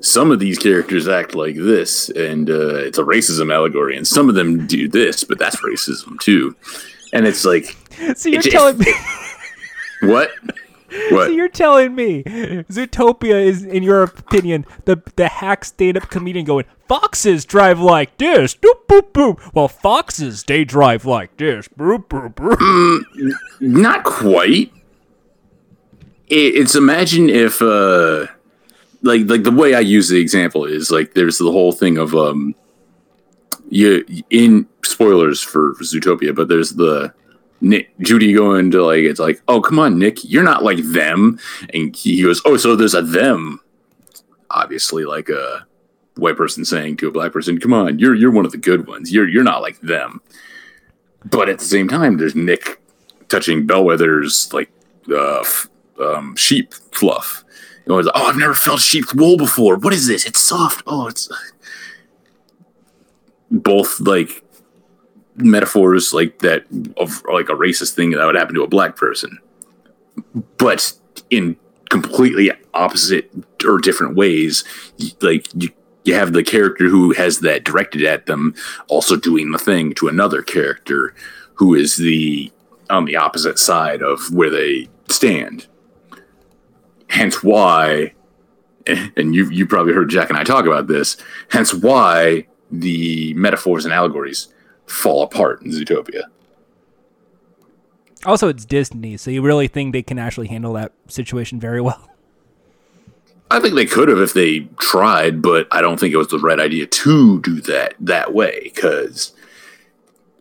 [0.01, 4.29] some of these characters act like this, and uh, it's a racism allegory, and some
[4.29, 6.57] of them do this, but that's racism too.
[7.13, 7.77] And it's like,
[8.17, 8.87] So you're telling me.
[10.03, 10.31] what?
[10.91, 11.33] So What?
[11.33, 17.45] you're telling me Zootopia is, in your opinion, the the hack stand-up comedian going, foxes
[17.47, 23.33] drive like this, doop boop boop, while foxes they drive like this, boop boop boop.
[23.61, 24.73] Not quite.
[26.29, 28.27] It, it's imagine if, uh,
[29.03, 32.15] like, like the way I use the example is like there's the whole thing of
[32.15, 32.55] um,
[33.73, 37.13] you in spoilers for, Zootopia, but there's the
[37.61, 41.39] Nick Judy going to like it's like oh come on Nick you're not like them.
[41.73, 43.61] And he goes oh so there's a them.
[44.51, 45.67] Obviously like a
[46.17, 48.87] white person saying to a black person come on you're you're one of the good
[48.87, 49.13] ones.
[49.13, 50.21] You're you're not like them.
[51.25, 52.81] But at the same time there's Nick
[53.29, 54.71] touching Bellwether's like
[55.17, 55.45] uh,
[56.01, 57.45] um, sheep fluff.
[57.87, 59.77] You know, it's, oh, I've never felt sheep's wool before.
[59.77, 60.25] What is this?
[60.25, 60.83] It's soft.
[60.87, 61.29] Oh, it's
[63.51, 64.45] both like
[65.37, 66.65] metaphors like that
[66.97, 69.39] of like a racist thing that would happen to a black person,
[70.59, 70.93] but
[71.31, 71.57] in
[71.91, 73.31] completely opposite
[73.67, 74.65] or different ways.
[75.21, 75.71] Like you,
[76.05, 78.55] you have the character who has that directed at them
[78.89, 81.15] also doing the thing to another character
[81.55, 82.51] who is the
[82.91, 85.67] on the opposite side of where they stand.
[87.13, 88.15] Hence why,
[88.87, 91.19] and you you probably heard Jack and I talk about this.
[91.51, 94.49] Hence why the metaphors and allegories
[94.87, 96.23] fall apart in Zootopia.
[98.25, 102.09] Also, it's Disney, so you really think they can actually handle that situation very well.
[103.51, 106.39] I think they could have if they tried, but I don't think it was the
[106.39, 109.35] right idea to do that that way because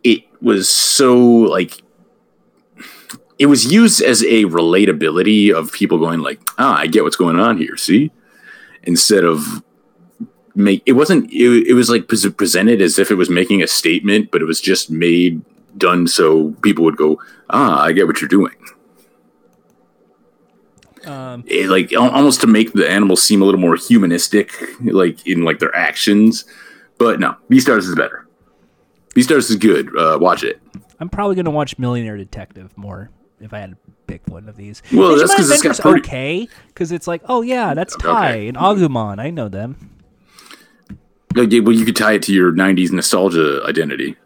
[0.04, 1.82] it was so like
[3.42, 7.40] it was used as a relatability of people going like, "Ah, I get what's going
[7.40, 8.12] on here." See,
[8.84, 9.64] instead of
[10.54, 14.30] make it wasn't it, it was like presented as if it was making a statement,
[14.30, 15.42] but it was just made
[15.76, 17.20] done so people would go,
[17.50, 18.54] "Ah, I get what you're doing."
[21.04, 24.52] Um, it, like almost to make the animals seem a little more humanistic,
[24.84, 26.44] like in like their actions.
[26.96, 28.24] But no, Beastars is better.
[29.16, 29.88] Beastars is good.
[29.98, 30.62] Uh, watch it.
[31.00, 33.10] I'm probably gonna watch Millionaire Detective more
[33.42, 34.82] if I had to pick one of these.
[34.92, 38.48] Well, Digimon that's 'cause it's got pretty- okay because it's like, oh yeah, that's Okay.
[38.48, 39.18] And Agumon.
[39.20, 39.90] I know them.
[41.34, 44.16] Yeah, well, you could tie it to your '90s nostalgia identity,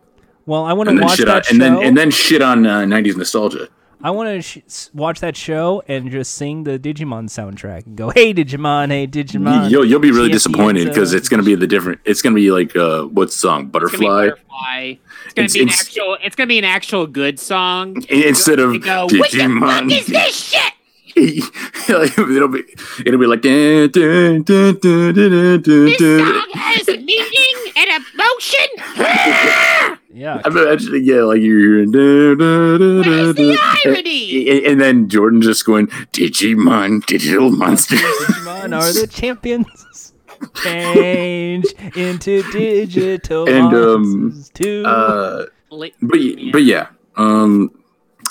[0.45, 1.51] Well, I want to watch shit that on, show.
[1.53, 3.69] and then and then shit on uh, '90s nostalgia.
[4.03, 8.11] I want to sh- watch that show and just sing the Digimon soundtrack and go,
[8.11, 11.67] "Hey Digimon, hey Digimon." You'll you'll be really champions disappointed because it's gonna be the
[11.67, 12.01] different.
[12.05, 14.95] It's gonna be like uh, what's the song It's gonna be Butterfly butterfly.
[15.25, 16.19] It's gonna It's- be an it's- actual.
[16.23, 17.97] It's gonna be an actual good song.
[18.09, 19.91] instead of You go, what the fuck Digimon.
[19.99, 20.73] is this shit?
[21.17, 22.63] it'll be
[23.07, 28.05] it'll be like dun, dun, dun, dun, dun, dun, dun, This song has meaning and
[28.15, 29.96] emotion.
[30.17, 31.91] Yeah, I'm imagining, yeah, like you're hearing.
[31.91, 34.49] Da, da, da, da, the irony?
[34.49, 38.01] And, and then Jordan just going, Digimon, digital monsters.
[38.01, 40.15] Digimon are the champions.
[40.63, 44.85] Change into digital And, um, monsters too.
[44.87, 46.87] uh, but, but yeah,
[47.17, 47.71] um,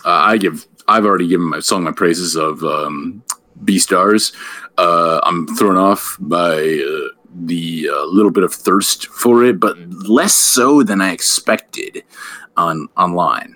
[0.03, 3.21] uh, I give, I've already given my song my praises of um,
[3.63, 4.33] Beastars.
[4.79, 9.77] Uh, I'm thrown off by uh, the uh, little bit of thirst for it, but
[9.89, 12.03] less so than I expected
[12.55, 13.55] on online.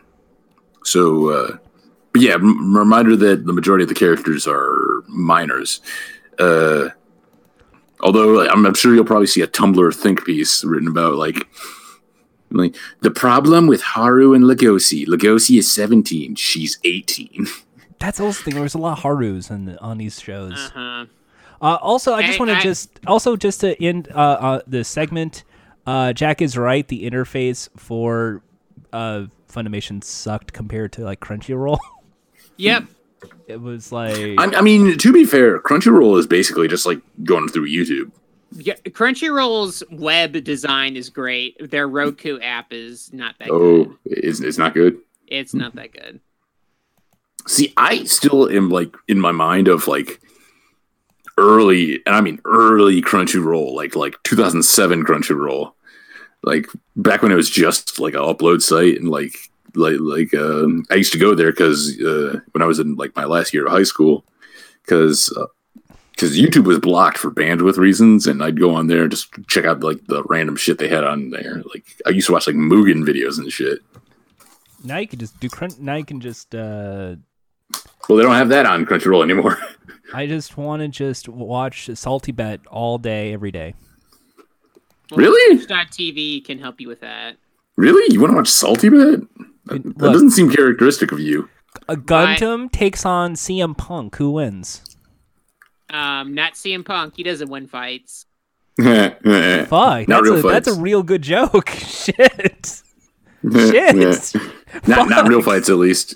[0.84, 1.58] So, uh,
[2.12, 5.82] but yeah, m- reminder that the majority of the characters are minors.
[6.38, 6.90] Uh,
[8.02, 11.48] although I'm, I'm sure you'll probably see a Tumblr think piece written about like,
[12.52, 15.06] like the problem with Haru and Legosi.
[15.06, 17.48] Legosi is 17, she's 18.
[18.00, 18.56] That's also the thing.
[18.56, 20.54] There's a lot of Harus on on these shows.
[20.54, 21.06] Uh-huh.
[21.62, 25.44] Uh, also, I just want to just also just to end uh, uh, the segment.
[25.86, 26.88] Uh, Jack is right.
[26.88, 28.42] The interface for
[28.94, 31.80] uh, Funimation sucked compared to like Crunchyroll.
[32.62, 32.88] Yep.
[33.48, 37.48] it was like I, I mean, to be fair, Crunchyroll is basically just like going
[37.48, 38.12] through YouTube.
[38.52, 41.70] Yeah, Crunchyroll's web design is great.
[41.70, 43.88] Their Roku app is not that good.
[43.88, 44.98] Oh, it's, it's not good.
[45.28, 46.20] It's not that good.
[47.48, 50.20] See, I still am like in my mind of like
[51.40, 55.74] early, and I mean early Crunchyroll, like like 2007 Crunchyroll,
[56.44, 59.36] like back when it was just like an upload site, and like
[59.76, 63.16] like like um, I used to go there because uh, when I was in like
[63.16, 64.26] my last year of high school,
[64.84, 65.34] because
[66.12, 69.66] because YouTube was blocked for bandwidth reasons, and I'd go on there and just check
[69.66, 71.64] out like the random shit they had on there.
[71.74, 73.80] Like I used to watch like Mugen videos and shit.
[74.84, 75.78] now you can just do crunch.
[75.80, 76.54] Now you can just.
[76.54, 77.16] Uh,
[78.10, 79.58] Well, they don't have that on Crunchyroll anymore.
[80.14, 83.76] I just want to just watch Salty Bet all day, every day.
[85.12, 85.58] Well, Really?
[85.58, 87.38] Twitch.tv can help you with that.
[87.78, 88.12] Really?
[88.12, 89.20] You want to watch Salty Bet?
[89.68, 91.48] That, It- that doesn't seem characteristic of you.
[91.88, 94.16] A Gundam takes on CM Punk.
[94.16, 94.82] Who wins?
[95.92, 97.14] Um, not CM Punk.
[97.16, 98.26] He doesn't win fights.
[98.82, 98.88] Fuck,
[99.22, 101.70] Not that's, real a, that's a real good joke.
[101.78, 102.82] Shit.
[103.52, 104.36] Shit.
[104.88, 106.16] not not real fights, at least.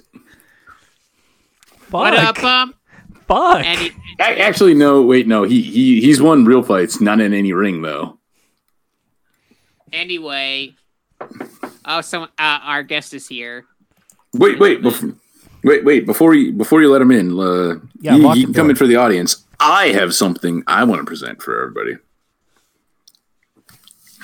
[1.94, 2.02] Fuck.
[2.02, 2.74] What up, um?
[3.28, 3.64] Fuck.
[3.64, 5.04] And he, A- Actually, no.
[5.04, 5.44] Wait, no.
[5.44, 8.18] He he he's won real fights, not in any ring though.
[9.92, 10.74] anyway.
[11.86, 13.66] Oh, so uh, our guest is here.
[14.34, 15.16] Wait, wait, bef-
[15.64, 16.08] wait, wait.
[16.08, 18.76] Before you before you let him in, uh, Yeah, he, lock he can come in
[18.76, 19.46] for the audience.
[19.60, 21.98] I have something I want to present for everybody.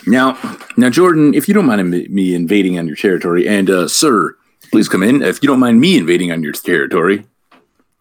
[0.08, 0.38] Now,
[0.76, 4.36] now, Jordan, if you don't mind me me invading on your territory, and uh, sir,
[4.72, 7.26] please come in if you don't mind me invading on your territory.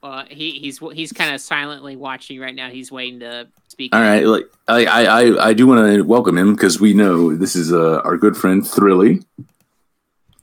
[0.09, 2.71] Uh, he he's he's kind of silently watching right now.
[2.71, 3.95] He's waiting to speak.
[3.95, 7.55] All right, like I I I, do want to welcome him because we know this
[7.55, 9.23] is uh, our good friend Thrilly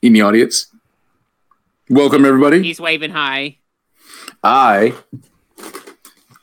[0.03, 0.67] in the audience.
[1.89, 2.61] Welcome everybody.
[2.61, 3.57] He's waving hi.
[4.43, 4.93] I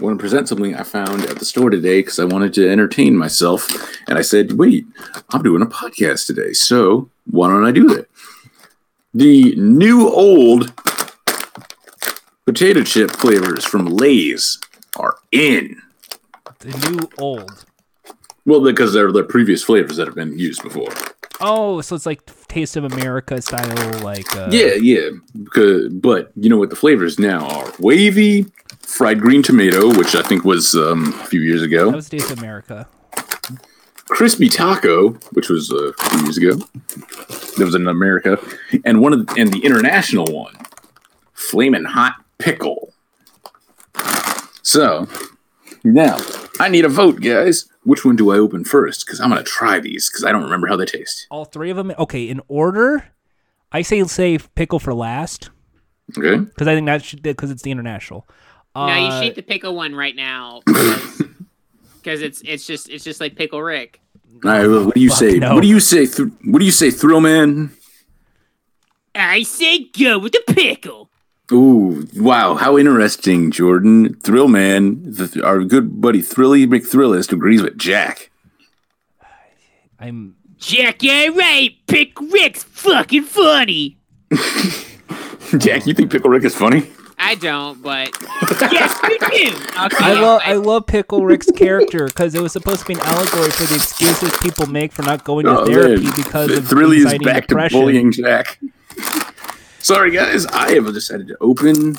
[0.01, 3.16] want to present something I found at the store today because I wanted to entertain
[3.16, 3.70] myself,
[4.09, 4.85] and I said, "Wait,
[5.31, 8.09] I'm doing a podcast today, so why don't I do that?"
[9.15, 10.73] The new old
[12.44, 14.59] potato chip flavors from Lay's
[14.97, 15.81] are in.
[16.60, 17.64] The new old.
[18.44, 20.93] Well, because they're the previous flavors that have been used before.
[21.40, 25.10] Oh, so it's like Taste of America style, like uh, Yeah, yeah.
[25.43, 27.73] Because, but you know what the flavors now are?
[27.78, 28.47] Wavy,
[28.81, 31.90] fried green tomato, which I think was um, a few years ago.
[31.90, 32.89] That was Taste of America.
[34.06, 36.55] Crispy taco, which was uh, a few years ago.
[37.56, 38.39] That was in America,
[38.85, 40.55] and one of the, and the international one,
[41.32, 42.93] flaming hot pickle.
[44.62, 45.09] So
[45.85, 46.16] now
[46.60, 47.69] I need a vote, guys.
[47.85, 49.05] Which one do I open first?
[49.06, 51.27] Because I'm gonna try these because I don't remember how they taste.
[51.31, 51.93] All three of them.
[51.98, 53.09] Okay, in order.
[53.73, 55.48] I say save pickle for last
[56.19, 56.36] Okay.
[56.36, 58.28] because I think that should because it's the international.
[58.74, 63.20] Uh, no, you should the pickle one right now because it's it's just it's just
[63.20, 64.01] like pickle Rick.
[64.44, 64.66] All right.
[64.66, 65.39] well, What do you Fuck say?
[65.39, 65.55] no.
[65.55, 66.06] What do you say?
[66.06, 67.73] Th- what do you say, Thrill Man?
[69.14, 71.10] I say go with the pickle.
[71.53, 74.15] Ooh, wow, how interesting, Jordan.
[74.23, 78.31] Thrill Man, th- our good buddy Thrilly McThrillist agrees with Jack.
[79.99, 80.37] I'm.
[80.59, 81.74] Jack, yeah, right.
[81.89, 83.99] Pick Rick's fucking funny.
[85.59, 86.87] Jack, you think Pickle Rick is funny?
[87.19, 88.11] I don't, but
[88.73, 89.57] yes, you do.
[89.85, 93.01] Okay, I love I love Pickle Rick's character because it was supposed to be an
[93.01, 96.12] allegory for the excuses people make for not going to Oh, therapy man.
[96.16, 97.79] because of Thrilly is back depression.
[97.79, 98.59] to bullying Jack.
[99.83, 101.97] Sorry, guys, I have decided to open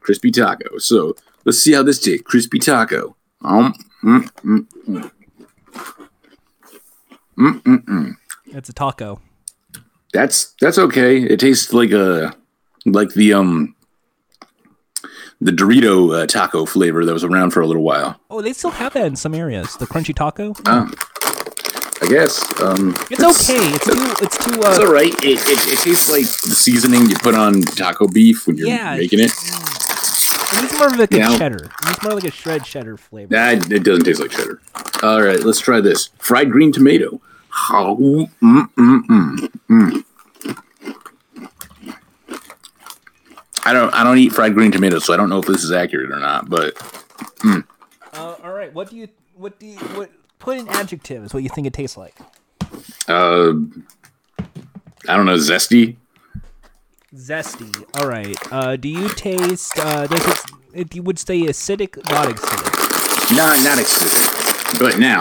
[0.00, 0.78] crispy taco.
[0.78, 2.22] So let's see how this tastes.
[2.24, 3.16] Crispy taco.
[3.42, 3.74] Um,
[4.04, 5.10] mm, mm, mm.
[7.38, 8.16] Mm, mm, mm.
[8.46, 9.20] It's a taco.
[10.12, 11.22] That's that's okay.
[11.22, 12.34] It tastes like a
[12.86, 13.74] like the um
[15.40, 18.20] the Dorito uh, taco flavor that was around for a little while.
[18.30, 19.76] Oh, they still have that in some areas.
[19.76, 20.54] The crunchy taco.
[20.66, 20.88] Uh,
[22.02, 22.42] I guess.
[22.60, 23.66] Um, It's okay.
[23.74, 24.24] It's too.
[24.24, 24.54] It's too.
[24.54, 25.12] It's Uh, all right.
[25.22, 28.96] It, it, it tastes like the seasoning you put on taco beef when you're Yeah,
[28.96, 29.30] making it.
[29.32, 31.36] it needs more of like a Yeah.
[31.38, 31.70] cheddar.
[31.88, 33.34] It's more like a shred cheddar flavor.
[33.34, 34.60] Nah, it doesn't taste like cheddar.
[35.02, 37.20] All right, let's try this fried green tomato.
[37.50, 40.04] How- mm, mm, mm, mm.
[43.64, 43.92] I don't.
[43.92, 46.18] I don't eat fried green tomatoes, so I don't know if this is accurate or
[46.18, 46.48] not.
[46.48, 46.76] But
[47.44, 48.72] Uh, all right.
[48.72, 49.08] What do you?
[49.34, 49.76] What do you?
[49.76, 50.10] What?
[50.40, 51.32] Put in adjectives.
[51.32, 52.16] What you think it tastes like?
[53.08, 53.52] uh,
[55.08, 55.36] I don't know.
[55.36, 55.96] Zesty.
[57.14, 57.84] Zesty.
[58.00, 58.36] All right.
[58.52, 59.78] Uh, do you taste?
[59.78, 60.38] Uh, does it?
[60.72, 63.36] If you would say acidic, not acidic.
[63.36, 64.78] Not not acidic.
[64.78, 65.20] But now,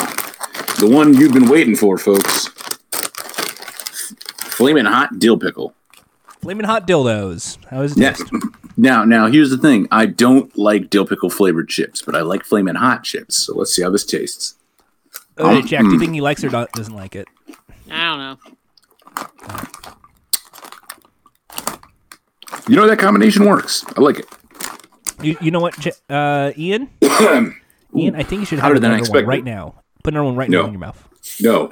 [0.79, 2.47] the one you've been waiting for, folks.
[4.55, 5.73] Flaming hot dill pickle.
[6.41, 7.57] Flaming hot dildos.
[7.65, 7.97] How is it?
[8.01, 8.13] Yeah.
[8.13, 8.31] taste?
[8.77, 9.89] Now, now here's the thing.
[9.91, 13.35] I don't like dill pickle flavored chips, but I like flaming hot chips.
[13.35, 14.55] So let's see how this tastes.
[15.39, 15.87] Oh, Jack, Hmm.
[15.87, 17.27] do you think he likes it or not, doesn't like it?
[17.89, 18.37] I don't know.
[22.67, 23.83] You know that combination works.
[23.97, 24.27] I like it.
[25.21, 26.89] You, you know what, J- uh, Ian?
[27.01, 29.27] Ian, I think you should have Hotter than I another one expected.
[29.27, 29.75] right now.
[30.03, 30.61] Put another one right No.
[30.61, 31.07] now in your mouth.
[31.41, 31.71] No,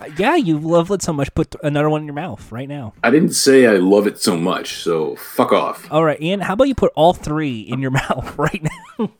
[0.00, 1.32] Uh, yeah, you love it so much.
[1.34, 2.92] Put th- another one in your mouth right now.
[3.02, 4.82] I didn't say I love it so much.
[4.82, 5.86] So fuck off.
[5.90, 6.40] All right, Ian.
[6.40, 8.62] How about you put all three in your mouth right
[8.98, 9.10] now?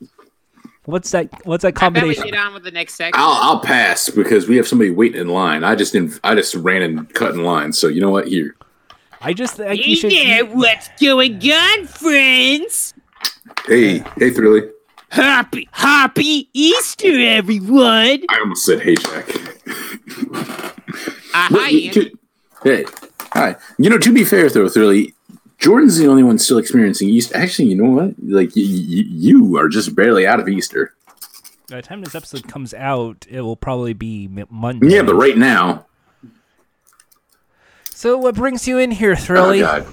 [0.86, 1.28] What's that?
[1.46, 2.24] What's that I bet we combination?
[2.24, 3.20] get on with the next section.
[3.22, 5.62] I'll I'll pass because we have somebody waiting in line.
[5.62, 6.18] I just didn't.
[6.24, 7.72] I just ran and cut in line.
[7.72, 8.28] So you know what?
[8.28, 8.56] Here.
[9.20, 10.10] I just think Hey you should.
[10.12, 12.94] there, what's going on, friends?
[13.66, 14.70] Hey, hey, Thrilly.
[15.08, 18.24] Happy, happy Easter, everyone!
[18.28, 19.28] I almost said hey, Jack.
[20.28, 20.72] Uh,
[21.32, 22.10] hi, Well, Ian.
[22.64, 22.84] hey,
[23.32, 23.56] hi.
[23.78, 25.14] You know, to be fair, though, Thrilly,
[25.58, 27.36] Jordan's the only one still experiencing Easter.
[27.36, 28.14] Actually, you know what?
[28.22, 30.94] Like, y- y- you are just barely out of Easter.
[31.68, 34.88] By the time this episode comes out, it will probably be Monday.
[34.88, 35.86] Yeah, but right now,
[37.90, 39.60] So, what brings you in here, oh Thrilly?
[39.60, 39.86] god,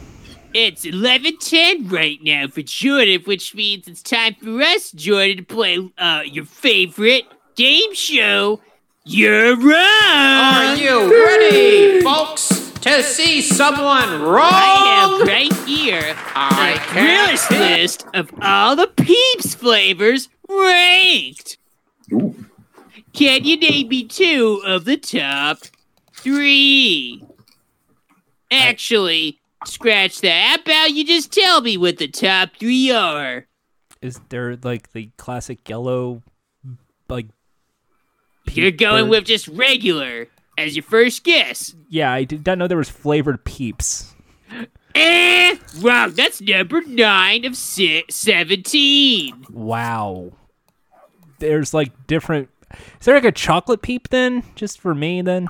[0.53, 5.90] It's 11:10 right now for Jordan, which means it's time for us, Jordan, to play
[5.98, 7.23] uh, your favorite
[7.56, 8.60] game show.
[9.06, 9.73] You're wrong.
[9.73, 14.51] Are you ready, folks, to see someone wrong?
[14.51, 21.57] I have right here I the can't list of all the Peeps flavors ranked.
[22.11, 22.45] Ooh.
[23.14, 25.60] Can you name me two of the top
[26.14, 27.23] three?
[28.51, 30.47] Actually, scratch that.
[30.49, 33.45] How about you just tell me what the top three are?
[34.01, 36.22] Is there like the classic yellow,
[37.07, 37.27] like?
[38.51, 39.11] You're going bird?
[39.11, 40.27] with just regular
[40.57, 41.75] as your first guess.
[41.89, 44.13] Yeah, I did not know there was flavored peeps.
[44.95, 46.11] Eh, wrong.
[46.13, 49.45] That's number nine of si- 17.
[49.51, 50.31] Wow.
[51.39, 52.49] There's like different.
[52.99, 54.43] Is there like a chocolate peep then?
[54.55, 55.47] Just for me then?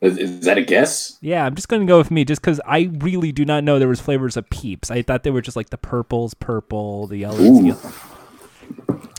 [0.00, 1.18] Is, is that a guess?
[1.20, 3.88] Yeah, I'm just gonna go with me just because I really do not know there
[3.88, 4.90] was flavors of peeps.
[4.90, 7.40] I thought they were just like the purples, purple, the yellows.
[7.40, 7.66] Ooh.
[7.66, 7.92] yellow.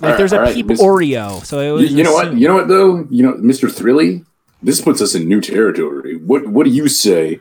[0.02, 2.34] Like there's a Alright, peep Miss- Oreo, so it You, was you know what?
[2.36, 3.06] You know what though?
[3.12, 3.70] You know, Mr.
[3.72, 4.26] Thrilly,
[4.64, 6.18] this puts us in new territory.
[6.18, 7.40] What What do you say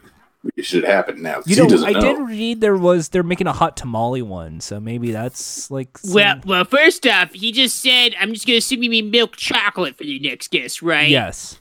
[0.59, 1.43] should happen now?
[1.47, 2.01] You he know, doesn't I know.
[2.01, 5.99] did read there was they're making a hot tamale one, so maybe that's like.
[5.99, 9.11] some- Well, well, first off, he just said, I'm just going to assume you mean
[9.11, 11.09] milk chocolate for your next guess, right?
[11.11, 11.59] yes.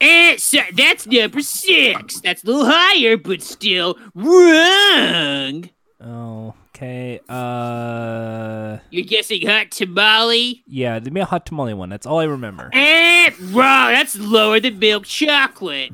[0.00, 2.20] Eh, so that's number six.
[2.20, 5.70] That's a little higher, but still wrong.
[6.00, 7.20] Oh, okay.
[7.28, 10.62] Uh, You're guessing hot tamale?
[10.66, 11.88] yeah, give me a hot tamale one.
[11.88, 12.70] That's all I remember.
[12.72, 13.92] Eh, wrong.
[13.92, 15.92] That's lower than milk chocolate.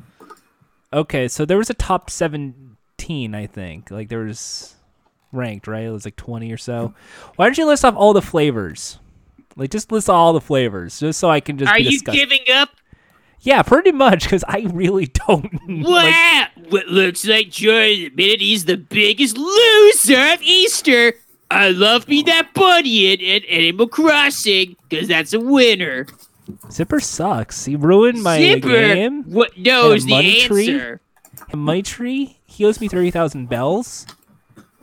[0.91, 3.91] Okay, so there was a top 17, I think.
[3.91, 4.75] Like there was
[5.31, 5.83] ranked, right?
[5.83, 6.93] It was like 20 or so.
[7.35, 8.99] Why don't you list off all the flavors?
[9.55, 12.29] Like just list all the flavors just so I can just Are you disgusted.
[12.29, 12.69] giving up?
[13.41, 15.91] Yeah, pretty much cuz I really don't Wow!
[15.93, 21.13] like what looks like Jordan admitted he's the biggest loser of Easter.
[21.51, 26.05] I love me that bunny in, in Animal Crossing, because that's a winner.
[26.71, 27.65] Zipper sucks.
[27.65, 29.23] He ruined my Zipper game.
[29.23, 30.69] what knows And the a money tree?
[30.73, 31.01] answer.
[31.55, 32.37] Money tree?
[32.45, 34.05] He owes me 30,000 bells.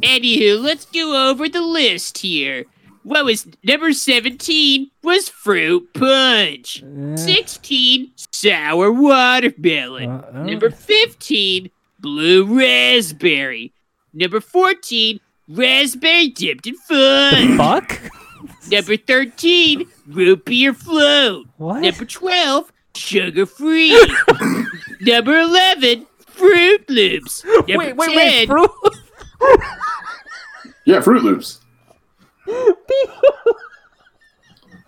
[0.02, 2.64] Anywho, let's go over the list here.
[3.06, 6.82] What was number 17 was fruit punch.
[6.82, 7.14] Eh.
[7.14, 10.10] 16 sour watermelon.
[10.10, 10.42] Uh, uh.
[10.42, 11.70] Number 15
[12.00, 13.72] blue raspberry.
[14.12, 17.56] Number 14 raspberry dipped in fudge.
[17.56, 18.00] Fuck?
[18.72, 21.46] Number 13 root beer float.
[21.58, 21.82] What?
[21.82, 23.96] Number 12 sugar free.
[25.00, 27.44] Number 11 fruit loops.
[27.44, 28.46] Number Wait, wait, 10, wait.
[28.48, 28.70] Fruit?
[30.86, 31.60] Yeah, Fruit Loops.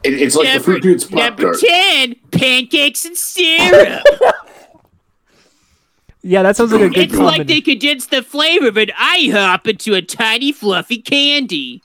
[0.04, 1.56] It, it's like the Fruit Loops Pop number Tart.
[1.60, 4.04] 10 pancakes and syrup.
[6.22, 7.64] yeah, that sounds like a good it's like they combination.
[7.64, 11.82] condensed the flavor of an IHOP into a tiny fluffy candy.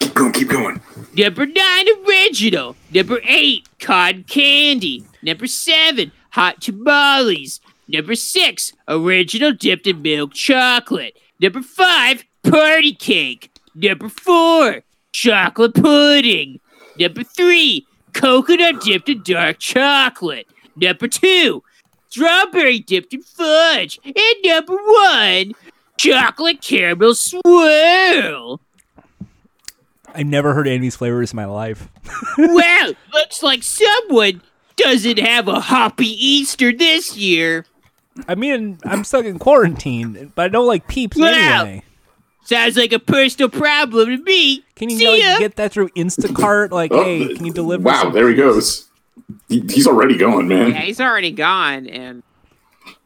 [0.00, 0.80] Keep going, keep going.
[1.14, 2.76] Number nine, original.
[2.94, 5.04] Number eight, cotton candy.
[5.22, 7.60] Number seven, hot tamales.
[7.88, 11.18] Number six, original dipped in milk chocolate.
[11.40, 13.50] Number five, party cake.
[13.74, 14.82] Number four,
[15.12, 16.60] chocolate pudding.
[16.98, 20.46] Number three, coconut dipped in dark chocolate.
[20.76, 21.62] Number two,
[22.08, 23.98] strawberry dipped in fudge.
[24.04, 24.14] And
[24.44, 25.52] number one,
[25.96, 28.60] chocolate caramel swirl.
[30.14, 31.88] I've never heard any of these flavors in my life.
[32.38, 34.42] well, looks like someone
[34.76, 37.66] doesn't have a hoppy Easter this year.
[38.26, 41.26] I mean, I'm stuck in quarantine, but I don't like peeps Wow.
[41.64, 41.82] anyway.
[42.48, 44.64] Sounds like a personal problem to me.
[44.74, 45.38] Can you See like, ya.
[45.38, 46.70] get that through Instacart?
[46.70, 47.82] Like, Oh, hey, can you deliver?
[47.82, 48.88] Wow, some- there he goes.
[49.48, 50.70] He, he's already going, man.
[50.70, 52.22] Yeah, he's already gone, and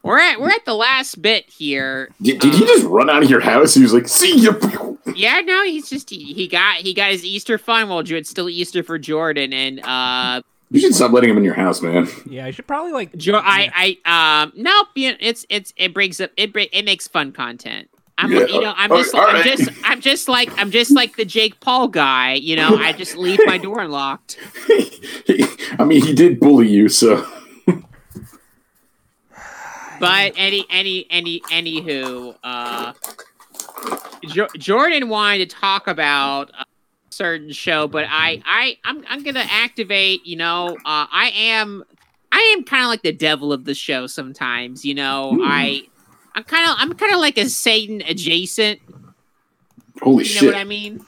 [0.04, 2.10] we're at we're at the last bit here.
[2.22, 3.74] Did, did he just run out of your house?
[3.74, 4.52] He was like, "See ya."
[5.16, 8.48] Yeah, no, he's just he, he got he got his Easter fun while it's still
[8.48, 12.06] Easter for Jordan, and uh, You should stop letting him in your house, man.
[12.24, 13.16] Yeah, I should probably like.
[13.16, 17.08] jo- I I um nope, you it's it's it brings up it bra- it makes
[17.08, 17.88] fun content.
[18.22, 21.24] I'm Yeah, you know I'm just I'm just I'm just like I'm just like the
[21.24, 22.34] Jake Paul guy.
[22.34, 24.38] You know, I just leave my door unlocked.
[25.78, 27.26] I mean, he did bully you, so
[29.98, 32.92] But any any any anywho, uh,
[34.22, 36.64] jo- Jordan wanted to talk about a
[37.10, 40.26] certain show, but I I I'm I'm gonna activate.
[40.26, 41.84] You know, uh, I am
[42.30, 44.84] I am kind of like the devil of the show sometimes.
[44.84, 45.86] You know, I
[46.34, 48.80] I'm kind of I'm kind of like a Satan adjacent.
[50.00, 50.52] holy You know shit.
[50.54, 51.04] what I mean?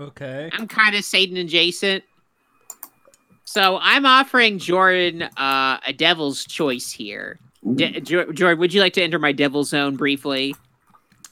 [0.00, 0.50] Okay.
[0.52, 2.04] I'm kind of Satan adjacent.
[3.44, 7.38] So I'm offering Jordan uh, a devil's choice here.
[7.74, 10.56] De- Jordan, would you like to enter my devil zone briefly?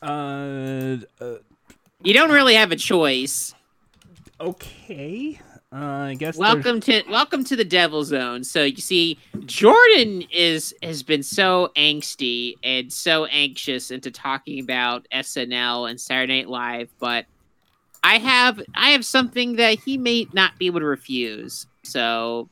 [0.02, 1.35] Uh, uh,
[2.02, 3.55] You don't really have a choice.
[4.40, 5.40] okay.
[5.72, 6.36] Uh, I guess.
[6.36, 8.42] there's- Welcome to welcome to the devil zone.
[8.42, 15.06] So you see, Jordan is has been so angsty and so anxious into talking about
[15.12, 17.26] SNL and Saturday Night Live, but
[18.02, 21.66] I have I have something that he may not be able to refuse.
[21.84, 22.48] So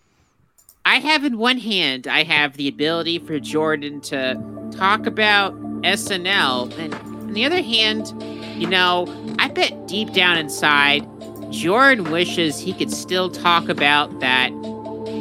[0.86, 4.40] I have in one hand, I have the ability for Jordan to
[4.70, 6.72] talk about SNL.
[6.78, 8.14] And on the other hand,
[8.60, 9.06] you know,
[9.40, 11.04] I bet deep down inside,
[11.50, 14.50] Jordan wishes he could still talk about that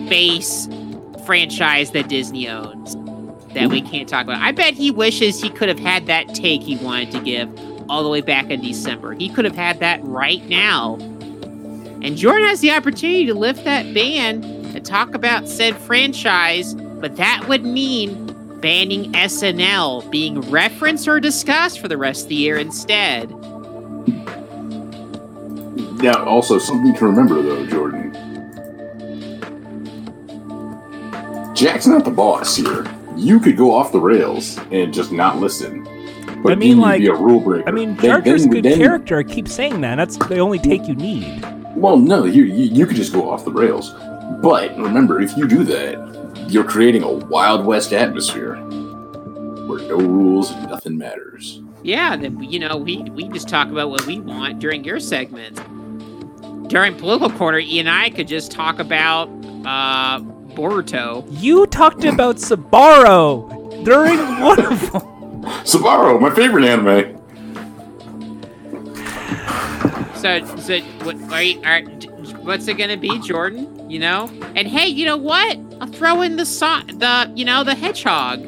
[0.09, 0.67] base
[1.25, 2.95] franchise that Disney owns
[3.53, 4.41] that we can't talk about.
[4.41, 7.49] I bet he wishes he could have had that take he wanted to give
[7.89, 9.13] all the way back in December.
[9.13, 10.95] He could have had that right now.
[12.01, 17.15] And Jordan has the opportunity to lift that ban and talk about said franchise, but
[17.15, 18.25] that would mean
[18.61, 23.31] banning SNL being referenced or discussed for the rest of the year instead.
[25.97, 28.13] Now, also something to remember though, Jordan.
[31.55, 32.85] Jack's not the boss here.
[33.15, 35.83] You could go off the rails and just not listen.
[36.43, 37.67] But I mean, you'd like- be a rule breaker.
[37.67, 39.17] I mean, Then- Jar then- good then- character.
[39.17, 39.95] I keep saying that.
[39.95, 41.43] That's the only take you need.
[41.75, 43.93] Well, no, you, you you could just go off the rails.
[44.41, 48.55] But remember, if you do that, you're creating a Wild West atmosphere
[49.67, 51.61] where no rules and nothing matters.
[51.83, 55.59] Yeah, then you know we we just talk about what we want during your segments.
[56.67, 59.29] During political corner, E and I could just talk about
[59.65, 60.19] uh
[60.53, 61.25] Boruto.
[61.29, 65.01] You talked about Sabaro during one of them.
[65.63, 67.13] Sabaro, my favorite anime.
[70.15, 71.61] So, so what are you?
[71.63, 71.81] Are,
[72.41, 73.89] what's it gonna be, Jordan?
[73.89, 74.29] You know?
[74.55, 75.57] And hey, you know what?
[75.79, 78.39] I'll throw in the so- the you know the hedgehog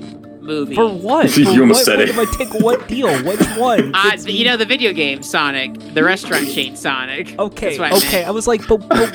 [0.50, 0.76] movie.
[0.76, 1.36] For what?
[1.38, 2.10] You For almost what, said what it.
[2.10, 3.08] If I take what deal?
[3.24, 3.96] Which one?
[3.96, 7.36] uh, Gets the- you know the video game Sonic, the restaurant chain Sonic.
[7.40, 8.18] Okay, That's what I okay.
[8.18, 8.28] meant.
[8.28, 9.10] I was like, but, but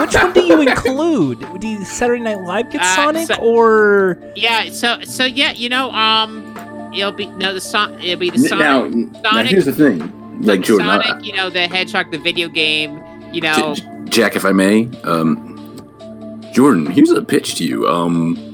[0.00, 1.60] which one do you include?
[1.60, 4.70] Do you Saturday Night Live get Uh, Sonic so- or Yeah.
[4.70, 8.00] So, so yeah, you know, um, it'll be no the son.
[8.00, 8.94] It'll be the Sonic.
[8.94, 10.10] now, now, here's the thing.
[10.42, 13.02] Like Jordan, I- Sonic, you know, the Hedgehog, the video game.
[13.32, 15.50] You know, J- J- Jack, if I may, um,
[16.52, 17.88] Jordan, here's a pitch to you.
[17.88, 18.53] Um,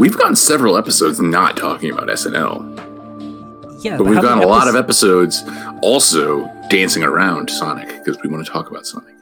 [0.00, 3.96] we've gone several episodes not talking about SNL, yeah?
[3.96, 8.16] but we've how gone a many lot of episodes- episodes also dancing around Sonic because
[8.22, 9.14] we want to talk about Sonic.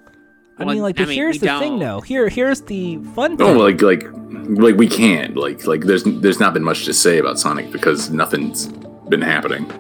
[0.59, 1.79] I Well, mean, like, I but mean, here's the thing, don't.
[1.81, 2.01] though.
[2.01, 3.59] Here, here's the fun No, thing.
[3.59, 4.05] like like
[4.59, 8.11] like we can't like like there's there's not been much to say about Sonic because
[8.11, 8.67] nothing's
[9.09, 9.71] been happening.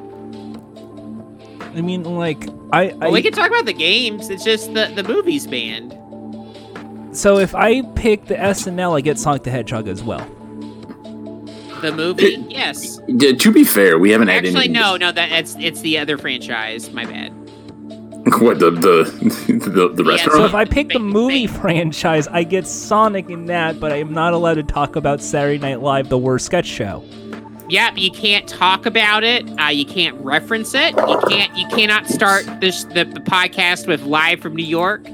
[1.74, 4.30] I mean, like, I, I we can talk about the games.
[4.30, 5.92] It's just the the movies banned.
[7.16, 10.26] so if I pick the SNL, I get Sonic the Hedgehog as well.
[11.80, 13.00] The movie, yes.
[13.06, 14.74] Yeah, to be fair, we haven't had Actually, any.
[14.74, 16.90] no, no, that it's it's the other franchise.
[16.90, 17.32] My bad.
[18.40, 19.04] What the the
[19.70, 20.38] the, the Yeah, restaurant?
[20.38, 24.12] So if I pick the movie franchise, I get Sonic in that, but I am
[24.12, 27.02] not allowed to talk about Saturday Night Live, the worst sketch show.
[27.70, 29.48] Yep, you can't talk about it.
[29.60, 30.94] Uh, you can't reference it.
[30.96, 31.56] You can't.
[31.56, 35.06] You cannot start this the, the podcast with live from New York.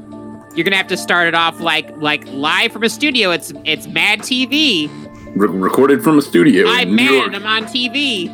[0.57, 3.31] You're gonna have to start it off like like live from a studio.
[3.31, 4.89] It's it's Mad TV.
[5.37, 6.67] Re- recorded from a studio.
[6.69, 7.35] I'm New mad York.
[7.35, 8.31] I'm on TV.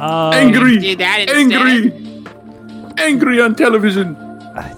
[0.00, 2.24] Um, Angry, Do that angry,
[2.98, 4.16] angry on television.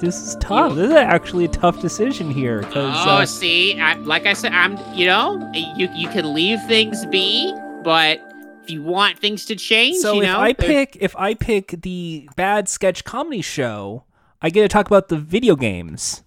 [0.01, 0.75] This is tough.
[0.75, 4.53] This is actually a tough decision here because Oh, uh, see, I, like I said,
[4.53, 4.79] I'm.
[4.95, 7.53] You know, you you can leave things be,
[7.83, 8.21] but
[8.63, 12.29] if you want things to change, so you if I pick if I pick the
[12.37, 14.05] bad sketch comedy show,
[14.41, 16.23] I get to talk about the video games.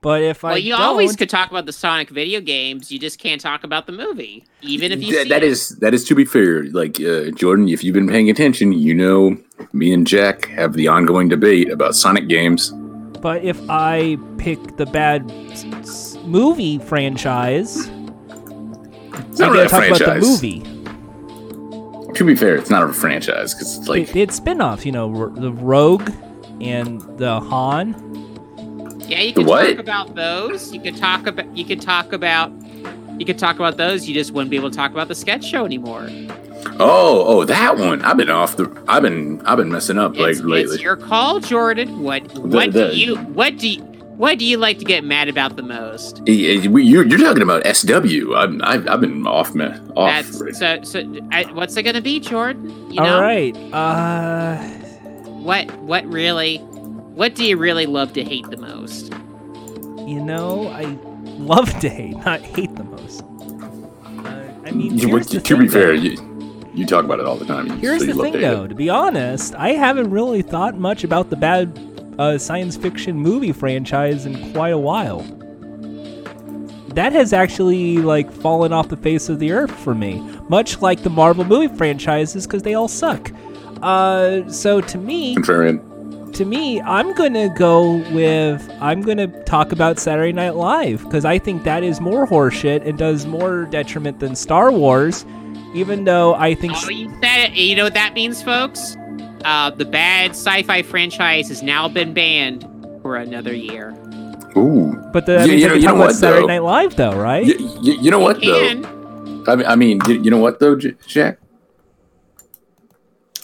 [0.00, 2.92] But if I Well, I you don't, always could talk about the Sonic video games.
[2.92, 5.10] You just can't talk about the movie, even if you.
[5.10, 5.48] Th- see that it.
[5.50, 6.64] is that is to be fair.
[6.66, 9.36] Like uh, Jordan, if you've been paying attention, you know
[9.72, 12.70] me and Jack have the ongoing debate about Sonic games.
[13.20, 19.64] but if I pick the bad s- s- movie franchise, It's not get really to
[19.66, 20.22] a talk about the franchise.
[20.42, 22.14] movie.
[22.14, 25.12] To be fair, it's not a franchise because it's like It, it's spin-offs, you know,
[25.14, 26.08] R- the Rogue
[26.60, 28.27] and the Han.
[29.08, 29.66] Yeah, you The could what?
[29.70, 30.72] talk about those.
[30.72, 31.56] You could talk about.
[31.56, 32.52] You could talk about.
[33.18, 34.06] You could talk about those.
[34.06, 36.06] You just wouldn't be able to talk about the sketch show anymore.
[36.78, 38.02] oh oh that one.
[38.02, 38.70] I've been off the.
[38.86, 40.74] I've been I've been messing up like It's, lately.
[40.74, 42.02] it's your call, Jordan.
[42.02, 45.28] What what the- do you what do you, what do you like to get mad
[45.28, 46.20] about the most?
[46.26, 48.34] We- You're, you're talking about SW.
[48.34, 49.92] I'm, I've, I've been off, man.
[49.96, 50.26] Off.
[50.26, 51.20] That's so so.
[51.32, 52.68] I, what's it gonna be, Jordan?
[52.90, 53.56] You know All right.
[53.72, 54.56] Uh,
[55.38, 56.58] what what really?
[57.18, 59.12] What do you really love to hate the most?
[60.06, 60.84] you know, I
[61.36, 63.22] love to hate, not hate the most.
[64.24, 66.16] Uh, I mean, You- to to thing, be fair, you,
[66.72, 67.68] you talk about it all the time.
[67.80, 68.50] Here's so the thing, to hate it.
[68.56, 68.66] though.
[68.68, 71.78] To be honest, I haven't really thought much about the bad
[72.18, 75.20] uh, science fiction movie franchise in quite a while.
[76.94, 81.02] That has actually like fallen off the face of the earth for me, much like
[81.02, 83.30] the Marvel movie franchises, because they all suck.
[83.82, 85.82] Uh, so to me, Contrarian.
[86.38, 91.38] To me, I'm gonna go with I'm gonna talk about Saturday Night Live because I
[91.38, 95.26] think that is more horseshit and does more detriment than Star Wars.
[95.74, 97.52] Even though I think Oh, you said it.
[97.54, 98.96] You know what that means, folks?
[99.44, 102.62] Uh, the bad sci-fi franchise has now been banned
[103.02, 103.90] for another year.
[104.56, 104.96] Ooh.
[105.12, 106.46] But the, I Yeah, mean, you know- can you know what, Saturday though?
[106.46, 107.46] Night Live, though, right?
[107.46, 109.44] Y- y- you know what though?
[109.46, 111.38] I mean, I mean, you you know what though, Jack?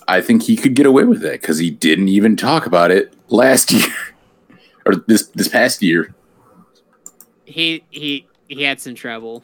[0.08, 3.12] I think he could get away with that because he didn't even talk about it
[3.28, 3.92] last year
[4.86, 6.14] or this this past year.
[7.44, 9.42] he he he had some trouble.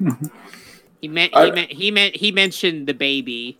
[0.00, 0.26] Mm-hmm.
[1.00, 3.56] he meant I- he meant he meant he mentioned the baby.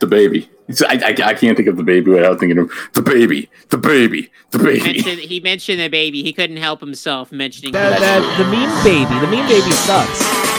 [0.00, 0.48] The baby.
[0.68, 3.78] It's- I, I, I can't think of the baby without thinking of the baby, the
[3.78, 4.80] baby, the baby.
[4.92, 6.22] Mentioned, he mentioned the baby.
[6.22, 7.72] He couldn't help himself mentioning.
[7.72, 10.57] That, the that the meme baby, the meme baby sucks.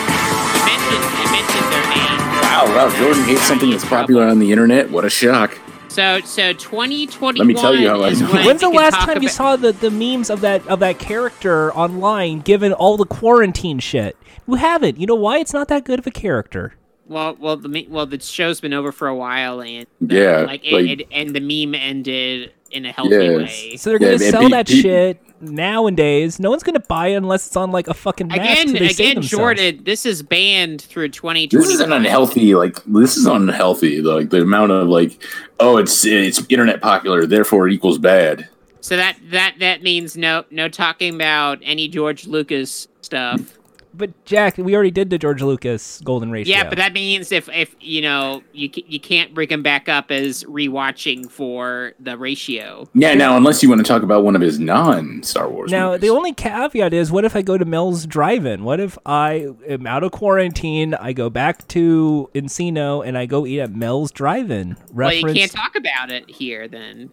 [2.59, 4.89] Wow, wow, Jordan hates something that's popular on the internet.
[4.91, 5.57] What a shock.
[5.87, 7.35] So so 2021.
[7.35, 8.27] Let me tell you how I know.
[8.33, 10.99] when When's the last talk time you saw the, the memes of that of that
[10.99, 14.17] character online given all the quarantine shit?
[14.45, 14.99] You haven't.
[14.99, 15.37] You know why?
[15.39, 16.73] It's not that good of a character.
[17.07, 20.61] Well, well, the well, the show's been over for a while, and uh, Yeah, like,
[20.65, 23.37] it, like- it, and the meme ended in a healthy Yes.
[23.37, 23.77] way.
[23.77, 26.39] So they're Yeah, gonna and sell pe- that pe- shit nowadays.
[26.39, 28.39] No one's gonna buy it unless it's on like a fucking mask.
[28.39, 29.21] Again, they again.
[29.21, 31.47] Jordan, this is banned through 2020.
[31.47, 34.01] This is an unhealthy, like this is unhealthy.
[34.01, 35.21] Like the amount of like,
[35.59, 38.47] oh, it's it's internet popular, therefore it equals bad.
[38.81, 43.58] So that that that means no no talking about any George Lucas stuff.
[43.99, 46.55] But Jack, we already did the George Lucas Golden Ratio.
[46.55, 50.09] Yeah, but that means if if you know you you can't bring him back up
[50.09, 52.87] as rewatching for the ratio.
[52.93, 55.69] Yeah, now unless you want to talk about one of his non Star Wars.
[55.69, 56.01] Now, movies.
[56.01, 58.63] the only caveat is what if I go to Mel's Drive-In?
[58.63, 63.45] What if I am out of quarantine, I go back to Encino, and I go
[63.45, 64.77] eat at Mel's Drive-In?
[64.93, 67.11] Well, you can't talk about it here then.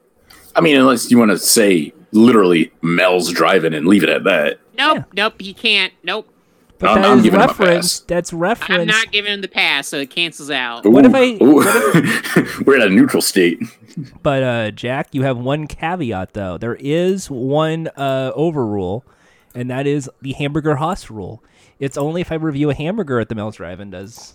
[0.55, 4.61] I mean, unless you want to say literally Mel's driving and leave it at that.
[4.79, 5.05] Nope, Yeah.
[5.15, 5.93] nope, he can't.
[6.03, 6.29] Nope.
[6.79, 8.01] But I'm- that I'm is giving him a reference.
[8.01, 8.07] pass.
[8.07, 8.81] That's reference.
[8.83, 10.85] I'm not giving him the pass, so it cancels out.
[10.85, 12.63] What if Ooh, I- ooh.
[12.67, 13.61] We're in a neutral state.
[14.23, 16.59] But uh, Jack, you have one caveat though.
[16.59, 19.05] There is one uh, overrule,
[19.55, 21.43] and that is the hamburger Haas rule.
[21.79, 24.35] It's only if I review a hamburger at the Mel's Drive-In does.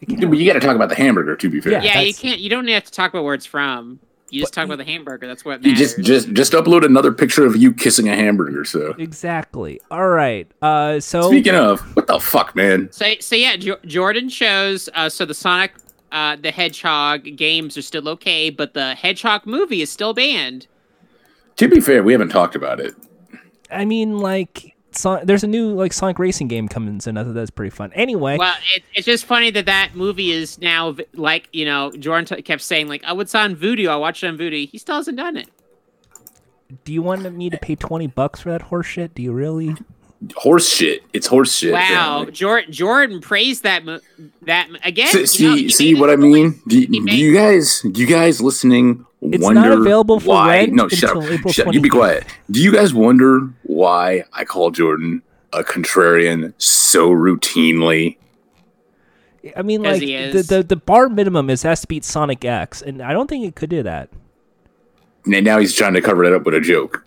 [0.00, 0.20] it count.
[0.30, 1.36] But you got to talk about the hamburger.
[1.36, 1.82] To be fair, Yeah.
[1.82, 2.38] Yeah, you can't.
[2.40, 4.00] You don't have to talk about where it's from.
[4.30, 5.26] You just talk about the hamburger.
[5.26, 8.64] That's what you just just just upload another picture of you kissing a hamburger.
[8.64, 9.80] So Exactly.
[9.90, 10.50] All right.
[10.60, 12.90] Uh, so speaking of, what the fuck, man?
[12.92, 14.88] So, so yeah, jo- Jordan shows.
[14.94, 15.72] Uh, so the Sonic,
[16.12, 20.66] uh, the Hedgehog games are still okay, but the Hedgehog movie is still banned.
[21.56, 22.94] To be fair, we haven't talked about it.
[23.70, 27.16] I mean, like, Son- there's a new like Sonic Racing game coming soon.
[27.18, 27.92] I thought that's pretty fun.
[27.94, 32.24] Anyway, Well, it, it's just funny that that movie is now like you know Jordan
[32.24, 33.88] t- kept saying like, oh, it's on Vudu.
[33.88, 34.68] I watched it on Vudu.
[34.68, 35.48] He still hasn't done it.
[36.84, 39.14] do you want me to pay twenty bucks for that horse shit?
[39.14, 39.76] Do you really?
[40.34, 41.04] Horse shit.
[41.12, 41.72] It's horse shit.
[41.72, 41.80] wow,
[42.22, 42.32] apparently.
[42.32, 44.00] Jordan Jordan praised that mo-
[44.42, 45.26] that mo- again.
[45.26, 46.60] See, you know, see, he see made what I mean?
[46.66, 50.58] Do, do you guys, do you guys listening It's wonder not available for why?
[50.58, 51.38] rent no, shut until up.
[51.38, 51.74] April Shut up.
[51.74, 52.24] You be quiet.
[52.50, 55.22] Do you guys wonder why I call Jordan
[55.52, 58.16] a contrarian so routinely?
[59.56, 63.02] I mean, like the, the the bar minimum is has to beat Sonic X, and
[63.02, 64.08] I don't think it could do that.
[65.24, 67.04] And now he's trying to cover it up with a joke.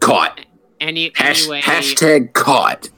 [0.00, 0.40] Caught.
[0.80, 2.90] Any, Hash, anyway, hashtag caught.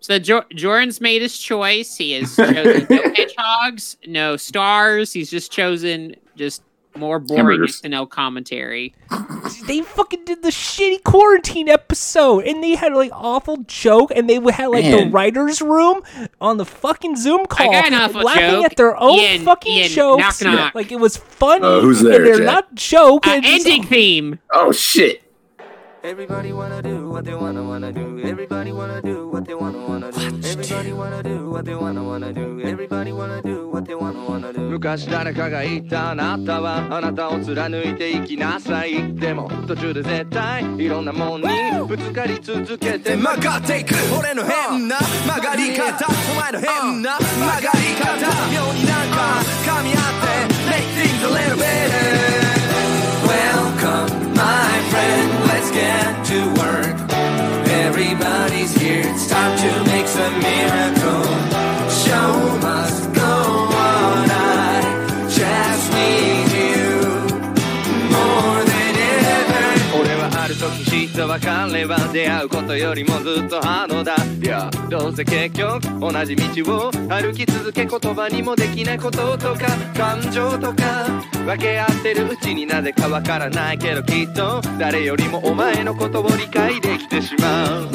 [0.00, 1.96] So jo- Jordan's made his choice.
[1.96, 5.12] He has chosen no hedgehogs, no stars.
[5.12, 6.62] He's just chosen just
[6.98, 7.82] more boring Hamburgers.
[7.82, 8.94] SNL commentary.
[9.66, 14.34] They fucking did the shitty quarantine episode, and they had like awful joke, and they
[14.50, 16.02] had like the writers' room
[16.40, 18.64] on the fucking Zoom call, got an awful laughing joke.
[18.66, 20.42] at their own Ian- fucking Ian, jokes.
[20.42, 20.74] knock, knock.
[20.74, 21.64] Like it was funny.
[21.64, 22.44] Uh, who's and there, they're Jack?
[22.44, 23.26] not joke.
[23.26, 24.38] Uh, and just- ending theme.
[24.52, 25.22] Oh, shit.
[26.06, 28.20] Everybody wanna do what they wanna wanna do.
[28.22, 30.20] Everybody wanna do what they wanna wanna do.
[30.48, 32.60] Everybody wanna do what they wanna wanna do.
[32.62, 34.60] Everybody wanna do what they wanna wanna do.
[34.70, 41.48] 昔誰かが言ったあなたはあなたを貫いていきなさいでも途中で絶対いろんなもんに
[41.88, 48.14] ぶつかり続けて曲がっていく俺の変な曲がり方お前の変な曲がり方
[48.54, 52.46] 妙になんか噛み合って Make things a little better
[53.26, 56.96] Welcome my friend let's get to work.
[57.86, 61.24] Everybody's here it's time to make some miracle.
[62.04, 62.95] Show must
[71.38, 81.06] 別れは出会うことよりもずっとハードだいやどうせ結局同じ道を歩き続け言葉にもできないこととか感情とか
[81.44, 87.86] 分け合ってるうちになぜかわからないけどきっと誰よりもお前のことを理解できてしまう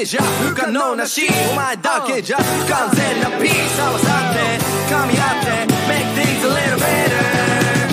[0.00, 5.50] けじゃ不可能なしお前だけじゃ不完全なピース合わさって噛み合って。
[5.88, 7.89] Make things a little better